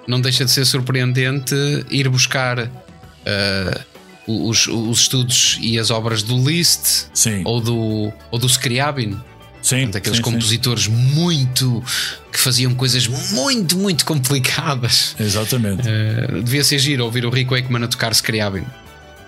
não 0.07 0.19
deixa 0.19 0.45
de 0.45 0.51
ser 0.51 0.65
surpreendente 0.65 1.55
ir 1.89 2.09
buscar. 2.09 2.59
Uh, 2.59 3.95
os, 4.27 4.67
os 4.67 5.01
estudos 5.01 5.59
e 5.61 5.77
as 5.77 5.91
obras 5.91 6.23
do 6.23 6.35
Liszt 6.35 7.09
sim. 7.13 7.43
ou 7.45 7.61
do, 7.61 8.11
ou 8.31 8.39
do 8.39 8.47
Scriabin. 8.47 9.17
Sim, 9.61 9.77
Portanto, 9.77 9.97
aqueles 9.97 10.17
sim, 10.17 10.23
compositores 10.23 10.83
sim. 10.83 10.91
muito 10.91 11.83
que 12.31 12.39
faziam 12.39 12.73
coisas 12.75 13.07
muito, 13.07 13.77
muito 13.77 14.05
complicadas. 14.05 15.15
Exatamente. 15.19 15.87
Uh, 15.87 16.41
devia 16.43 16.63
ser 16.63 16.77
giro 16.77 17.03
ouvir 17.03 17.25
o 17.25 17.29
Rick 17.29 17.49
Wakeman 17.49 17.83
a 17.83 17.87
tocar 17.87 18.11
Scriabin. 18.13 18.65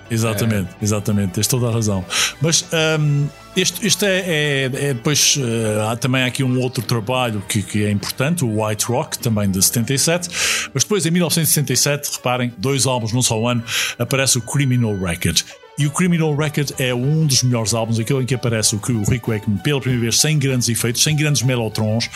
Exatamente, 0.09 0.69
é. 0.79 0.83
exatamente, 0.83 1.33
tens 1.33 1.47
toda 1.47 1.67
a 1.67 1.71
razão. 1.71 2.05
Mas 2.41 2.65
um, 2.99 3.27
este, 3.55 3.85
este 3.87 4.05
é, 4.05 4.19
é, 4.19 4.63
é 4.65 4.93
depois 4.93 5.35
uh, 5.37 5.89
há 5.89 5.95
também 5.95 6.23
aqui 6.23 6.43
um 6.43 6.59
outro 6.61 6.83
trabalho 6.83 7.41
que, 7.47 7.63
que, 7.63 7.83
é 7.83 7.91
importante, 7.91 8.45
o 8.45 8.63
White 8.63 8.85
Rock, 8.85 9.17
também 9.17 9.49
de 9.49 9.61
77. 9.61 10.29
Mas 10.73 10.83
depois, 10.83 11.05
em 11.05 11.11
1967, 11.11 12.17
reparem, 12.17 12.53
dois 12.57 12.85
álbuns 12.85 13.11
num 13.11 13.21
só 13.21 13.47
ano, 13.47 13.63
aparece 13.97 14.37
o 14.37 14.41
Criminal 14.41 14.95
Record. 14.95 15.41
E 15.77 15.85
o 15.85 15.91
Criminal 15.91 16.35
Record 16.35 16.71
é 16.79 16.93
um 16.93 17.25
dos 17.25 17.43
melhores 17.43 17.73
álbuns, 17.73 17.99
aquele 17.99 18.21
em 18.21 18.25
que 18.25 18.35
aparece 18.35 18.75
o, 18.75 18.79
o 18.79 19.09
Rick 19.09 19.27
Wakeman 19.27 19.57
pela 19.57 19.79
primeira 19.79 20.03
vez 20.03 20.19
sem 20.19 20.37
grandes 20.37 20.69
efeitos, 20.69 21.03
sem 21.03 21.15
grandes 21.15 21.41
melotrons. 21.41 22.09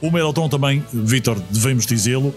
O 0.00 0.10
melotron 0.10 0.48
também, 0.48 0.84
Vitor, 0.92 1.38
devemos 1.50 1.86
dizê-lo, 1.86 2.34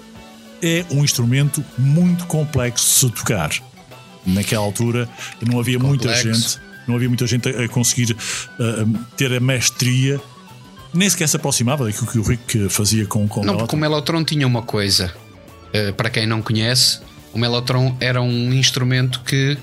é 0.62 0.86
um 0.92 1.04
instrumento 1.04 1.64
muito 1.78 2.26
complexo 2.26 2.86
de 2.86 2.92
se 2.92 3.10
tocar 3.10 3.52
naquela 4.34 4.64
altura 4.64 5.08
não 5.46 5.60
havia 5.60 5.80
Complexo. 5.80 6.28
muita 6.28 6.34
gente, 6.40 6.60
não 6.88 6.96
havia 6.96 7.08
muita 7.08 7.28
gente 7.28 7.50
a, 7.50 7.68
conseguir 7.68 8.14
uh, 8.14 9.00
ter 9.16 9.34
a 9.34 9.40
mestria. 9.40 10.20
Nem 10.94 11.10
sequer 11.10 11.28
se 11.28 11.36
aproximava 11.36 11.86
daquilo 11.86 12.08
que 12.08 12.18
o 12.18 12.24
Rick 12.24 12.70
fazia 12.70 13.06
com, 13.06 13.28
com 13.28 13.44
não, 13.44 13.56
o 13.56 13.58
porque 13.60 13.76
o 13.76 13.80
Melotron 13.80 14.24
tinha 14.24 14.48
uma 14.48 14.64
coisa, 14.64 15.14
uh, 15.74 15.94
para 15.94 16.10
quem 16.10 16.26
não 16.26 16.42
conhece, 16.42 17.00
o 17.34 17.38
Melotron 17.38 17.96
era 18.00 18.22
um 18.22 18.54
instrumento 18.54 19.22
que 19.22 19.58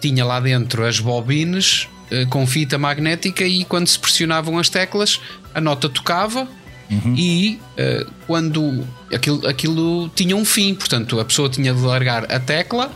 tinha 0.00 0.24
lá 0.24 0.40
dentro 0.40 0.84
as 0.84 0.98
bobines 0.98 1.88
uh, 2.10 2.26
com 2.28 2.46
fita 2.46 2.76
magnética 2.76 3.44
e 3.44 3.64
quando 3.64 3.86
se 3.86 3.98
pressionavam 3.98 4.58
as 4.58 4.68
teclas, 4.68 5.20
a 5.54 5.60
nota 5.60 5.88
tocava 5.88 6.48
Uhum. 6.90 7.14
e 7.14 7.60
uh, 7.78 8.10
quando 8.26 8.82
aquilo, 9.12 9.46
aquilo 9.46 10.08
tinha 10.14 10.34
um 10.34 10.42
fim, 10.44 10.74
portanto 10.74 11.20
a 11.20 11.24
pessoa 11.24 11.48
tinha 11.50 11.74
de 11.74 11.80
largar 11.80 12.24
a 12.32 12.40
tecla 12.40 12.90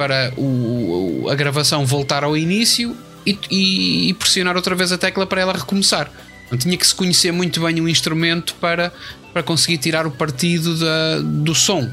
para 0.00 0.32
o, 0.34 1.26
a 1.30 1.34
gravação 1.34 1.84
voltar 1.84 2.24
ao 2.24 2.34
início 2.34 2.96
e, 3.26 3.38
e, 3.50 4.08
e, 4.08 4.14
pressionar 4.14 4.56
outra 4.56 4.74
vez 4.74 4.90
a 4.92 4.96
tecla 4.96 5.26
para 5.26 5.42
ela 5.42 5.52
recomeçar. 5.52 6.10
Então, 6.46 6.56
tinha 6.56 6.74
que 6.74 6.86
se 6.86 6.94
conhecer 6.94 7.30
muito 7.30 7.60
bem 7.60 7.78
o 7.82 7.86
instrumento 7.86 8.54
para, 8.54 8.90
para 9.30 9.42
conseguir 9.42 9.76
tirar 9.76 10.06
o 10.06 10.10
partido 10.10 10.74
da, 10.78 11.20
do 11.20 11.54
som. 11.54 11.86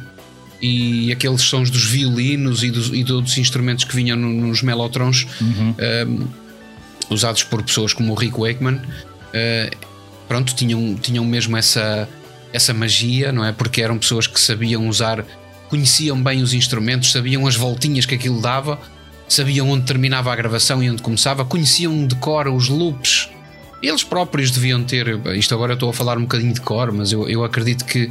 e 0.62 1.12
aqueles 1.12 1.42
sons 1.42 1.70
dos 1.70 1.84
violinos 1.84 2.64
e, 2.64 2.72
dos, 2.72 2.94
e 2.94 3.04
de 3.04 3.12
outros 3.12 3.38
instrumentos 3.38 3.84
que 3.84 3.94
vinham 3.94 4.16
nos 4.16 4.62
melotrons 4.62 5.28
uhum. 5.42 5.76
um, 6.08 6.28
usados 7.10 7.44
por 7.44 7.62
pessoas 7.62 7.92
como 7.92 8.14
o 8.14 8.16
Rick 8.16 8.40
Wakeman 8.40 8.76
uh, 8.76 9.78
pronto, 10.30 10.56
tinham, 10.56 10.96
tinham 10.96 11.26
mesmo 11.26 11.58
essa, 11.58 12.08
essa 12.54 12.74
magia, 12.74 13.34
não 13.34 13.44
é? 13.44 13.52
Porque 13.52 13.82
eram 13.82 13.98
pessoas 13.98 14.28
que 14.28 14.40
sabiam 14.40 14.88
usar, 14.88 15.26
conheciam 15.70 16.22
bem 16.22 16.42
os 16.42 16.54
instrumentos, 16.54 17.12
sabiam 17.12 17.46
as 17.48 17.56
voltinhas 17.56 18.06
que 18.06 18.16
aquilo 18.16 18.42
dava, 18.42 18.80
sabiam 19.28 19.70
onde 19.70 19.86
terminava 19.86 20.32
a 20.32 20.36
gravação 20.36 20.82
e 20.82 20.90
onde 20.90 21.02
começava, 21.02 21.44
conheciam 21.46 22.06
de 22.06 22.16
cor 22.16 22.48
os 22.48 22.70
loops. 22.70 23.30
Eles 23.82 24.04
próprios 24.04 24.50
deviam 24.50 24.84
ter, 24.84 25.20
isto 25.36 25.54
agora 25.54 25.74
estou 25.74 25.90
a 25.90 25.94
falar 25.94 26.18
um 26.18 26.22
bocadinho 26.22 26.54
de 26.54 26.62
cor, 26.62 26.92
mas 26.92 27.12
eu, 27.12 27.30
eu 27.30 27.44
acredito 27.44 27.86
que 27.86 28.10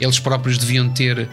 eles 0.00 0.18
próprios 0.18 0.58
deviam 0.58 0.88
ter 0.88 1.28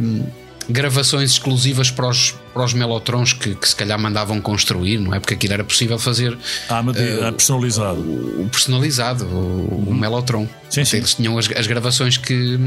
um, 0.00 0.24
gravações 0.68 1.30
exclusivas 1.32 1.90
para 1.90 2.08
os, 2.08 2.34
para 2.52 2.64
os 2.64 2.74
melotrons 2.74 3.32
que, 3.32 3.54
que, 3.54 3.68
se 3.68 3.74
calhar 3.74 3.98
mandavam 3.98 4.40
construir, 4.40 4.98
não 4.98 5.14
é? 5.14 5.20
Porque 5.20 5.34
aquilo 5.34 5.54
era 5.54 5.64
possível 5.64 5.98
fazer 5.98 6.36
ah, 6.68 6.80
uh, 6.80 7.32
personalizado. 7.32 8.00
O, 8.00 8.42
o 8.42 8.48
personalizado, 8.50 9.24
o, 9.24 9.28
uhum. 9.28 9.84
o 9.88 9.94
melotron. 9.94 10.46
Sim, 10.68 10.84
sim. 10.84 10.98
Eles 10.98 11.14
tinham 11.14 11.38
as, 11.38 11.50
as 11.50 11.66
gravações 11.66 12.16
que, 12.16 12.58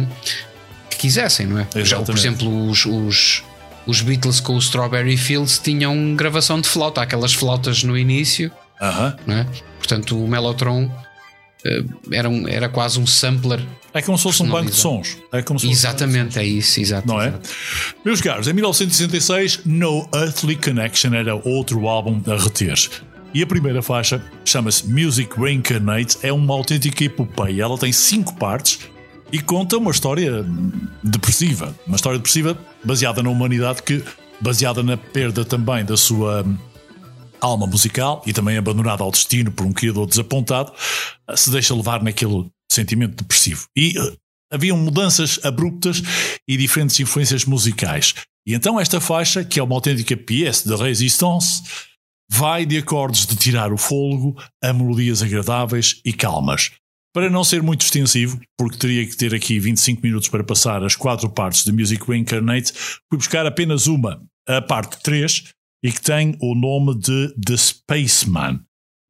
que, 0.91 0.97
quisessem, 0.97 1.47
não 1.47 1.59
é? 1.59 1.67
Já, 1.83 1.99
por 2.01 2.15
exemplo, 2.15 2.69
os, 2.69 2.85
os, 2.85 3.43
os 3.87 4.01
Beatles 4.01 4.39
com 4.39 4.55
o 4.55 4.59
Strawberry 4.59 5.17
Fields 5.17 5.57
tinham 5.57 6.15
gravação 6.15 6.61
de 6.61 6.67
flauta, 6.67 7.01
aquelas 7.01 7.33
flautas 7.33 7.83
no 7.83 7.97
início. 7.97 8.51
Uh 8.79 8.85
-huh. 8.85 9.17
não 9.25 9.35
é? 9.35 9.47
Portanto, 9.77 10.23
o 10.23 10.27
Mellotron 10.27 10.85
uh, 10.85 12.13
era, 12.13 12.29
um, 12.29 12.47
era 12.47 12.69
quase 12.69 12.99
um 12.99 13.07
sampler 13.07 13.65
é 13.93 14.01
como 14.01 14.17
se 14.17 14.23
fosse 14.23 14.41
um 14.41 14.47
banco 14.47 14.71
de 14.71 14.75
sons. 14.75 15.17
É 15.31 15.41
como 15.41 15.59
se 15.59 15.69
Exatamente, 15.69 16.39
é 16.39 16.45
isso, 16.45 16.79
exato, 16.79 17.07
Não 17.07 17.21
é? 17.21 17.33
Meus 18.05 18.21
caros, 18.21 18.47
em 18.47 18.53
1966, 18.53 19.61
No 19.65 20.07
Earthly 20.13 20.55
Connection 20.55 21.13
era 21.13 21.35
outro 21.35 21.87
álbum 21.87 22.21
a 22.27 22.41
reter. 22.41 22.77
E 23.33 23.41
a 23.41 23.47
primeira 23.47 23.81
faixa 23.81 24.23
chama-se 24.45 24.87
Music 24.87 25.39
Reincarnate, 25.39 26.17
é 26.21 26.31
uma 26.31 26.53
autêntica 26.53 27.03
epopeia. 27.03 27.63
Ela 27.63 27.77
tem 27.77 27.91
cinco 27.91 28.33
partes 28.35 28.79
e 29.32 29.39
conta 29.39 29.77
uma 29.77 29.91
história 29.91 30.45
depressiva. 31.03 31.75
Uma 31.88 31.95
história 31.95 32.17
depressiva 32.17 32.57
baseada 32.84 33.23
na 33.23 33.29
humanidade, 33.29 33.82
que 33.84 34.03
baseada 34.39 34.84
na 34.84 34.97
perda 34.97 35.45
também 35.45 35.86
da 35.86 35.95
sua 35.95 36.45
alma 37.39 37.65
musical 37.65 38.21
e 38.25 38.34
também 38.34 38.57
abandonada 38.57 39.03
ao 39.03 39.11
destino 39.11 39.51
por 39.51 39.65
um 39.65 39.73
criador 39.73 40.07
desapontado, 40.07 40.71
se 41.36 41.49
deixa 41.49 41.75
levar 41.75 42.03
naquele 42.03 42.49
sentimento 42.71 43.15
depressivo. 43.15 43.65
E 43.75 43.97
uh, 43.97 44.17
haviam 44.51 44.77
mudanças 44.77 45.39
abruptas 45.43 46.01
e 46.47 46.57
diferentes 46.57 46.99
influências 46.99 47.45
musicais. 47.45 48.13
E 48.45 48.53
então 48.53 48.79
esta 48.79 48.99
faixa, 48.99 49.43
que 49.43 49.59
é 49.59 49.63
uma 49.63 49.75
autêntica 49.75 50.15
pièce 50.17 50.67
de 50.67 50.75
résistance, 50.75 51.61
vai 52.29 52.65
de 52.65 52.77
acordes 52.77 53.25
de 53.25 53.36
tirar 53.36 53.73
o 53.73 53.77
fôlego 53.77 54.36
a 54.63 54.71
melodias 54.71 55.21
agradáveis 55.21 55.99
e 56.05 56.13
calmas. 56.13 56.71
Para 57.14 57.30
não 57.30 57.43
ser 57.43 57.62
muito 57.62 57.82
extensivo, 57.82 58.39
porque 58.57 58.78
teria 58.78 59.05
que 59.05 59.18
ter 59.18 59.36
aqui 59.36 59.59
25 59.59 60.01
minutos 60.01 60.30
para 60.30 60.43
passar 60.43 60.84
as 60.84 60.95
quatro 60.95 61.30
partes 61.30 61.66
de 61.66 61.72
Music 61.72 62.05
Reincarnate, 62.07 62.72
fui 62.74 63.18
buscar 63.18 63.45
apenas 63.45 63.88
uma, 63.88 64.22
a 64.47 64.62
parte 64.62 65.01
3, 65.03 65.43
e 65.84 65.91
que 65.91 66.01
tem 66.01 66.38
o 66.39 66.55
nome 66.55 66.97
de 66.97 67.34
The 67.43 67.57
Spaceman. 67.57 68.62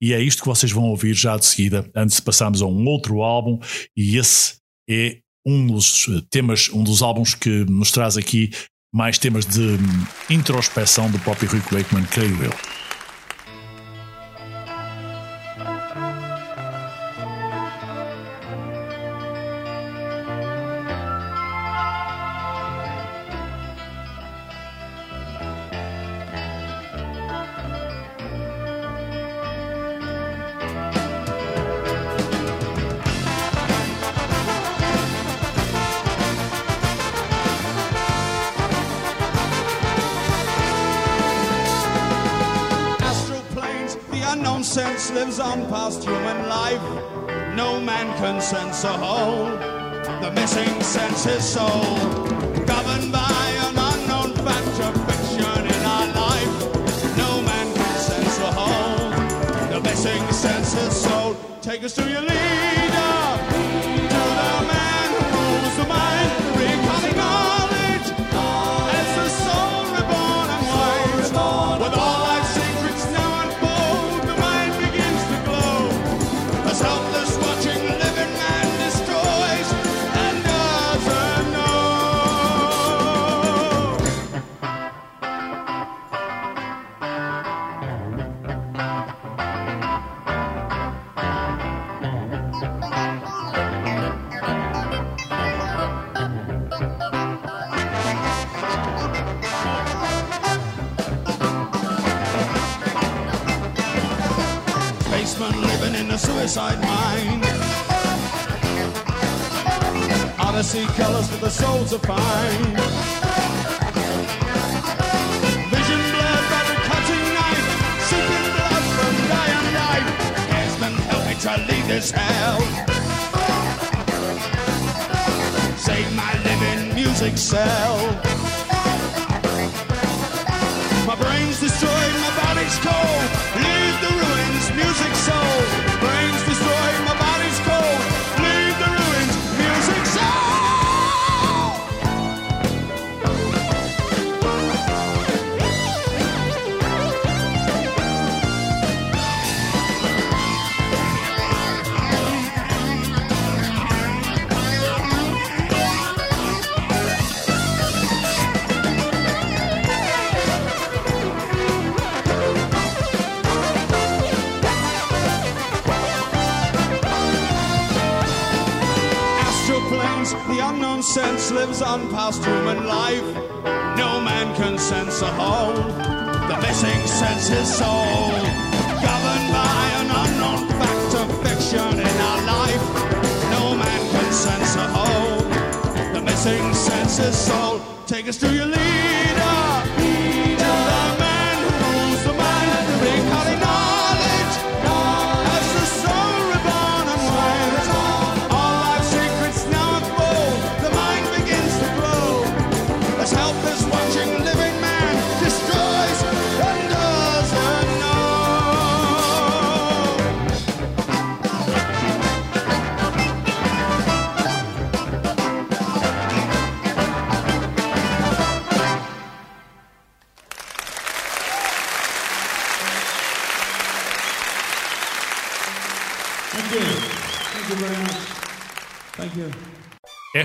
E 0.02 0.14
é 0.14 0.22
isto 0.22 0.42
que 0.42 0.48
vocês 0.48 0.72
vão 0.72 0.86
ouvir 0.86 1.14
já 1.14 1.38
de 1.38 1.46
seguida, 1.46 1.90
antes 1.96 2.16
de 2.16 2.22
passarmos 2.24 2.62
a 2.62 2.66
um 2.66 2.86
outro 2.88 3.22
álbum, 3.22 3.60
e 3.96 4.18
esse 4.18 4.56
é 4.90 5.20
um 5.46 5.68
dos 5.68 6.08
temas, 6.30 6.70
um 6.70 6.84
dos 6.84 7.04
álbuns 7.04 7.36
que 7.36 7.66
nos 7.66 7.92
traz 7.92 8.18
aqui 8.18 8.50
mais 8.94 9.18
temas 9.20 9.46
de 9.46 9.78
introspeção 10.30 11.10
do 11.10 11.20
próprio 11.20 11.50
Rick 11.50 11.74
Wakeman, 11.74 12.06
creio 12.06 12.44
eu. 12.44 12.91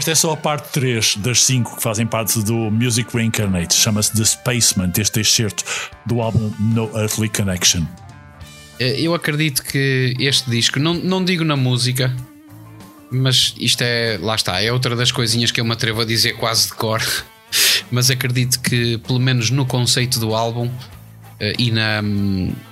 Esta 0.07 0.13
é 0.13 0.15
só 0.15 0.33
a 0.35 0.37
parte 0.37 0.71
3 0.71 1.17
das 1.17 1.43
5 1.43 1.79
que 1.79 1.83
fazem 1.83 2.07
parte 2.07 2.41
do 2.41 2.71
Music 2.71 3.13
Reincarnate. 3.13 3.75
Chama-se 3.75 4.15
The 4.15 4.25
Spaceman, 4.25 4.93
este 4.97 5.19
excerto 5.19 5.65
do 6.07 6.23
álbum 6.23 6.53
No 6.61 6.89
Earthly 6.97 7.29
Connection. 7.29 7.85
Eh, 8.79 9.01
Eu 9.01 9.15
acredito 9.15 9.65
que 9.65 10.15
este 10.21 10.49
disco, 10.49 10.79
não, 10.79 10.95
não 10.95 11.25
digo 11.25 11.43
na 11.43 11.57
música, 11.57 12.15
mas 13.11 13.53
isto 13.59 13.83
é, 13.83 14.17
lá 14.23 14.37
está, 14.37 14.63
é 14.63 14.71
outra 14.71 14.95
das 14.95 15.11
coisinhas 15.11 15.51
que 15.51 15.61
eu 15.61 15.65
me 15.65 15.73
atrevo 15.73 16.03
a 16.03 16.05
dizer 16.05 16.35
quase 16.35 16.69
de 16.69 16.75
cor. 16.75 17.03
Mas 17.91 18.09
acredito 18.09 18.61
que, 18.61 18.99
pelo 18.99 19.19
menos 19.19 19.51
no 19.51 19.67
conceito 19.67 20.21
do 20.21 20.37
álbum 20.37 20.71
eh, 21.41 21.53
e 21.59 21.73
na, 21.73 22.01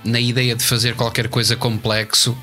na 0.05 0.20
ideia 0.20 0.55
de 0.55 0.62
fazer 0.62 0.95
qualquer 0.95 1.28
coisa 1.28 1.57
complexo, 1.57 2.39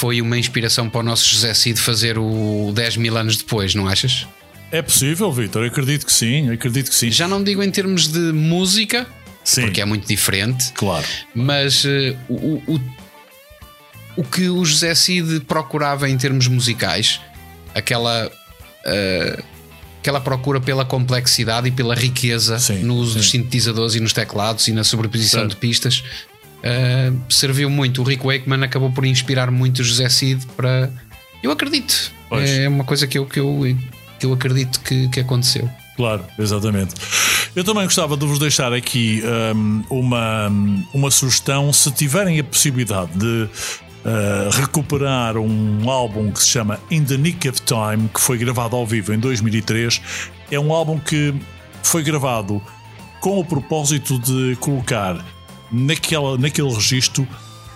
foi 0.00 0.22
uma 0.22 0.38
inspiração 0.38 0.88
para 0.88 1.00
o 1.00 1.02
nosso 1.02 1.28
José 1.28 1.52
Cid 1.52 1.78
fazer 1.78 2.16
o 2.16 2.72
10 2.74 2.96
mil 2.96 3.18
anos 3.18 3.36
depois, 3.36 3.74
não 3.74 3.86
achas? 3.86 4.26
É 4.72 4.80
possível, 4.80 5.30
Vitor? 5.30 5.62
Acredito 5.66 6.06
que 6.06 6.12
sim, 6.12 6.48
acredito 6.48 6.88
que 6.88 6.94
sim. 6.94 7.10
Já 7.10 7.28
não 7.28 7.44
digo 7.44 7.62
em 7.62 7.70
termos 7.70 8.08
de 8.08 8.18
música, 8.32 9.06
Sim, 9.44 9.62
porque 9.62 9.78
é 9.78 9.84
muito 9.84 10.08
diferente, 10.08 10.72
claro. 10.72 11.04
mas 11.34 11.84
eh, 11.84 12.16
o, 12.30 12.62
o, 12.66 12.80
o 14.16 14.24
que 14.24 14.48
o 14.48 14.64
José 14.64 14.94
Cid 14.94 15.40
procurava 15.40 16.08
em 16.08 16.16
termos 16.16 16.48
musicais, 16.48 17.20
aquela, 17.74 18.32
eh, 18.86 19.42
aquela 20.00 20.20
procura 20.20 20.62
pela 20.62 20.86
complexidade 20.86 21.68
e 21.68 21.70
pela 21.70 21.94
riqueza 21.94 22.58
Sim, 22.58 22.84
no 22.84 22.94
uso 22.94 23.18
dos 23.18 23.26
sim. 23.26 23.38
sintetizadores 23.38 23.94
e 23.96 24.00
nos 24.00 24.14
teclados 24.14 24.66
e 24.66 24.72
na 24.72 24.82
sobreposição 24.82 25.40
Certo. 25.40 25.50
de 25.50 25.56
pistas, 25.56 26.02
eh, 26.62 27.12
serviu 27.28 27.70
muito. 27.70 28.02
O 28.02 28.04
Rick 28.04 28.24
Wakeman 28.24 28.64
acabou 28.64 28.90
por 28.90 29.04
inspirar 29.04 29.50
muito 29.50 29.82
José 29.82 30.08
Cid 30.08 30.46
para. 30.56 30.90
Eu 31.42 31.50
acredito. 31.50 32.12
Pois. 32.28 32.48
É 32.50 32.68
uma 32.68 32.84
coisa 32.84 33.06
que 33.06 33.18
eu, 33.18 33.26
que 33.26 33.40
eu, 33.40 33.76
que 34.18 34.26
eu 34.26 34.32
acredito 34.32 34.80
que, 34.80 35.08
que 35.08 35.20
aconteceu. 35.20 35.68
Claro, 35.96 36.24
exatamente. 36.38 36.94
Eu 37.54 37.64
também 37.64 37.84
gostava 37.84 38.16
de 38.16 38.24
vos 38.24 38.38
deixar 38.38 38.72
aqui 38.72 39.22
hum, 39.54 39.82
uma, 39.90 40.48
uma 40.94 41.10
sugestão. 41.10 41.72
Se 41.72 41.90
tiverem 41.90 42.38
a 42.38 42.44
possibilidade 42.44 43.10
de 43.18 43.48
uh, 44.04 44.50
recuperar 44.52 45.36
um 45.36 45.90
álbum 45.90 46.30
que 46.30 46.40
se 46.40 46.48
chama 46.48 46.78
In 46.90 47.04
the 47.04 47.16
Nick 47.16 47.48
of 47.48 47.60
Time, 47.62 48.08
que 48.14 48.20
foi 48.20 48.38
gravado 48.38 48.76
ao 48.76 48.86
vivo 48.86 49.12
em 49.12 49.18
2003, 49.18 50.00
é 50.50 50.60
um 50.60 50.72
álbum 50.72 50.98
que 50.98 51.34
foi 51.82 52.02
gravado 52.02 52.62
com 53.20 53.38
o 53.38 53.44
propósito 53.44 54.18
de 54.18 54.56
colocar 54.56 55.22
naquela, 55.72 56.36
naquele 56.36 56.72
registro 56.72 57.26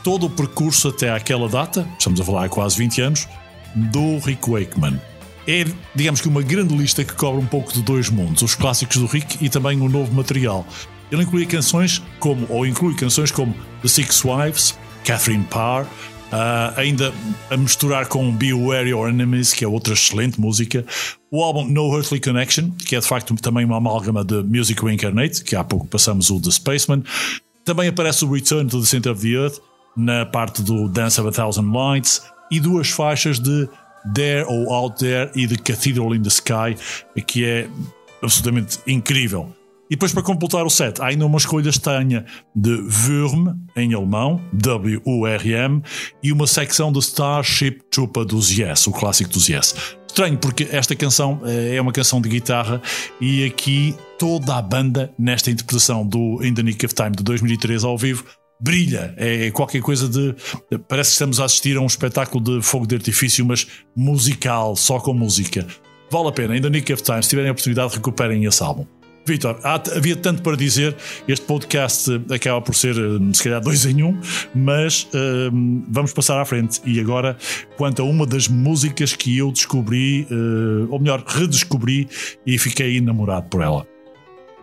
todo 0.03 0.27
o 0.27 0.31
percurso 0.31 0.89
até 0.89 1.11
àquela 1.11 1.49
data, 1.49 1.89
estamos 1.99 2.21
a 2.21 2.25
falar 2.25 2.45
há 2.45 2.49
quase 2.49 2.77
20 2.77 3.01
anos, 3.01 3.29
do 3.75 4.19
Rick 4.19 4.49
Wakeman. 4.49 5.01
É, 5.47 5.65
digamos 5.95 6.21
que, 6.21 6.29
uma 6.29 6.43
grande 6.43 6.75
lista 6.75 7.05
que 7.05 7.13
cobre 7.15 7.41
um 7.41 7.47
pouco 7.47 7.73
de 7.73 7.83
dois 7.83 8.09
mundos, 8.09 8.43
os 8.43 8.55
clássicos 8.55 8.97
do 8.97 9.07
Rick 9.07 9.45
e 9.45 9.49
também 9.49 9.81
o 9.81 9.89
novo 9.89 10.13
material. 10.15 10.67
Ele 11.11 11.23
inclui 11.23 11.47
canções 11.47 12.03
como, 12.19 12.47
ou 12.49 12.67
inclui 12.67 12.95
canções 12.95 13.31
como 13.31 13.55
The 13.83 13.89
Six 13.89 14.25
Wives, 14.25 14.79
Catherine 15.05 15.45
Parr, 15.45 15.87
ah, 16.33 16.73
ainda 16.77 17.13
a 17.51 17.57
misturar 17.57 18.09
com 18.09 18.33
Beware 18.33 18.89
Your 18.89 19.09
Enemies, 19.09 19.53
que 19.53 19.65
é 19.65 19.69
outra 19.69 19.93
excelente 19.93 20.41
música, 20.41 20.85
o 21.31 21.43
álbum 21.43 21.65
No 21.65 21.95
Earthly 21.95 22.21
Connection, 22.21 22.71
que 22.71 22.97
é 22.97 23.01
de 23.01 23.07
facto 23.07 23.35
também 23.37 23.65
uma 23.65 23.77
amálgama 23.77 24.25
de 24.25 24.43
Music 24.43 24.83
Reincarnate, 24.83 25.45
que 25.45 25.55
há 25.55 25.63
pouco 25.63 25.87
passamos 25.87 26.31
o 26.31 26.41
The 26.41 26.51
Spaceman. 26.51 27.05
Também 27.65 27.89
aparece 27.89 28.25
o 28.25 28.33
Return 28.33 28.69
to 28.69 28.81
the 28.81 28.87
Center 28.87 29.13
of 29.13 29.23
the 29.23 29.35
Earth, 29.35 29.59
na 29.97 30.27
parte 30.27 30.63
do 30.63 30.89
Dance 30.89 31.21
of 31.21 31.29
a 31.29 31.33
Thousand 31.33 31.73
Lights, 31.73 32.23
e 32.51 32.61
duas 32.61 32.91
faixas 32.91 33.39
de 33.39 33.69
There 34.15 34.45
ou 34.47 34.73
Out 34.73 34.99
There 34.99 35.31
e 35.35 35.47
de 35.47 35.57
Cathedral 35.57 36.15
in 36.15 36.23
the 36.23 36.29
Sky, 36.29 36.77
que 37.27 37.45
é 37.45 37.69
absolutamente 38.23 38.79
incrível. 38.87 39.55
E 39.91 39.97
depois, 39.97 40.13
para 40.13 40.23
completar 40.23 40.65
o 40.65 40.71
set, 40.71 41.01
há 41.01 41.07
ainda 41.07 41.27
uma 41.27 41.39
escolha 41.39 41.69
estranha 41.69 42.25
de 42.55 42.71
Wurm, 42.73 43.55
em 43.77 43.95
alemão, 43.95 44.41
W-U-R-M, 44.53 45.83
e 46.23 46.33
uma 46.33 46.47
secção 46.47 46.91
de 46.91 46.99
Starship 46.99 47.81
Trooper 47.91 48.25
dos 48.25 48.51
Yes, 48.51 48.87
o 48.87 48.93
clássico 48.93 49.31
dos 49.31 49.49
Yes. 49.49 49.97
Estranho, 50.15 50.39
porque 50.39 50.69
esta 50.71 50.95
canção 50.95 51.41
eh, 51.45 51.75
é 51.75 51.81
uma 51.81 51.91
canção 51.91 52.21
de 52.21 52.29
guitarra 52.29 52.81
e 53.21 53.45
aqui 53.45 53.97
toda 54.17 54.55
a 54.55 54.63
banda, 54.63 55.13
nesta 55.19 55.51
interpretação 55.51 56.07
do 56.07 56.39
In 56.41 56.55
the 56.55 56.63
Nick 56.63 56.87
of 56.87 56.95
Time 56.95 57.11
de 57.11 57.25
2003 57.25 57.83
ao 57.83 57.99
vivo, 57.99 58.25
brilha. 58.61 59.13
É 59.17 59.51
qualquer 59.51 59.83
coisa 59.83 60.09
de. 60.09 60.33
Parece 60.87 61.11
que 61.11 61.15
estamos 61.15 61.41
a 61.41 61.47
assistir 61.47 61.77
a 61.77 61.81
um 61.81 61.87
espetáculo 61.87 62.45
de 62.45 62.63
fogo 62.65 62.87
de 62.87 62.95
artifício, 62.95 63.45
mas 63.45 63.67
musical, 63.97 64.77
só 64.77 65.01
com 65.01 65.13
música. 65.13 65.67
Vale 66.09 66.29
a 66.29 66.33
pena. 66.33 66.57
In 66.57 66.63
the 66.63 66.71
Nick 66.71 66.93
of 66.93 67.03
Time, 67.03 67.21
se 67.21 67.31
tiverem 67.31 67.49
a 67.49 67.53
oportunidade, 67.53 67.97
recuperem 67.97 68.45
esse 68.45 68.63
álbum. 68.63 68.87
Vitor, 69.27 69.59
havia 69.97 70.17
tanto 70.17 70.43
para 70.43 70.57
dizer. 70.57 70.95
Este 71.27 71.47
podcast 71.47 72.11
eh, 72.11 72.35
acaba 72.35 72.61
por 72.61 72.75
ser, 72.75 72.97
eh, 72.97 73.33
se 73.33 73.43
calhar, 73.43 73.61
dois 73.61 73.87
em 73.87 74.03
um, 74.03 74.19
mas 74.55 75.09
eh, 75.15 75.51
vamos 75.89 76.13
passar 76.13 76.41
à 76.41 76.45
frente. 76.45 76.81
E 76.85 77.01
agora, 77.01 77.37
quanto 77.77 78.03
a 78.03 78.05
uma 78.05 78.27
das 78.27 78.49
músicas 78.49 79.15
que 79.15 79.37
eu 79.39 79.51
descobri, 79.51 80.27
eh, 80.31 80.87
ou 80.91 80.99
melhor, 81.01 81.25
redescobri 81.27 82.09
e 82.47 82.59
fiquei 82.59 82.99
enamorado 82.99 83.49
por 83.49 83.63
ela. 83.63 83.87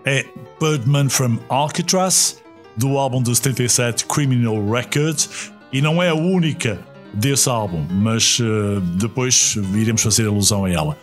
É 0.06 0.26
Birdman 0.60 1.10
from 1.10 1.38
Alcatraz, 1.50 2.42
do 2.78 2.98
álbum 2.98 3.22
de 3.22 3.36
77 3.36 4.06
Criminal 4.06 4.70
Records, 4.70 5.52
e 5.74 5.82
não 5.82 6.02
é 6.02 6.10
a 6.10 6.16
única 6.16 6.80
desse 7.14 7.50
álbum, 7.50 7.86
mas 7.90 8.40
eh, 8.40 8.82
depois 9.00 9.56
iremos 9.74 10.02
fazer 10.02 10.28
alusão 10.28 10.66
a 10.66 10.70
ela. 10.70 10.98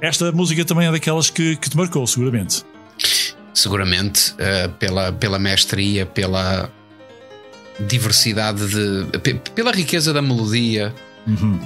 Esta 0.00 0.30
música 0.32 0.64
também 0.64 0.88
é 0.88 0.92
daquelas 0.92 1.30
que, 1.30 1.56
que 1.56 1.70
te 1.70 1.76
marcou, 1.76 2.06
seguramente. 2.06 2.64
Seguramente 3.54 4.34
eh, 4.38 4.68
pela, 4.78 5.10
pela 5.12 5.38
mestria, 5.38 6.04
pela 6.04 6.68
diversidade 7.80 8.66
de. 8.68 9.18
pe- 9.18 9.40
pela 9.54 9.72
riqueza 9.72 10.12
da 10.12 10.20
melodia. 10.22 10.92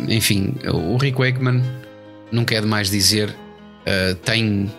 Enfim, 0.09 0.55
o 0.72 0.97
Rick 0.99 1.18
Wakeman, 1.18 1.61
nunca 2.30 2.55
é 2.55 2.61
demais 2.61 2.89
dizer, 2.91 3.34
eh, 3.84 4.14
tem 4.24 4.70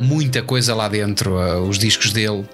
muita 0.00 0.42
coisa 0.42 0.74
lá 0.74 0.88
dentro. 0.88 1.38
eh, 1.40 1.56
os 1.60 1.78
discos 1.78 2.12
dele. 2.12 2.44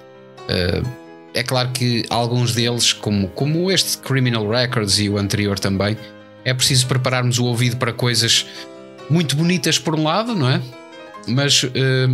é 1.33 1.41
claro 1.43 1.69
que 1.69 2.03
alguns 2.09 2.53
deles, 2.53 2.91
como, 2.93 3.29
como 3.29 3.71
este 3.71 3.97
Criminal 3.99 4.47
Records 4.49 4.99
e 4.99 5.07
o 5.09 5.17
anterior 5.17 5.57
também, 5.57 5.97
é 6.43 6.53
preciso 6.53 6.85
prepararmos 6.87 7.39
o 7.39 7.45
ouvido 7.45 7.77
para 7.77 7.93
coisas 7.93 8.45
muito 9.09 9.35
bonitas 9.35 9.79
por 9.79 9.95
um 9.95 10.03
lado, 10.03 10.35
não 10.35 10.49
é? 10.49 10.61
Mas 11.27 11.63
eh, 11.73 12.07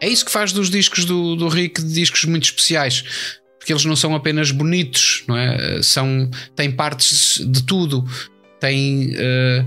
é 0.00 0.08
isso 0.08 0.24
que 0.24 0.32
faz 0.32 0.52
dos 0.52 0.70
discos 0.70 1.04
do, 1.04 1.36
do 1.36 1.48
Rick 1.48 1.82
discos 1.82 2.24
muito 2.24 2.44
especiais. 2.44 3.04
Porque 3.58 3.72
eles 3.72 3.84
não 3.84 3.94
são 3.94 4.14
apenas 4.14 4.50
bonitos, 4.50 5.22
não 5.28 5.36
é? 5.36 5.82
São, 5.82 6.30
têm 6.56 6.72
partes 6.72 7.38
de 7.46 7.62
tudo. 7.62 8.04
Têm 8.58 9.12
eh, 9.14 9.64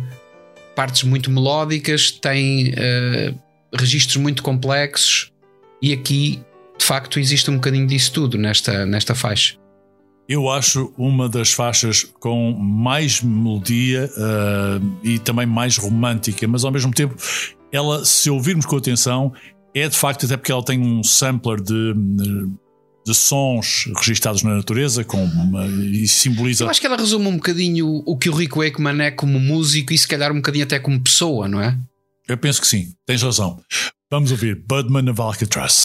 partes 0.75 1.03
muito 1.03 1.29
melódicas, 1.29 2.09
têm 2.09 2.73
eh, 2.75 3.33
registros 3.73 4.17
muito 4.17 4.41
complexos. 4.41 5.31
E 5.79 5.93
aqui, 5.93 6.41
de 6.77 6.85
facto, 6.85 7.19
existe 7.19 7.51
um 7.51 7.55
bocadinho 7.55 7.85
disso 7.85 8.11
tudo 8.13 8.37
nesta, 8.37 8.85
nesta 8.85 9.13
faixa. 9.13 9.55
Eu 10.27 10.49
acho 10.49 10.93
uma 10.97 11.27
das 11.27 11.51
faixas 11.51 12.03
com 12.19 12.53
mais 12.53 13.21
melodia 13.21 14.09
ah, 14.17 14.79
e 15.03 15.19
também 15.19 15.45
mais 15.45 15.77
romântica, 15.77 16.47
mas 16.47 16.63
ao 16.63 16.71
mesmo 16.71 16.93
tempo, 16.93 17.13
ela, 17.73 18.05
se 18.05 18.29
ouvirmos 18.29 18.65
com 18.65 18.77
atenção, 18.77 19.33
é 19.75 19.87
de 19.89 19.97
facto 19.97 20.25
até 20.25 20.37
porque 20.37 20.51
ela 20.51 20.63
tem 20.63 20.79
um 20.79 21.03
sampler 21.03 21.61
de, 21.61 21.93
de 23.05 23.13
sons 23.13 23.85
registados 23.97 24.43
na 24.43 24.55
natureza 24.55 25.03
com 25.03 25.23
uma- 25.23 25.65
e 25.65 26.07
simboliza. 26.07 26.63
Eu 26.63 26.69
acho 26.69 26.79
que 26.79 26.87
ela 26.87 26.97
resume 26.97 27.27
um 27.27 27.35
bocadinho 27.35 28.01
o 28.05 28.17
que 28.17 28.29
o 28.29 28.33
Rick 28.33 28.57
Wakeman 28.57 29.01
é 29.03 29.11
como 29.11 29.39
músico 29.39 29.93
e 29.93 29.97
se 29.97 30.07
calhar 30.07 30.31
um 30.31 30.35
bocadinho 30.35 30.63
até 30.65 30.79
como 30.79 31.01
pessoa, 31.01 31.47
não 31.47 31.61
é? 31.61 31.77
Eu 32.27 32.37
penso 32.37 32.61
que 32.61 32.67
sim, 32.67 32.93
tens 33.05 33.21
razão. 33.21 33.59
Vamos 34.09 34.31
ouvir 34.31 34.63
Budman 34.67 35.09
of 35.11 35.19
Alcatraz. 35.19 35.83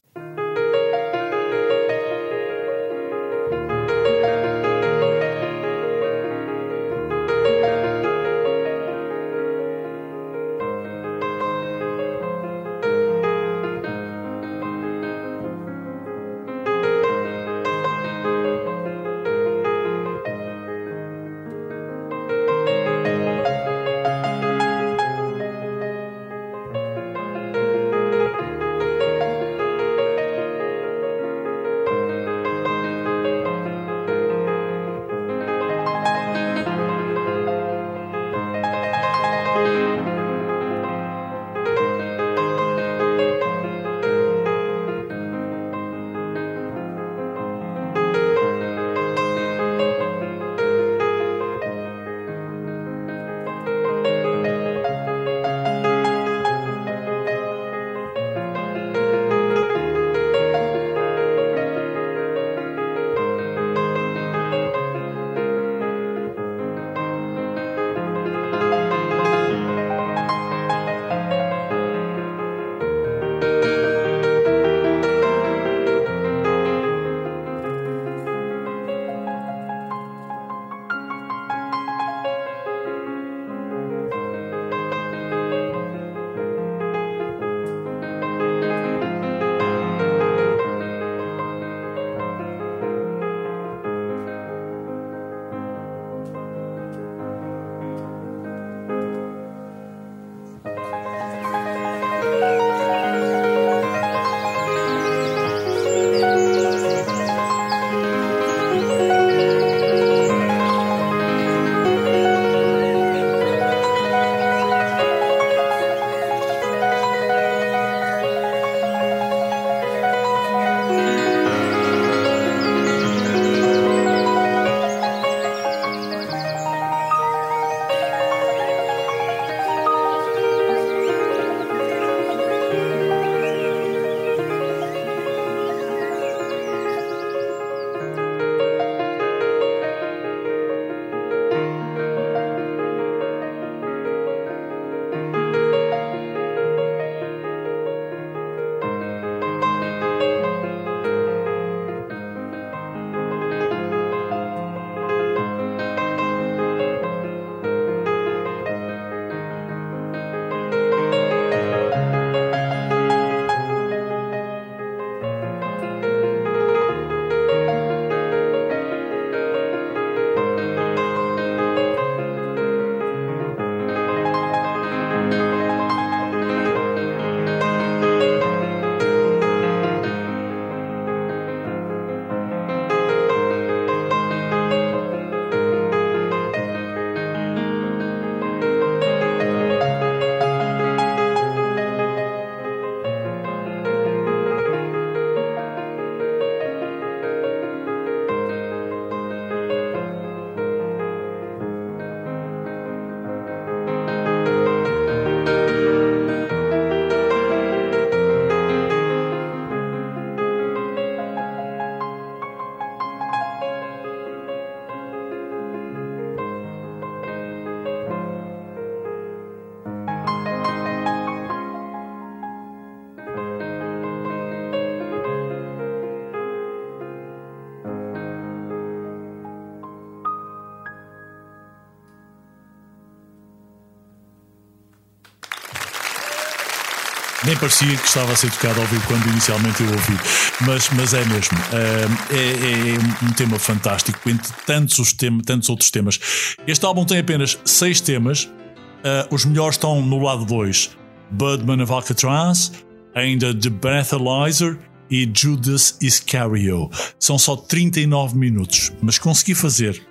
Nem 237.48 237.56
parecia 237.56 237.96
que 237.96 238.06
estava 238.06 238.30
a 238.30 238.36
ser 238.36 238.50
tocado 238.50 238.78
ao 238.78 238.86
vivo 238.88 239.02
quando 239.06 239.26
inicialmente 239.26 239.82
eu 239.82 239.88
ouvi, 239.88 240.18
mas, 240.66 240.90
mas 240.90 241.14
é 241.14 241.24
mesmo. 241.24 241.56
É, 241.72 242.36
é, 242.36 242.90
é 242.90 243.24
um 243.24 243.32
tema 243.32 243.58
fantástico, 243.58 244.28
entre 244.28 244.52
tantos, 244.66 244.98
os 244.98 245.14
tantos 245.14 245.70
outros 245.70 245.90
temas. 245.90 246.20
Este 246.66 246.84
álbum 246.84 247.06
tem 247.06 247.20
apenas 247.20 247.58
seis 247.64 248.02
temas, 248.02 248.44
uh, 248.44 249.34
os 249.34 249.46
melhores 249.46 249.76
estão 249.76 250.02
no 250.02 250.22
lado 250.22 250.44
2: 250.44 250.90
Budman 251.30 251.82
of 251.82 251.90
Alcatraz, 251.90 252.70
ainda 253.14 253.54
The 253.54 253.70
Breathalyzer 253.70 254.78
e 255.10 255.26
Judas 255.34 255.96
Iscariot. 256.02 256.90
São 257.18 257.38
só 257.38 257.56
39 257.56 258.36
minutos, 258.36 258.92
mas 259.00 259.18
consegui 259.18 259.54
fazer 259.54 260.06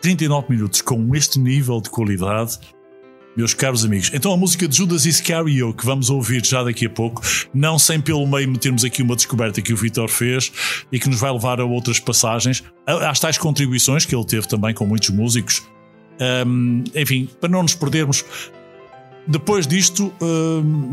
39 0.00 0.46
minutos 0.50 0.80
com 0.80 1.12
este 1.16 1.40
nível 1.40 1.80
de 1.80 1.90
qualidade 1.90 2.60
meus 3.38 3.54
caros 3.54 3.84
amigos. 3.84 4.10
Então 4.12 4.32
a 4.32 4.36
música 4.36 4.66
de 4.66 4.76
Judas 4.76 5.06
Iscariot 5.06 5.72
que 5.74 5.86
vamos 5.86 6.10
ouvir 6.10 6.44
já 6.44 6.64
daqui 6.64 6.86
a 6.86 6.90
pouco, 6.90 7.22
não 7.54 7.78
sem 7.78 8.00
pelo 8.00 8.26
meio 8.26 8.50
metermos 8.50 8.84
aqui 8.84 9.00
uma 9.00 9.14
descoberta 9.14 9.62
que 9.62 9.72
o 9.72 9.76
Vitor 9.76 10.08
fez 10.08 10.50
e 10.90 10.98
que 10.98 11.08
nos 11.08 11.20
vai 11.20 11.32
levar 11.32 11.60
a 11.60 11.64
outras 11.64 12.00
passagens, 12.00 12.64
às 12.84 13.20
tais 13.20 13.38
contribuições 13.38 14.04
que 14.04 14.14
ele 14.14 14.24
teve 14.24 14.48
também 14.48 14.74
com 14.74 14.84
muitos 14.84 15.10
músicos. 15.10 15.62
Um, 16.20 16.82
enfim, 16.96 17.28
para 17.40 17.48
não 17.48 17.62
nos 17.62 17.76
perdermos, 17.76 18.24
depois 19.28 19.68
disto 19.68 20.12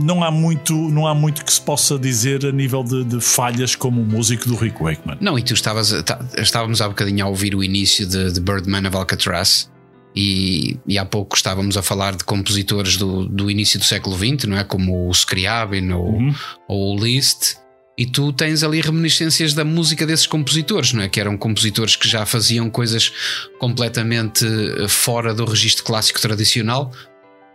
não 0.04 0.24
há 0.24 0.30
muito 0.30 0.74
não 0.74 1.08
há 1.08 1.16
muito 1.16 1.44
que 1.44 1.52
se 1.52 1.62
possa 1.62 1.98
dizer 1.98 2.46
a 2.46 2.52
nível 2.52 2.84
de, 2.84 3.04
de 3.06 3.20
falhas 3.20 3.76
como 3.76 4.04
músico 4.04 4.48
do 4.48 4.56
Rick 4.56 4.84
Wakeman. 4.84 5.18
Não, 5.20 5.40
e 5.40 5.42
tu 5.42 5.56
estavas 5.56 5.92
estávamos 6.38 6.80
há 6.80 6.88
bocadinho 6.88 7.26
a 7.26 7.30
ouvir 7.30 7.56
o 7.56 7.64
início 7.64 8.06
de, 8.06 8.34
de 8.34 8.40
Birdman 8.40 8.88
of 8.88 8.96
Alcatraz 8.96 9.68
E, 10.16 10.78
e, 10.88 10.98
há 10.98 11.04
pouco 11.04 11.36
estávamos 11.36 11.76
a 11.76 11.82
falar 11.82 12.16
de 12.16 12.24
compositores 12.24 12.96
do, 12.96 13.28
do 13.28 13.52
início 13.52 13.78
do 13.78 13.84
século 13.84 14.18
XX, 14.18 14.46
não 14.46 14.58
é? 14.58 14.64
Como 14.64 15.10
o 15.10 15.12
Scriabin 15.12 15.92
ou, 15.92 16.14
uhum. 16.14 16.36
ou 16.70 16.96
o 16.96 17.04
Liszt. 17.04 17.58
E 17.98 18.06
tu 18.06 18.32
tens 18.32 18.64
ali 18.64 18.82
reminiscências 18.82 19.54
da 19.54 19.66
música 19.66 20.06
desses 20.06 20.28
compositores, 20.28 20.94
não 20.94 21.02
é? 21.02 21.10
Que 21.10 21.20
eram 21.20 21.38
compositores 21.38 21.96
que 21.96 22.08
já 22.08 22.26
faziam 22.26 22.70
coisas 22.70 23.12
completamente 23.60 24.46
eh, 24.46 24.88
fora 24.88 25.34
do 25.34 25.46
registro 25.46 25.84
clássico 25.86 26.20
tradicional, 26.20 26.92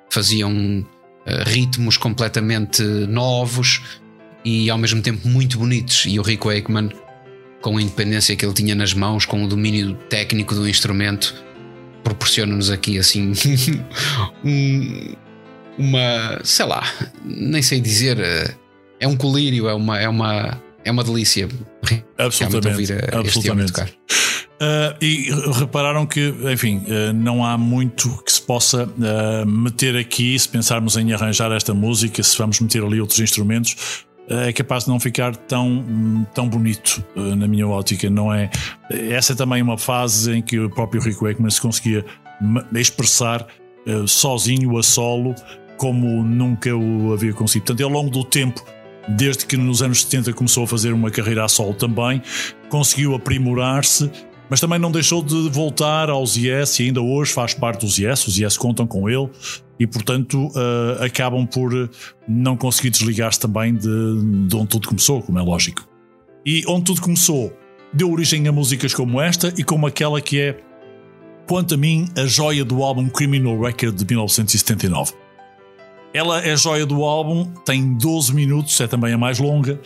faziam 0.09 0.51
uh, 0.51 0.85
ritmos 1.45 1.99
completamente 1.99 2.83
novos 2.83 3.83
e 4.43 4.71
ao 4.71 4.79
mesmo 4.79 5.03
tempo 5.03 5.29
muito 5.29 5.59
bonitos. 5.59 6.05
E 6.07 6.19
o 6.19 6.23
Rico 6.23 6.49
Wakeman, 6.49 6.91
com 7.61 7.77
a 7.77 7.83
independência 7.83 8.35
que 8.35 8.45
ele 8.45 8.55
tinha 8.55 8.75
nas 8.75 8.95
mãos, 8.95 9.27
com 9.27 9.45
o 9.45 9.49
domínio 9.49 9.95
técnico 10.09 10.55
do 10.55 10.67
instrumento, 10.67 11.35
proporciona-nos 12.03 12.71
aqui 12.71 12.99
assim 12.99 13.33
um, 14.45 15.15
uma, 15.79 16.41
sei 16.45 16.67
lá, 16.67 16.83
nem 17.25 17.63
sei 17.63 17.81
dizer, 17.81 18.19
eh, 18.21 18.55
é 19.01 19.09
um 19.09 19.17
colírio, 19.17 19.69
é 19.69 19.75
uma, 19.75 19.99
é 19.99 20.09
uma, 20.09 20.63
é 20.85 20.91
uma 20.91 21.03
delícia. 21.03 21.49
Absolutamente. 22.19 22.69
Ouvir 22.69 22.91
eh, 22.93 23.11
absolutamente. 23.13 23.73
Uh, 24.61 24.93
e 25.01 25.31
repararam 25.59 26.05
que, 26.05 26.35
enfim, 26.53 26.85
uh, 26.87 27.15
não 27.15 27.43
há 27.43 27.57
muito 27.57 28.23
que 28.23 28.31
se 28.31 28.43
possa 28.43 28.85
uh, 28.85 29.47
meter 29.47 29.97
aqui 29.97 30.39
se 30.39 30.47
pensarmos 30.47 30.99
em 30.99 31.15
arranjar 31.15 31.51
esta 31.51 31.73
música, 31.73 32.23
se 32.23 32.37
vamos 32.37 32.61
meter 32.61 32.85
ali 32.85 33.01
outros 33.01 33.21
instrumentos 33.21 34.05
é 34.31 34.53
capaz 34.53 34.85
de 34.85 34.91
não 34.91 35.01
ficar 35.01 35.35
tão, 35.35 36.27
tão 36.33 36.49
bonito 36.49 37.05
eh, 37.17 37.35
na 37.35 37.49
minha 37.49 37.67
ótica, 37.67 38.09
não 38.09 38.33
é? 38.33 38.49
Essa 38.89 39.33
é 39.33 39.37
também 39.37 39.61
uma 39.61 39.77
fase 39.77 40.33
em 40.33 40.43
que 40.43 40.59
o 40.59 40.71
próprio 40.71 41.03
Rick 41.03 41.21
Wakeman 41.21 41.51
se 41.51 41.61
conseguia 41.61 42.05
expressar 42.73 43.45
eh, 43.87 44.05
sozinho, 44.07 44.79
a 44.79 44.83
solo, 44.83 45.35
como 45.77 46.23
nunca 46.23 46.75
o 46.75 47.13
havia 47.13 47.33
conseguido. 47.33 47.67
Portanto, 47.67 47.85
ao 47.85 47.91
longo 47.91 48.11
do 48.11 48.23
tempo, 48.23 48.65
desde 49.09 49.47
que 49.47 49.57
nos 49.57 49.83
anos 49.83 50.03
70 50.03 50.33
começou 50.33 50.63
a 50.63 50.67
fazer 50.67 50.93
uma 50.93 51.11
carreira 51.11 51.45
a 51.45 51.49
solo 51.49 51.75
também, 51.75 52.23
conseguiu 52.69 53.15
aprimorar-se 53.15 54.11
mas 54.49 54.61
também 54.61 54.81
não 54.81 54.91
deixou 54.91 55.23
de 55.23 55.49
voltar 55.49 56.11
aos 56.11 56.37
Yes 56.37 56.81
e 56.81 56.87
ainda 56.87 57.01
hoje 57.01 57.33
faz 57.33 57.55
parte 57.55 57.87
dos 57.87 57.99
Yes, 57.99 58.27
os 58.27 58.37
Yes 58.37 58.59
contam 58.59 58.85
com 58.85 59.09
ele 59.09 59.31
e 59.81 59.87
portanto 59.87 60.49
uh, 60.49 61.03
acabam 61.03 61.47
por 61.47 61.91
não 62.29 62.55
conseguir 62.55 62.91
desligar-se 62.91 63.41
também 63.41 63.75
de, 63.75 64.47
de 64.47 64.55
onde 64.55 64.69
tudo 64.69 64.87
começou, 64.87 65.23
como 65.23 65.39
é 65.39 65.43
lógico. 65.43 65.89
E 66.45 66.63
onde 66.69 66.85
tudo 66.85 67.01
começou 67.01 67.51
deu 67.93 68.11
origem 68.11 68.47
a 68.47 68.53
músicas 68.53 68.95
como 68.95 69.21
esta 69.21 69.53
e 69.57 69.65
como 69.65 69.87
aquela 69.87 70.21
que 70.21 70.41
é, 70.41 70.59
quanto 71.49 71.75
a 71.75 71.77
mim, 71.77 72.09
a 72.17 72.25
joia 72.25 72.65
do 72.65 72.83
álbum 72.83 73.09
Criminal 73.09 73.59
Record 73.59 73.97
de 73.97 74.05
1979. 74.05 75.13
Ela 76.13 76.41
é 76.41 76.53
a 76.53 76.57
joia 76.57 76.85
do 76.85 77.05
álbum, 77.05 77.51
tem 77.65 77.95
12 77.97 78.35
minutos, 78.35 78.81
é 78.81 78.87
também 78.87 79.13
a 79.13 79.19
mais 79.19 79.39
longa, 79.39 79.81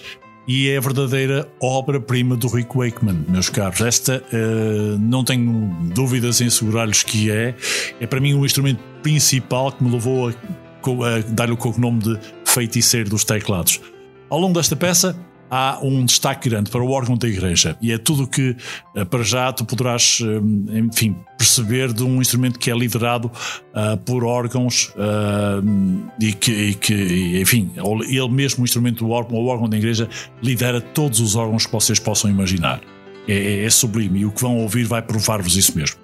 e 0.47 0.69
é 0.69 0.77
a 0.77 0.81
verdadeira 0.81 1.49
obra-prima 1.61 2.37
do 2.37 2.49
Rick 2.49 2.77
Wakeman, 2.77 3.25
meus 3.29 3.49
caros. 3.49 3.81
Esta 3.81 4.23
uh, 4.33 4.99
não 4.99 5.25
tenho 5.25 5.75
dúvidas 5.95 6.41
em 6.41 6.47
assegurar-lhes 6.47 7.03
que 7.03 7.31
é. 7.31 7.55
É 8.01 8.07
para 8.07 8.21
mim 8.21 8.35
o 8.35 8.45
instrumento 8.45 8.81
principal 9.03 9.73
que 9.73 9.83
me 9.83 9.91
levou 9.91 10.29
a, 10.29 10.33
a 10.33 11.21
dar-lhe 11.29 11.53
o 11.53 11.57
cognome 11.57 12.01
de 12.01 12.19
feiticeiro 12.45 13.09
dos 13.09 13.25
teclados. 13.25 13.81
Ao 14.29 14.39
longo 14.39 14.55
desta 14.55 14.77
peça, 14.77 15.17
há 15.55 15.79
um 15.81 16.05
destaque 16.05 16.49
grande 16.51 16.69
para 16.69 16.83
o 16.83 16.91
órgão 16.91 17.17
da 17.17 17.29
igreja. 17.29 17.77
E 17.81 17.93
é 17.93 17.99
tudo 17.99 18.27
que 18.27 18.57
eh, 18.97 19.05
para 19.05 19.23
já 19.23 19.53
tu 19.53 19.65
poderás 19.65 20.19
eh, 20.21 20.79
enfim 20.79 21.15
perceber 21.39 21.93
de 21.93 22.03
um 22.03 22.21
instrumento 22.21 22.59
que 22.59 22.73
é 22.73 22.75
liderado 22.75 23.27
uh, 23.27 23.97
por 23.99 24.25
órgãos 24.25 24.93
uh, 24.97 26.11
e, 26.21 26.33
que, 26.33 26.53
e, 26.53 26.75
que, 26.75 27.41
enfim 27.41 27.71
ele 28.09 28.29
mesmo 28.29 28.63
o 28.63 28.65
instrumento 28.65 29.05
do 29.05 29.11
órgão, 29.11 29.39
o 29.39 29.47
órgão 29.47 29.69
da 29.69 29.77
igreja 29.77 30.09
lidera 30.43 30.81
todos 30.81 31.21
os 31.21 31.37
órgãos 31.37 31.67
que 31.67 31.73
vocês 31.73 31.99
possam 31.99 32.31
imaginar. 32.31 32.81
É, 33.29 33.35
é, 33.35 33.65
é 33.65 33.71
sublime 33.71 34.21
e 34.21 34.27
o 34.27 34.33
que 34.33 34.41
vão 34.41 34.59
ouvir 34.59 34.85
vai 34.85 35.03
provar-vos 35.03 35.57
isso 35.57 35.77
mesmo. 35.77 35.97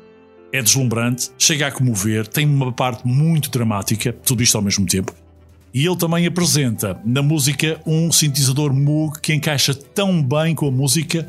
É 0.52 0.62
deslumbrante, 0.62 1.31
chega 1.39 1.66
a 1.66 1.72
comover, 1.72 2.27
tem 2.27 2.47
uma 2.47 2.72
parte 2.72 3.06
muito 3.06 3.51
dramática, 3.51 4.12
tudo 4.12 4.43
isto 4.43 4.56
ao 4.56 4.62
mesmo 4.62 4.86
tempo, 4.86 5.12
e 5.72 5.86
ele 5.86 5.97
também 5.97 6.26
apresenta 6.26 7.01
na 7.05 7.22
música 7.22 7.80
um 7.86 8.10
sintetizador 8.10 8.72
Moog 8.72 9.20
que 9.20 9.32
encaixa 9.32 9.74
tão 9.74 10.22
bem 10.22 10.55
com 10.55 10.68
a 10.68 10.70
música 10.70 11.26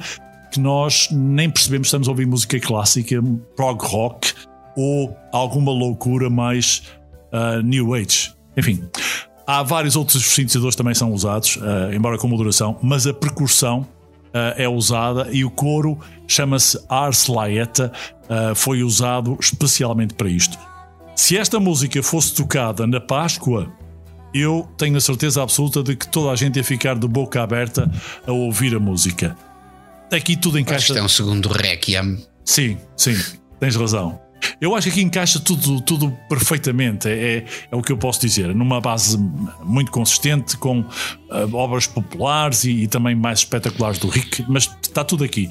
que 0.51 0.59
nós 0.59 1.07
nem 1.11 1.49
percebemos 1.49 1.87
estamos 1.87 2.07
a 2.07 2.11
ouvir 2.11 2.27
música 2.27 2.59
clássica, 2.59 3.21
prog 3.55 3.81
rock 3.83 4.33
ou 4.75 5.15
alguma 5.31 5.71
loucura 5.71 6.29
mais 6.29 6.83
uh, 7.31 7.61
new 7.61 7.93
age. 7.93 8.33
Enfim, 8.57 8.83
há 9.47 9.63
vários 9.63 9.95
outros 9.95 10.23
sintetizadores 10.25 10.75
também 10.75 10.93
são 10.93 11.11
usados, 11.13 11.55
uh, 11.57 11.93
embora 11.93 12.17
com 12.17 12.27
moderação, 12.27 12.77
mas 12.81 13.07
a 13.07 13.13
percussão 13.13 13.79
uh, 13.79 14.53
é 14.57 14.67
usada 14.67 15.29
e 15.31 15.45
o 15.45 15.51
coro 15.51 15.97
chama-se 16.27 16.79
Ars 16.89 17.27
Laeta, 17.27 17.91
foi 18.55 18.81
usado 18.81 19.37
especialmente 19.41 20.13
para 20.13 20.29
isto. 20.29 20.57
Se 21.13 21.37
esta 21.37 21.59
música 21.59 22.01
fosse 22.01 22.33
tocada 22.33 22.87
na 22.87 23.01
Páscoa, 23.01 23.69
eu 24.33 24.69
tenho 24.77 24.97
a 24.97 25.01
certeza 25.01 25.43
absoluta 25.43 25.83
de 25.83 25.95
que 25.95 26.07
toda 26.07 26.31
a 26.31 26.35
gente 26.35 26.57
ia 26.57 26.63
ficar 26.63 26.97
de 26.97 27.07
boca 27.07 27.41
aberta 27.41 27.89
a 28.25 28.31
ouvir 28.31 28.75
a 28.75 28.79
música. 28.79 29.35
Aqui 30.11 30.35
tudo 30.35 30.59
encaixa. 30.59 30.87
Isto 30.87 30.97
é 30.97 31.03
um 31.03 31.09
segundo 31.09 31.49
Requiem. 31.49 32.17
Sim, 32.43 32.77
sim, 32.97 33.15
tens 33.59 33.75
razão. 33.75 34.19
Eu 34.59 34.75
acho 34.75 34.85
que 34.85 34.91
aqui 34.91 35.01
encaixa 35.01 35.39
tudo, 35.39 35.81
tudo 35.81 36.11
perfeitamente, 36.27 37.07
é, 37.07 37.11
é, 37.11 37.45
é 37.71 37.75
o 37.75 37.81
que 37.81 37.91
eu 37.91 37.97
posso 37.97 38.19
dizer, 38.21 38.53
numa 38.55 38.81
base 38.81 39.17
muito 39.63 39.91
consistente, 39.91 40.57
com 40.57 40.79
uh, 40.81 41.53
obras 41.53 41.85
populares 41.87 42.63
e, 42.63 42.83
e, 42.83 42.87
também 42.87 43.15
mais 43.15 43.39
espetaculares 43.39 43.99
do 43.99 44.07
Rick, 44.07 44.43
mas 44.47 44.69
está 44.81 45.03
tudo 45.03 45.23
aqui. 45.23 45.49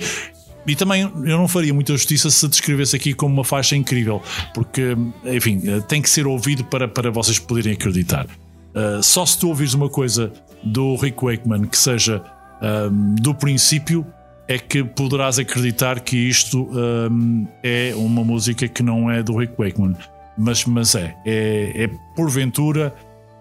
E 0.67 0.77
também 0.77 1.03
eu 1.03 1.39
não 1.39 1.49
faria 1.49 1.73
muita 1.73 1.93
justiça 1.93 2.31
se 2.31 2.47
descrevesse 2.47 2.95
aqui 2.95 3.15
como 3.15 3.33
uma 3.33 3.45
faixa 3.45 3.75
incrível, 3.75 4.23
porque, 4.55 4.97
enfim, 5.25 5.63
eh, 5.65 5.81
tem 5.81 6.03
que 6.03 6.11
ser 6.11 6.27
ouvido 6.27 6.65
para, 6.65 6.87
para 6.87 7.11
vocês 7.11 7.39
poderem 7.39 7.73
acreditar. 7.73 8.27
Uh, 8.75 9.03
só 9.03 9.27
se 9.27 9.39
tu 9.39 9.49
ouvires 9.49 9.75
uma 9.75 9.89
coisa 9.89 10.33
do 10.63 10.95
Rick 10.97 11.25
Wakeman 11.25 11.67
que 11.67 11.77
seja 11.77 12.23
um, 12.63 13.15
do 13.15 13.35
princípio, 13.35 14.07
é 14.47 14.59
que 14.59 14.83
poderás 14.83 15.39
acreditar 15.39 16.01
que 16.01 16.17
isto 16.17 16.69
um, 16.71 17.47
é 17.63 17.93
uma 17.95 18.25
música 18.25 18.67
que 18.67 18.83
não 18.83 19.11
é 19.11 19.23
do 19.23 19.37
Rick 19.37 19.55
Wakeman. 19.57 19.97
Mas, 20.37 20.65
mas 20.65 20.95
é, 20.95 21.15
é, 21.25 21.85
é 21.85 21.91
porventura 22.17 22.95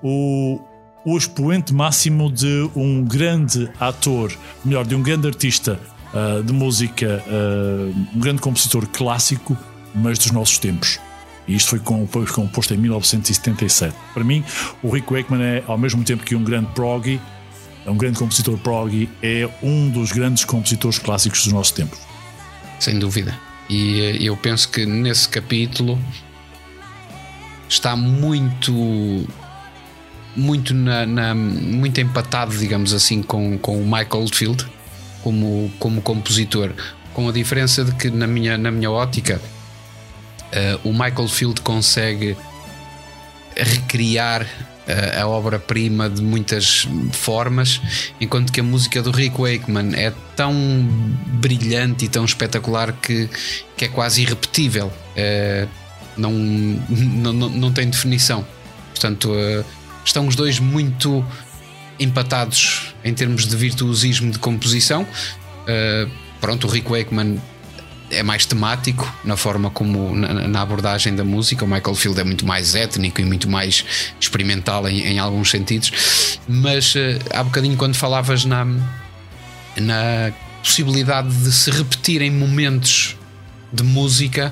o, 0.03 0.59
o 1.05 1.17
expoente 1.17 1.73
máximo 1.73 2.31
de 2.31 2.69
um 2.75 3.03
grande 3.03 3.69
ator, 3.79 4.31
melhor, 4.63 4.85
de 4.85 4.95
um 4.95 5.01
grande 5.01 5.27
artista 5.27 5.79
uh, 6.13 6.43
de 6.43 6.53
música, 6.53 7.23
uh, 7.27 8.15
um 8.15 8.19
grande 8.19 8.41
compositor 8.41 8.87
clássico, 8.87 9.57
mas 9.95 10.19
dos 10.19 10.31
nossos 10.31 10.59
tempos. 10.59 10.99
E 11.49 11.55
isto 11.55 11.69
foi 11.69 12.25
composto 12.27 12.75
em 12.75 12.77
1977. 12.77 13.95
Para 14.13 14.23
mim, 14.23 14.43
o 14.83 14.89
Rick 14.91 15.11
Wakeman 15.11 15.41
é, 15.41 15.63
ao 15.65 15.79
mesmo 15.79 16.03
tempo 16.03 16.23
que 16.23 16.35
um 16.35 16.43
grande 16.43 16.67
prog, 16.75 17.19
é 17.83 17.89
um 17.89 17.97
grande 17.97 18.19
compositor 18.19 18.55
prog, 18.59 19.09
é 19.23 19.49
um 19.63 19.89
dos 19.89 20.11
grandes 20.11 20.45
compositores 20.45 20.99
clássicos 20.99 21.47
do 21.47 21.53
nosso 21.55 21.73
tempo. 21.73 21.97
Sem 22.79 22.99
dúvida. 22.99 23.35
E 23.67 23.99
eh, 23.99 24.17
eu 24.21 24.37
penso 24.37 24.69
que 24.69 24.85
nesse 24.85 25.27
capítulo 25.27 25.99
está 27.67 27.95
muito 27.95 29.27
muito 30.35 30.75
na, 30.75 31.07
na, 31.07 31.33
muito 31.33 31.99
empatado 31.99 32.55
digamos 32.55 32.93
assim 32.93 33.21
com, 33.21 33.57
com 33.57 33.81
o 33.81 33.83
Michael 33.83 34.21
Oldfield 34.21 34.65
como, 35.23 35.71
como 35.79 36.01
compositor 36.01 36.71
com 37.13 37.27
a 37.27 37.31
diferença 37.31 37.83
de 37.83 37.93
que 37.95 38.09
na 38.09 38.27
minha, 38.27 38.57
na 38.57 38.71
minha 38.71 38.89
ótica 38.89 39.41
o 40.83 40.91
Michael 40.91 41.27
Field 41.27 41.61
consegue 41.61 42.35
recriar 43.55 44.43
uh, 44.43 45.21
a 45.21 45.27
obra-prima 45.27 46.09
de 46.09 46.21
muitas 46.21 46.87
formas, 47.11 47.81
enquanto 48.19 48.51
que 48.51 48.59
a 48.59 48.63
música 48.63 49.01
do 49.01 49.11
Rick 49.11 49.39
Wakeman 49.39 49.95
é 49.95 50.13
tão 50.35 50.53
brilhante 51.39 52.05
e 52.05 52.07
tão 52.07 52.25
espetacular 52.25 52.93
que, 52.93 53.29
que 53.75 53.85
é 53.85 53.87
quase 53.87 54.21
irrepetível. 54.21 54.91
Não, 56.17 56.31
não, 56.89 57.33
não, 57.33 57.49
não 57.49 57.71
tem 57.71 57.89
definição. 57.89 58.45
Portanto, 58.91 59.31
estão 60.03 60.27
os 60.27 60.35
dois 60.35 60.59
muito 60.59 61.25
empatados 61.99 62.95
em 63.03 63.13
termos 63.13 63.45
de 63.45 63.55
virtuosismo 63.55 64.31
de 64.31 64.39
composição. 64.39 65.05
pronto, 66.41 66.67
o 66.67 66.69
Rick 66.69 66.89
Wakeman 66.89 67.39
é 68.09 68.23
mais 68.23 68.45
temático 68.45 69.11
na 69.23 69.37
forma 69.37 69.69
como 69.69 70.15
na, 70.15 70.47
na, 70.47 70.61
abordagem 70.61 71.15
da 71.15 71.23
música. 71.23 71.65
O 71.65 71.67
Michael 71.67 71.95
Field 71.95 72.19
é 72.19 72.23
muito 72.23 72.45
mais 72.45 72.75
étnico 72.75 73.21
e 73.21 73.25
muito 73.25 73.49
mais 73.49 73.85
experimental 74.19 74.87
em, 74.87 75.01
em 75.01 75.19
alguns 75.19 75.49
sentidos. 75.49 76.39
Mas 76.47 76.95
uh, 76.95 77.19
há 77.33 77.43
bocadinho, 77.43 77.77
quando 77.77 77.95
falavas 77.95 78.45
na, 78.45 78.65
na 79.77 80.31
possibilidade 80.63 81.29
de 81.29 81.51
se 81.51 81.71
repetirem 81.71 82.31
momentos 82.31 83.15
de 83.71 83.83
música, 83.83 84.51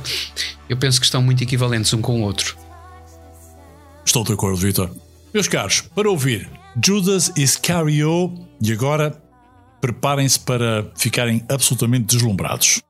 Eu 0.69 0.77
penso 0.77 0.99
que 0.99 1.05
estão 1.05 1.21
muito 1.21 1.41
equivalentes 1.43 1.93
um 1.93 2.01
com 2.01 2.21
o 2.21 2.23
outro. 2.23 2.57
Estou 4.05 4.23
de 4.23 4.33
acordo, 4.33 4.57
Vitor. 4.57 4.91
Meus 5.33 5.47
caros, 5.47 5.81
para 5.95 6.09
ouvir 6.09 6.49
Judas 6.83 7.31
Iscariot 7.37 8.33
e 8.61 8.71
agora 8.71 9.17
preparem-se 9.79 10.39
para 10.39 10.89
ficarem 10.95 11.43
absolutamente 11.49 12.05
deslumbrados. 12.05 12.81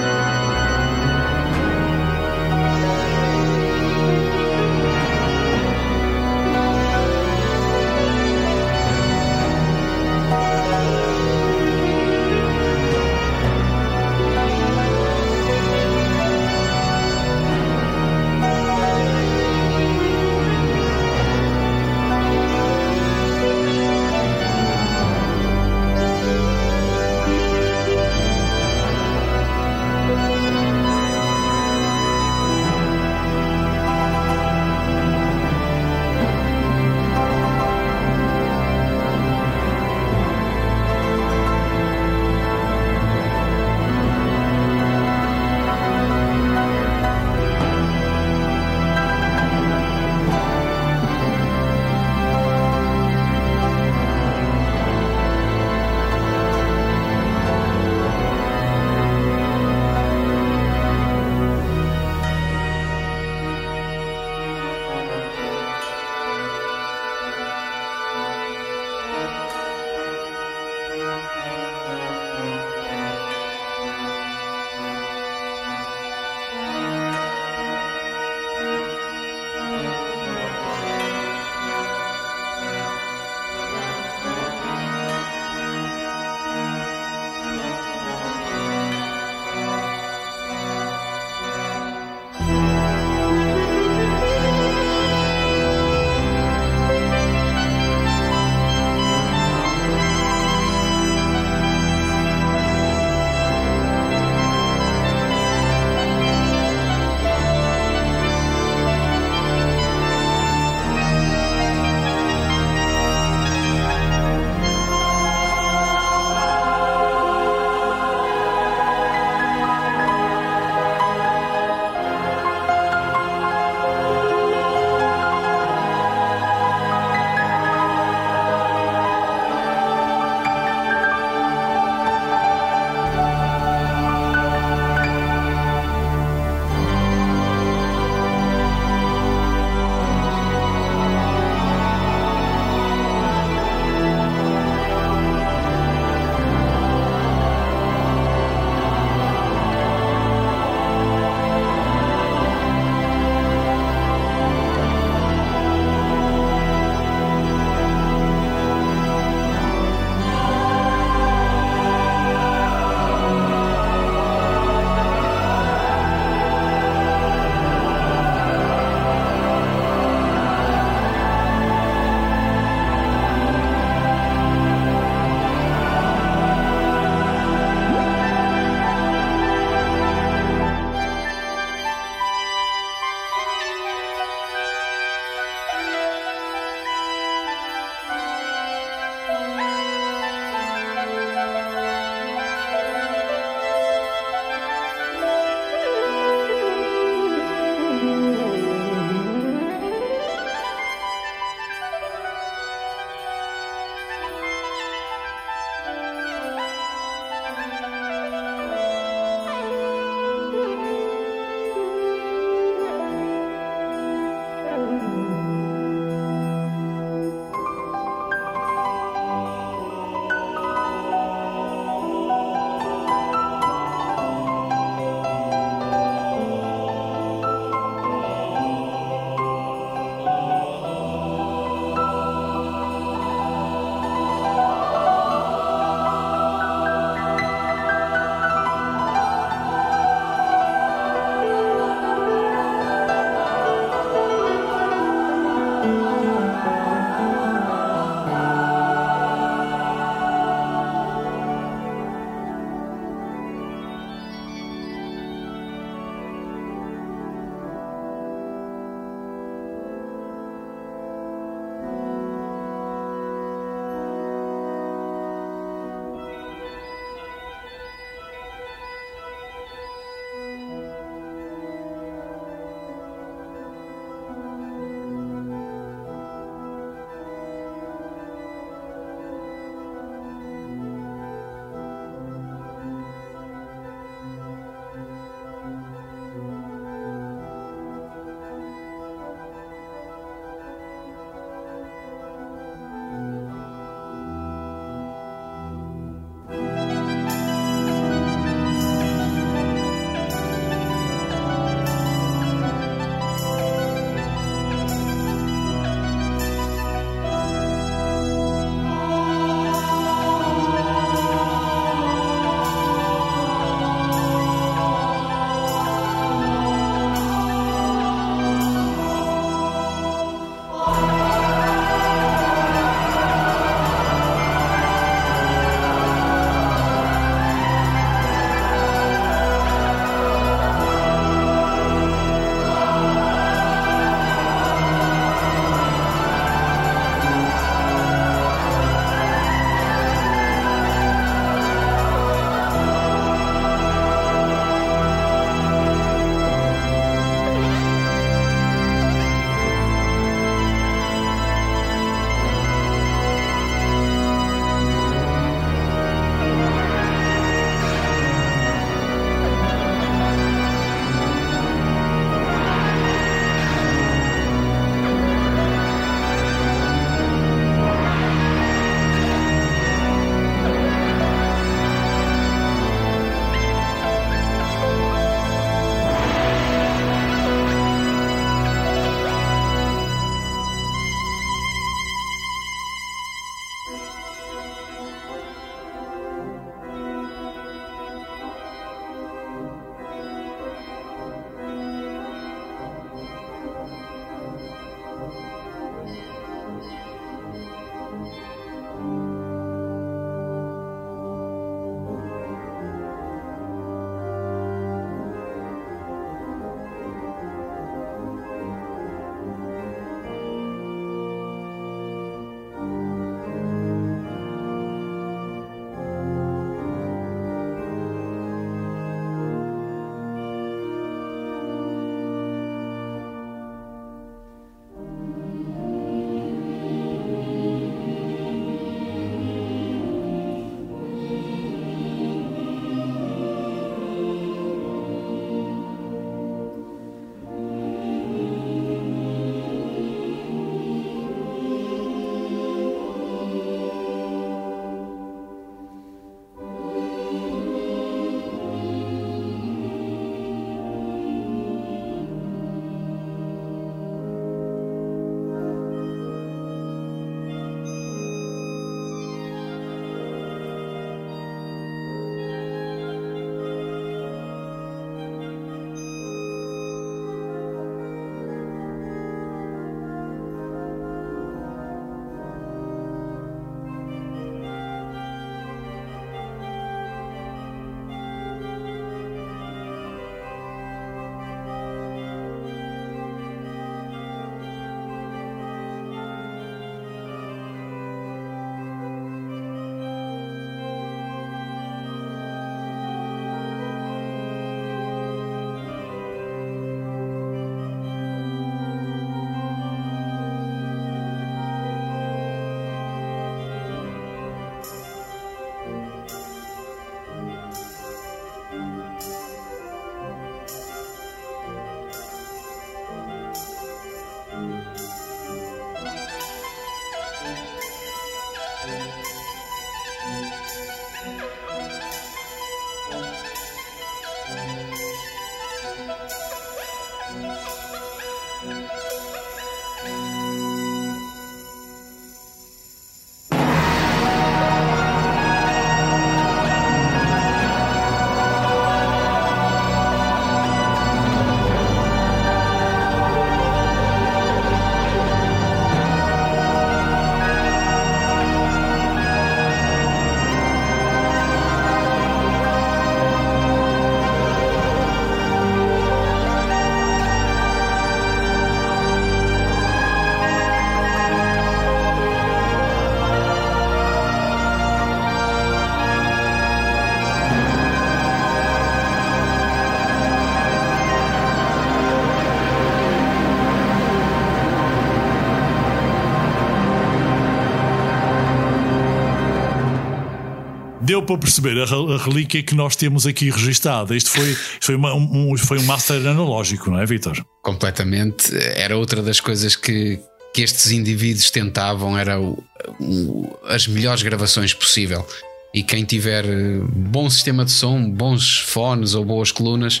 Deu 581.12 581.22
para 581.22 581.36
perceber 581.36 581.78
a, 581.78 582.16
relíquia 582.16 582.62
que 582.62 582.74
nós 582.74 582.96
temos 582.96 583.26
aqui 583.26 583.50
registada. 583.50 584.16
Isto 584.16 584.30
foi, 584.30 584.56
foi, 584.80 584.94
uma, 584.94 585.14
um, 585.14 585.54
foi 585.58 585.78
um 585.78 585.82
master 585.82 586.26
analógico, 586.26 586.90
não 586.90 586.98
é, 586.98 587.04
Vitor? 587.04 587.44
Completamente. 587.60 588.50
Era 588.74 588.96
outra 588.96 589.22
das 589.22 589.38
coisas 589.38 589.76
que, 589.76 590.18
que 590.54 590.62
estes 590.62 590.90
indivíduos 590.90 591.50
tentavam, 591.50 592.16
era 592.16 592.40
o, 592.40 592.64
o, 592.98 593.58
as 593.66 593.86
melhores 593.86 594.22
gravações 594.22 594.72
possível. 594.72 595.26
E 595.74 595.82
quem 595.82 596.02
tiver 596.04 596.46
eh, 596.46 596.80
bom 596.90 597.28
sistema 597.28 597.64
de 597.64 597.72
som, 597.72 598.10
bons 598.10 598.60
fones 598.60 599.14
ou 599.14 599.22
boas 599.22 599.52
colunas, 599.52 600.00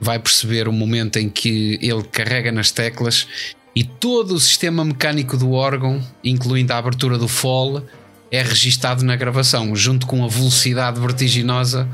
vai 0.00 0.18
perceber 0.18 0.66
o 0.66 0.72
momento 0.72 1.16
em 1.18 1.28
que 1.28 1.78
ele 1.80 2.02
carrega 2.02 2.50
nas 2.50 2.72
teclas 2.72 3.26
e 3.74 3.84
todo 3.84 4.34
o 4.34 4.40
sistema 4.40 4.84
mecânico 4.84 5.36
do 5.36 5.52
órgão, 5.52 6.02
incluindo 6.24 6.72
a 6.72 6.78
abertura 6.78 7.16
do 7.16 7.28
fall, 7.28 7.84
é 8.30 8.42
registado 8.42 9.04
na 9.04 9.16
gravação, 9.16 9.74
junto 9.74 10.06
com 10.06 10.24
a 10.24 10.28
velocidade 10.28 11.00
vertiginosa 11.00 11.88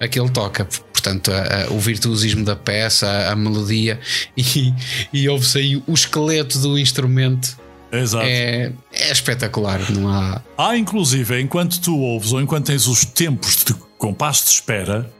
a 0.00 0.08
que 0.08 0.18
ele 0.18 0.30
toca. 0.30 0.66
Portanto, 0.92 1.30
a, 1.32 1.64
a, 1.64 1.72
o 1.72 1.78
virtuosismo 1.78 2.44
da 2.44 2.56
peça, 2.56 3.06
a, 3.06 3.32
a 3.32 3.36
melodia 3.36 4.00
e, 4.36 4.72
e 5.12 5.28
ouve-se 5.28 5.58
aí 5.58 5.82
o 5.86 5.92
esqueleto 5.92 6.58
do 6.58 6.78
instrumento. 6.78 7.56
Exato. 7.90 8.26
É, 8.26 8.72
é 8.92 9.12
espetacular, 9.12 9.80
não 9.90 10.08
há. 10.08 10.42
Há, 10.58 10.76
inclusive, 10.76 11.40
enquanto 11.40 11.80
tu 11.80 11.98
ouves 11.98 12.32
ou 12.32 12.40
enquanto 12.40 12.66
tens 12.66 12.86
os 12.86 13.04
tempos 13.04 13.64
de 13.64 13.74
compasso 13.96 14.44
de 14.44 14.50
espera 14.50 15.10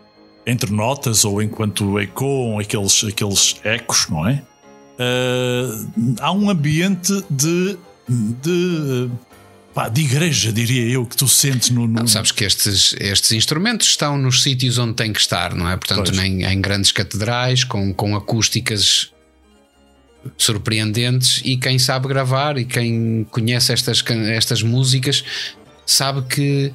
entre 0.46 0.70
notas 0.70 1.24
ou 1.24 1.42
enquanto 1.42 1.98
ecoam 1.98 2.58
aqueles, 2.58 3.04
aqueles 3.04 3.56
ecos, 3.64 4.06
não 4.08 4.26
é? 4.26 4.42
Uh, 4.98 6.14
há 6.20 6.32
um 6.32 6.50
ambiente 6.50 7.12
de, 7.30 7.78
de 8.08 9.10
pá, 9.78 9.88
de 9.88 10.00
igreja, 10.00 10.52
diria 10.52 10.92
eu, 10.92 11.06
que 11.06 11.16
tu 11.16 11.28
sentes 11.28 11.70
no. 11.70 11.86
no... 11.86 12.00
Não, 12.00 12.06
sabes 12.08 12.32
que 12.32 12.42
estes, 12.42 12.96
estes 12.98 13.30
instrumentos 13.30 13.86
estão 13.86 14.18
nos 14.18 14.42
sítios 14.42 14.76
onde 14.76 14.94
têm 14.94 15.12
que 15.12 15.20
estar, 15.20 15.54
não 15.54 15.70
é? 15.70 15.76
Portanto, 15.76 16.10
nem 16.10 16.42
em 16.42 16.60
grandes 16.60 16.90
catedrais, 16.90 17.62
com, 17.62 17.94
com 17.94 18.16
acústicas 18.16 19.12
surpreendentes, 20.36 21.40
e 21.44 21.56
quem 21.56 21.78
sabe 21.78 22.08
gravar 22.08 22.58
e 22.58 22.64
quem 22.64 23.24
conhece 23.30 23.72
estas, 23.72 24.02
estas 24.34 24.62
músicas 24.64 25.22
sabe 25.86 26.22
que. 26.22 26.74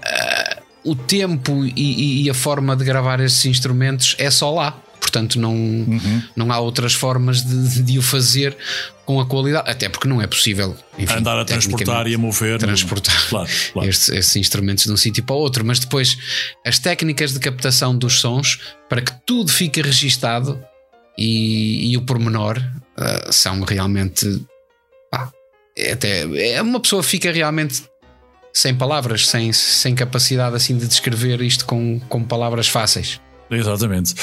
Uh, 0.00 0.64
o 0.84 0.94
tempo 0.94 1.64
e, 1.64 2.24
e, 2.24 2.28
a 2.28 2.34
forma 2.34 2.76
de 2.76 2.84
gravar 2.84 3.18
estes 3.18 3.46
instrumentos 3.46 4.14
é 4.18 4.30
só 4.30 4.52
lá 4.52 4.78
portanto 5.00 5.38
não, 5.38 5.54
uhum. 5.54 6.22
não 6.34 6.52
há 6.52 6.58
outras 6.58 6.94
formas 6.94 7.42
de, 7.44 7.82
de, 7.82 7.98
o 7.98 8.02
fazer 8.02 8.56
com 9.04 9.20
a 9.20 9.26
qualidade, 9.26 9.70
até 9.70 9.88
porque 9.88 10.08
não 10.08 10.20
é 10.20 10.26
possível 10.26 10.76
enfim, 10.98 11.14
andar 11.14 11.38
a 11.38 11.44
transportar 11.44 12.06
e 12.06 12.14
a 12.14 12.18
mover, 12.18 12.58
transportar 12.58 13.28
claro, 13.28 13.48
claro. 13.72 13.88
Estes, 13.88 14.08
estes, 14.08 14.36
instrumentos 14.36 14.84
de 14.84 14.92
um 14.92 14.96
sítio 14.96 15.22
para 15.22 15.36
o 15.36 15.38
outro, 15.38 15.64
mas 15.64 15.78
depois 15.78 16.16
as 16.64 16.78
técnicas 16.78 17.32
de 17.32 17.38
captação 17.38 17.96
dos 17.96 18.20
sons 18.20 18.60
para 18.88 19.02
que 19.02 19.12
tudo 19.26 19.50
fique 19.50 19.80
registado 19.82 20.62
e, 21.18 21.92
e 21.92 21.96
o 21.96 22.02
pormenor 22.02 22.58
uh, 22.58 23.32
são 23.32 23.60
realmente 23.62 24.42
pá, 25.10 25.30
é 25.76 25.92
até 25.92 26.54
é, 26.54 26.62
uma 26.62 26.80
pessoa 26.80 27.02
fica 27.02 27.30
realmente 27.30 27.82
sem 28.54 28.72
palavras, 28.74 29.26
sem, 29.26 29.52
sem 29.52 29.94
capacidade 29.96 30.54
assim 30.54 30.78
de 30.78 30.86
descrever 30.86 31.42
isto 31.42 31.66
com, 31.66 31.98
com 32.08 32.22
palavras 32.22 32.68
fáceis. 32.68 33.20
Exatamente. 33.50 34.14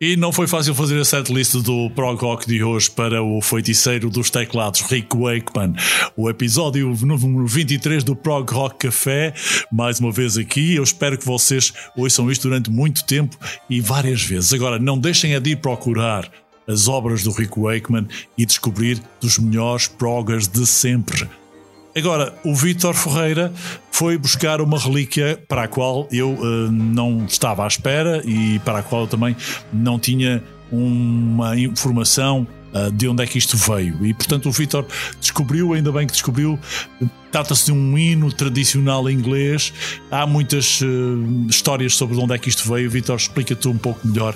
E 0.00 0.16
não 0.16 0.32
foi 0.32 0.48
fácil 0.48 0.74
fazer 0.74 1.00
a 1.00 1.04
setlist 1.04 1.54
do 1.62 1.88
prog 1.90 2.20
rock 2.20 2.46
de 2.48 2.64
hoje 2.64 2.90
para 2.90 3.22
o 3.22 3.40
feiticeiro 3.40 4.10
dos 4.10 4.28
teclados 4.28 4.80
Rick 4.82 5.16
Wakeman. 5.16 5.74
O 6.16 6.28
episódio 6.28 6.88
número 7.00 7.46
23 7.46 8.02
do 8.02 8.16
Prog 8.16 8.50
Rock 8.50 8.86
Café, 8.86 9.32
mais 9.70 10.00
uma 10.00 10.10
vez 10.10 10.36
aqui. 10.36 10.74
Eu 10.74 10.82
espero 10.82 11.16
que 11.16 11.24
vocês 11.24 11.72
ouçam 11.96 12.28
isto 12.28 12.48
durante 12.48 12.70
muito 12.70 13.04
tempo 13.04 13.38
e 13.70 13.80
várias 13.80 14.22
vezes. 14.22 14.52
Agora, 14.52 14.80
não 14.80 14.98
deixem 14.98 15.40
de 15.40 15.50
ir 15.50 15.56
procurar 15.56 16.28
as 16.66 16.88
obras 16.88 17.22
do 17.22 17.30
Rick 17.30 17.58
Wakeman 17.58 18.08
e 18.36 18.44
descobrir 18.44 19.00
dos 19.20 19.38
melhores 19.38 19.86
progas 19.86 20.48
de 20.48 20.66
sempre. 20.66 21.28
Agora, 21.96 22.34
o 22.44 22.52
Vítor 22.54 22.94
Ferreira 22.94 23.52
foi 23.92 24.18
buscar 24.18 24.60
uma 24.60 24.76
relíquia 24.78 25.40
para 25.46 25.62
a 25.62 25.68
qual 25.68 26.08
eu 26.10 26.30
uh, 26.30 26.70
não 26.72 27.24
estava 27.24 27.62
à 27.62 27.68
espera 27.68 28.20
e 28.26 28.58
para 28.60 28.80
a 28.80 28.82
qual 28.82 29.02
eu 29.02 29.06
também 29.06 29.36
não 29.72 29.96
tinha 29.96 30.42
uma 30.72 31.56
informação 31.56 32.48
uh, 32.72 32.90
de 32.90 33.06
onde 33.06 33.22
é 33.22 33.26
que 33.28 33.38
isto 33.38 33.56
veio. 33.56 34.04
E 34.04 34.12
portanto 34.12 34.48
o 34.48 34.52
Vítor 34.52 34.84
descobriu, 35.20 35.72
ainda 35.72 35.92
bem 35.92 36.04
que 36.04 36.12
descobriu, 36.12 36.58
trata-se 37.30 37.66
de 37.66 37.72
um 37.72 37.96
hino 37.96 38.32
tradicional 38.32 39.08
inglês. 39.08 39.72
Há 40.10 40.26
muitas 40.26 40.80
uh, 40.80 41.46
histórias 41.48 41.94
sobre 41.94 42.16
onde 42.18 42.34
é 42.34 42.38
que 42.38 42.48
isto 42.48 42.68
veio. 42.68 42.90
Vítor, 42.90 43.16
explica-te 43.16 43.68
um 43.68 43.78
pouco 43.78 44.04
melhor 44.04 44.34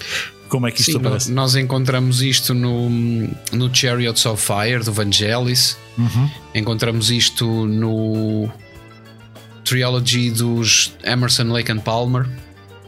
como 0.48 0.66
é 0.66 0.72
que 0.72 0.80
isto 0.80 0.92
Sim, 0.92 0.98
aparece? 0.98 1.30
Nós 1.30 1.54
encontramos 1.54 2.22
isto 2.22 2.54
no, 2.54 2.88
no 3.52 3.74
Chariots 3.74 4.24
of 4.26 4.42
Fire 4.42 4.82
do 4.82 4.92
Vangelis. 4.92 5.76
Uhum. 5.96 6.30
Encontramos 6.54 7.10
isto 7.10 7.44
no 7.66 8.50
Trilogy 9.64 10.30
dos 10.30 10.92
Emerson, 11.04 11.52
Lake 11.52 11.70
and 11.70 11.80
Palmer. 11.80 12.26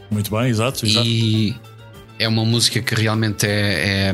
Muito 0.09 0.31
bem, 0.31 0.49
exato, 0.49 0.85
exato. 0.85 1.07
E 1.07 1.55
é 2.19 2.27
uma 2.27 2.43
música 2.43 2.81
que 2.81 2.95
realmente 2.95 3.45
é, 3.45 4.09
é 4.09 4.13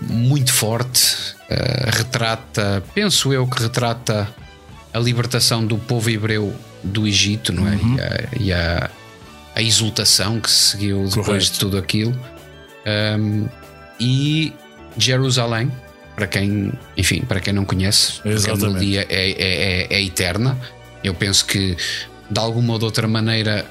muito 0.00 0.52
forte. 0.52 1.34
Uh, 1.50 1.96
retrata, 1.96 2.82
penso 2.94 3.32
eu 3.32 3.46
que 3.46 3.62
retrata 3.62 4.28
a 4.92 4.98
libertação 4.98 5.64
do 5.64 5.78
povo 5.78 6.10
hebreu 6.10 6.54
do 6.82 7.06
Egito, 7.06 7.52
não 7.52 7.68
é? 7.68 7.76
Uhum. 7.76 7.96
E, 7.96 8.00
a, 8.00 8.28
e 8.40 8.52
a, 8.52 8.90
a, 9.54 9.62
exultação 9.62 10.40
que 10.40 10.50
se 10.50 10.70
seguiu 10.70 11.04
depois 11.04 11.24
Correto. 11.24 11.52
de 11.52 11.58
tudo 11.58 11.78
aquilo. 11.78 12.18
Um, 12.86 13.48
e 13.98 14.52
Jerusalém, 14.96 15.70
para 16.14 16.26
quem, 16.26 16.72
enfim, 16.96 17.22
para 17.22 17.40
quem 17.40 17.52
não 17.52 17.64
conhece, 17.64 18.20
a 18.24 18.56
melodia 18.56 19.06
é, 19.08 19.30
é, 19.30 19.86
é, 19.92 19.94
é 19.94 20.02
eterna. 20.02 20.58
Eu 21.02 21.14
penso 21.14 21.44
que 21.46 21.76
de 22.30 22.40
alguma 22.40 22.74
ou 22.74 22.78
de 22.78 22.84
outra 22.84 23.06
maneira 23.06 23.66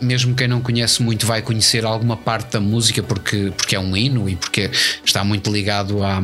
mesmo 0.00 0.34
quem 0.34 0.46
não 0.46 0.60
conhece 0.60 1.02
muito 1.02 1.26
vai 1.26 1.42
conhecer 1.42 1.84
alguma 1.84 2.16
parte 2.16 2.52
da 2.52 2.60
música 2.60 3.02
porque, 3.02 3.52
porque 3.56 3.74
é 3.74 3.80
um 3.80 3.96
hino 3.96 4.28
e 4.28 4.36
porque 4.36 4.70
está 5.04 5.24
muito 5.24 5.50
ligado 5.50 6.02
à, 6.04 6.22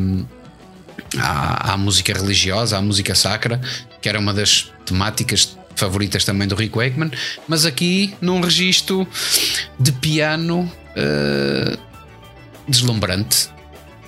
à, 1.18 1.72
à, 1.72 1.76
música 1.76 2.12
religiosa, 2.12 2.78
à 2.78 2.82
música 2.82 3.14
sacra, 3.14 3.60
que 4.00 4.08
era 4.08 4.18
uma 4.18 4.32
das 4.32 4.72
temáticas 4.84 5.56
favoritas 5.74 6.24
também 6.24 6.46
do 6.46 6.54
Rick 6.54 6.76
Wakeman, 6.76 7.10
mas 7.48 7.66
aqui 7.66 8.14
num 8.20 8.40
registro 8.40 9.08
de 9.78 9.90
piano 9.90 10.60
uh, 10.60 11.78
deslumbrante, 12.68 13.48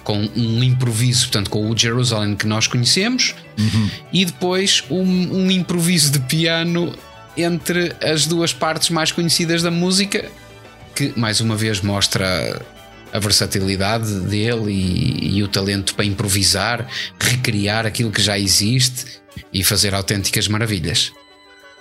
com 0.04 0.18
um 0.36 0.62
improviso, 0.62 1.26
portanto, 1.26 1.50
com 1.50 1.68
o 1.68 1.76
Jerusalem 1.76 2.36
que 2.36 2.46
nós 2.46 2.66
conhecemos, 2.66 3.34
uhum. 3.58 3.90
e 4.12 4.24
depois 4.24 4.84
um, 4.88 5.02
um, 5.02 5.50
improviso 5.50 6.12
de 6.12 6.20
piano 6.20 6.94
entre 7.36 7.92
as 8.00 8.26
duas 8.26 8.52
partes 8.52 8.90
mais 8.90 9.10
conhecidas 9.10 9.62
da 9.62 9.70
música, 9.70 10.30
que 10.94 11.12
mais 11.16 11.40
uma 11.40 11.56
vez 11.56 11.80
mostra 11.80 12.62
a 13.12 13.18
versatilidade 13.18 14.20
dele 14.20 14.72
e, 14.72 15.38
e 15.38 15.42
o 15.42 15.48
talento 15.48 15.94
para 15.94 16.04
improvisar, 16.04 16.86
recriar 17.20 17.84
aquilo 17.84 18.10
que 18.10 18.22
já 18.22 18.38
existe 18.38 19.20
e 19.52 19.64
fazer 19.64 19.94
autênticas 19.94 20.48
maravilhas. 20.48 21.12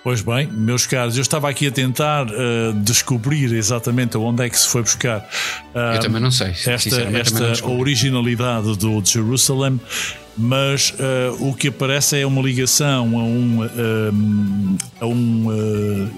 Pois 0.05 0.21
bem, 0.21 0.47
meus 0.51 0.85
caros, 0.85 1.17
eu 1.17 1.23
estava 1.23 1.49
aqui 1.49 1.65
a 1.65 1.71
tentar 1.71 2.27
uh, 2.27 2.73
descobrir 2.83 3.51
exatamente 3.55 4.15
onde 4.15 4.45
é 4.45 4.49
que 4.51 4.59
se 4.59 4.67
foi 4.67 4.83
buscar. 4.83 5.27
Uh, 5.73 5.95
eu 5.95 5.99
também 5.99 6.21
não 6.21 6.29
sei. 6.29 6.49
Esta, 6.49 7.01
esta 7.01 7.67
originalidade 7.67 8.77
do 8.77 9.03
Jerusalem, 9.03 9.81
mas 10.37 10.91
uh, 10.91 11.49
o 11.49 11.55
que 11.55 11.69
aparece 11.69 12.19
é 12.19 12.23
uma 12.27 12.39
ligação 12.39 13.17
a 13.17 13.23
um, 13.23 14.77
a 15.01 15.05
um 15.07 16.11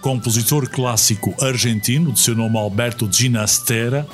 compositor 0.00 0.70
clássico 0.70 1.34
argentino, 1.44 2.12
de 2.12 2.20
seu 2.20 2.36
nome 2.36 2.56
Alberto 2.58 3.10
Ginastera, 3.10 4.06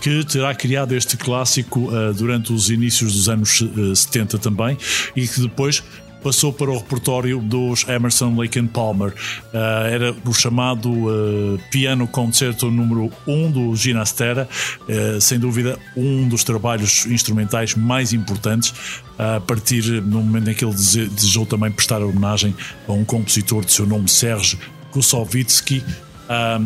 que 0.00 0.24
terá 0.24 0.54
criado 0.54 0.94
este 0.94 1.16
clássico 1.16 1.90
durante 2.16 2.52
os 2.52 2.70
inícios 2.70 3.14
dos 3.14 3.28
anos 3.28 3.64
70 3.96 4.38
também 4.38 4.78
e 5.16 5.26
que 5.26 5.40
depois 5.40 5.82
passou 6.26 6.52
para 6.52 6.72
o 6.72 6.78
repertório 6.78 7.38
dos 7.38 7.86
Emerson, 7.86 8.34
Lake 8.34 8.58
and 8.58 8.66
Palmer. 8.66 9.10
Uh, 9.54 9.86
era 9.88 10.16
o 10.24 10.34
chamado 10.34 10.90
uh, 10.90 11.56
Piano 11.70 12.08
Concerto 12.08 12.68
número 12.68 13.12
1 13.28 13.32
um 13.32 13.48
do 13.48 13.76
Ginastera, 13.76 14.48
uh, 14.88 15.20
sem 15.20 15.38
dúvida 15.38 15.78
um 15.96 16.26
dos 16.26 16.42
trabalhos 16.42 17.06
instrumentais 17.06 17.76
mais 17.76 18.12
importantes, 18.12 18.74
a 19.16 19.38
partir 19.38 20.00
do 20.00 20.18
momento 20.20 20.50
em 20.50 20.54
que 20.54 20.64
ele 20.64 20.74
desejou 20.74 21.46
também 21.46 21.70
prestar 21.70 22.02
homenagem 22.02 22.56
a 22.88 22.92
um 22.92 23.04
compositor 23.04 23.64
de 23.64 23.70
seu 23.70 23.86
nome 23.86 24.08
Serge 24.08 24.58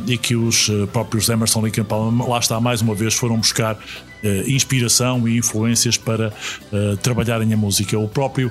E 0.06 0.16
que 0.16 0.34
os 0.34 0.68
uh, 0.68 0.86
próprios 0.86 1.28
Emerson 1.28 1.60
Lake 1.60 1.82
Palmer, 1.82 2.28
lá 2.28 2.38
está, 2.38 2.60
mais 2.60 2.80
uma 2.80 2.94
vez, 2.94 3.14
foram 3.14 3.36
buscar 3.36 3.74
uh, 3.74 4.50
inspiração 4.50 5.28
e 5.28 5.36
influências 5.36 5.96
para 5.96 6.28
uh, 6.28 6.96
trabalharem 6.98 7.52
a 7.52 7.56
música. 7.56 7.98
O 7.98 8.08
próprio 8.08 8.50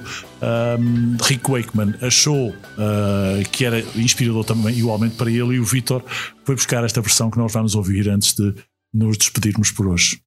Rick 1.28 1.52
Wakeman 1.52 1.96
achou 2.02 2.56
que 3.52 3.66
era 3.66 3.82
inspirador 3.98 4.46
também, 4.46 4.78
igualmente 4.78 5.16
para 5.16 5.30
ele, 5.30 5.56
e 5.56 5.60
o 5.60 5.66
Vitor 5.66 6.02
foi 6.46 6.56
buscar 6.56 6.82
esta 6.86 7.02
versão 7.02 7.30
que 7.30 7.38
nós 7.38 7.52
vamos 7.52 7.76
ouvir 7.76 8.10
antes 8.10 8.34
de 8.34 8.56
nos 8.94 9.18
despedirmos 9.18 9.70
por 9.70 9.88
hoje. 9.88 10.22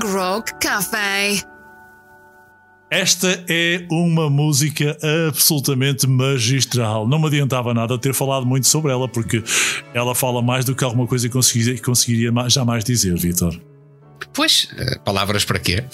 Prog 0.00 0.06
Rock 0.06 0.54
Café. 0.54 1.42
Esta 2.90 3.44
é 3.48 3.86
uma 3.90 4.30
música 4.30 4.96
absolutamente 5.28 6.06
magistral. 6.06 7.06
Não 7.06 7.18
me 7.18 7.26
adiantava 7.26 7.74
nada 7.74 7.98
ter 7.98 8.14
falado 8.14 8.46
muito 8.46 8.66
sobre 8.66 8.90
ela, 8.90 9.06
porque 9.06 9.44
ela 9.94 10.14
fala 10.14 10.40
mais 10.42 10.64
do 10.64 10.74
que 10.74 10.82
alguma 10.82 11.06
coisa 11.06 11.28
que 11.28 11.32
conseguiria, 11.32 11.80
conseguiria 11.80 12.32
jamais 12.48 12.82
dizer, 12.82 13.16
Vitor. 13.16 13.60
Pois, 14.32 14.68
eh, 14.76 14.98
palavras 15.04 15.44
para 15.44 15.58
quê? 15.58 15.84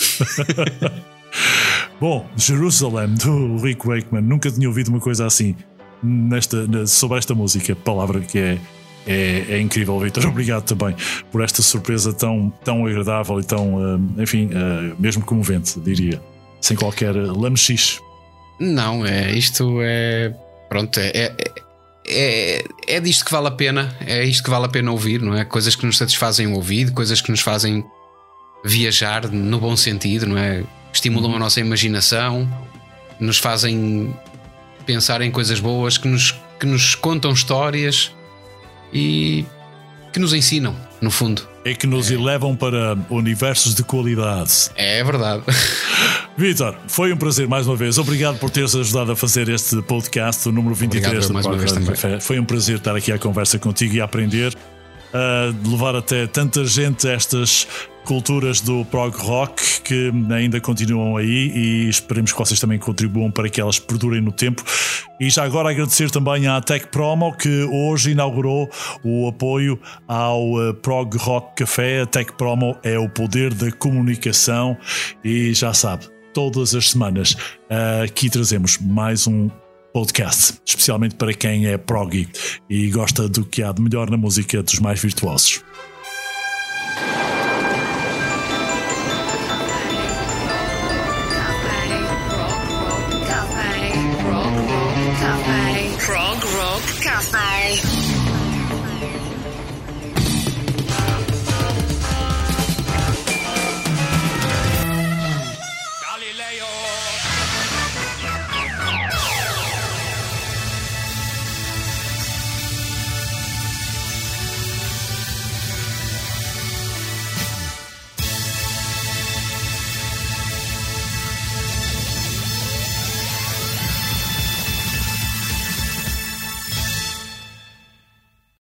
Bom, 2.00 2.28
Jerusalem, 2.36 3.14
do 3.14 3.56
Rick 3.58 3.86
Wakeman. 3.86 4.22
Nunca 4.22 4.50
tinha 4.50 4.68
ouvido 4.68 4.88
uma 4.88 5.00
coisa 5.00 5.26
assim 5.26 5.54
nesta, 6.02 6.86
sobre 6.86 7.18
esta 7.18 7.34
música. 7.34 7.74
Palavra 7.74 8.20
que 8.20 8.38
é 8.38 8.58
é, 9.06 9.44
é 9.48 9.60
incrível, 9.60 9.98
Vitor. 10.00 10.26
Obrigado 10.28 10.64
também 10.64 10.94
por 11.30 11.42
esta 11.42 11.62
surpresa 11.62 12.12
tão, 12.12 12.52
tão 12.64 12.84
agradável 12.86 13.40
e 13.40 13.44
tão, 13.44 13.74
uh, 13.74 14.22
enfim, 14.22 14.46
uh, 14.46 14.96
mesmo 14.98 15.24
comovente, 15.24 15.78
diria. 15.80 16.20
Sem 16.60 16.76
qualquer 16.76 17.14
lamechiche. 17.14 18.00
Não, 18.58 19.06
é, 19.06 19.32
isto 19.32 19.78
é. 19.82 20.34
Pronto, 20.68 20.98
é, 20.98 21.10
é, 21.14 21.32
é, 22.08 22.64
é 22.88 23.00
disto 23.00 23.24
que 23.24 23.30
vale 23.30 23.48
a 23.48 23.52
pena. 23.52 23.94
É 24.04 24.24
isto 24.24 24.42
que 24.42 24.50
vale 24.50 24.64
a 24.64 24.68
pena 24.68 24.90
ouvir, 24.90 25.20
não 25.20 25.34
é? 25.34 25.44
Coisas 25.44 25.76
que 25.76 25.86
nos 25.86 25.96
satisfazem 25.96 26.48
o 26.48 26.54
ouvido, 26.54 26.92
coisas 26.92 27.20
que 27.20 27.30
nos 27.30 27.40
fazem 27.40 27.84
viajar 28.64 29.28
no 29.30 29.60
bom 29.60 29.76
sentido, 29.76 30.26
não 30.26 30.38
é? 30.38 30.64
Estimulam 30.92 31.36
a 31.36 31.38
nossa 31.38 31.60
imaginação, 31.60 32.48
nos 33.20 33.38
fazem 33.38 34.14
pensar 34.86 35.20
em 35.20 35.30
coisas 35.30 35.60
boas, 35.60 35.98
que 35.98 36.08
nos, 36.08 36.34
que 36.58 36.66
nos 36.66 36.94
contam 36.94 37.30
histórias 37.32 38.15
e 38.92 39.44
que 40.12 40.20
nos 40.20 40.32
ensinam, 40.32 40.74
no 41.00 41.10
fundo. 41.10 41.46
É 41.64 41.74
que 41.74 41.86
nos 41.86 42.10
é. 42.10 42.14
elevam 42.14 42.56
para 42.56 42.96
universos 43.10 43.74
de 43.74 43.82
qualidade. 43.82 44.70
É 44.76 45.02
verdade. 45.02 45.42
Vitor, 46.38 46.76
foi 46.86 47.12
um 47.12 47.16
prazer 47.16 47.48
mais 47.48 47.66
uma 47.66 47.76
vez. 47.76 47.98
Obrigado 47.98 48.38
por 48.38 48.50
teres 48.50 48.74
ajudado 48.74 49.12
a 49.12 49.16
fazer 49.16 49.48
este 49.48 49.80
podcast, 49.82 50.48
o 50.48 50.52
número 50.52 50.74
23 50.74 51.30
Obrigado, 51.30 51.80
do 51.80 51.86
Café. 51.86 52.20
Foi 52.20 52.38
um 52.38 52.44
prazer 52.44 52.76
estar 52.76 52.94
aqui 52.94 53.10
à 53.10 53.18
conversa 53.18 53.58
contigo 53.58 53.94
e 53.94 54.00
a 54.00 54.04
aprender. 54.04 54.54
uh, 55.12 55.70
levar 55.70 55.96
até 55.96 56.26
tanta 56.26 56.64
gente 56.64 57.08
a 57.08 57.12
estas 57.12 57.66
culturas 58.06 58.60
do 58.60 58.84
prog 58.84 59.14
rock 59.16 59.80
que 59.82 60.12
ainda 60.30 60.60
continuam 60.60 61.16
aí 61.16 61.50
e 61.54 61.88
esperemos 61.88 62.32
que 62.32 62.38
vocês 62.38 62.58
também 62.60 62.78
contribuam 62.78 63.30
para 63.32 63.48
que 63.48 63.60
elas 63.60 63.80
perdurem 63.80 64.20
no 64.20 64.30
tempo. 64.30 64.62
E 65.20 65.28
já 65.28 65.44
agora 65.44 65.70
agradecer 65.70 66.08
também 66.10 66.46
à 66.46 66.60
Tech 66.60 66.86
Promo 66.86 67.36
que 67.36 67.64
hoje 67.64 68.12
inaugurou 68.12 68.70
o 69.02 69.28
apoio 69.28 69.78
ao 70.06 70.74
Prog 70.80 71.16
Rock 71.16 71.64
Café. 71.64 72.02
A 72.02 72.06
Tech 72.06 72.32
Promo 72.34 72.76
é 72.84 72.96
o 72.96 73.08
poder 73.08 73.52
da 73.52 73.72
comunicação 73.72 74.76
e 75.24 75.52
já 75.52 75.74
sabe, 75.74 76.06
todas 76.32 76.74
as 76.74 76.90
semanas 76.90 77.36
aqui 78.04 78.30
trazemos 78.30 78.78
mais 78.78 79.26
um 79.26 79.50
podcast, 79.92 80.60
especialmente 80.64 81.14
para 81.14 81.32
quem 81.32 81.66
é 81.66 81.76
prog 81.76 82.28
e 82.70 82.90
gosta 82.90 83.28
do 83.28 83.44
que 83.44 83.62
há 83.62 83.72
de 83.72 83.82
melhor 83.82 84.10
na 84.10 84.16
música 84.16 84.62
dos 84.62 84.78
mais 84.78 85.00
virtuosos. 85.00 85.64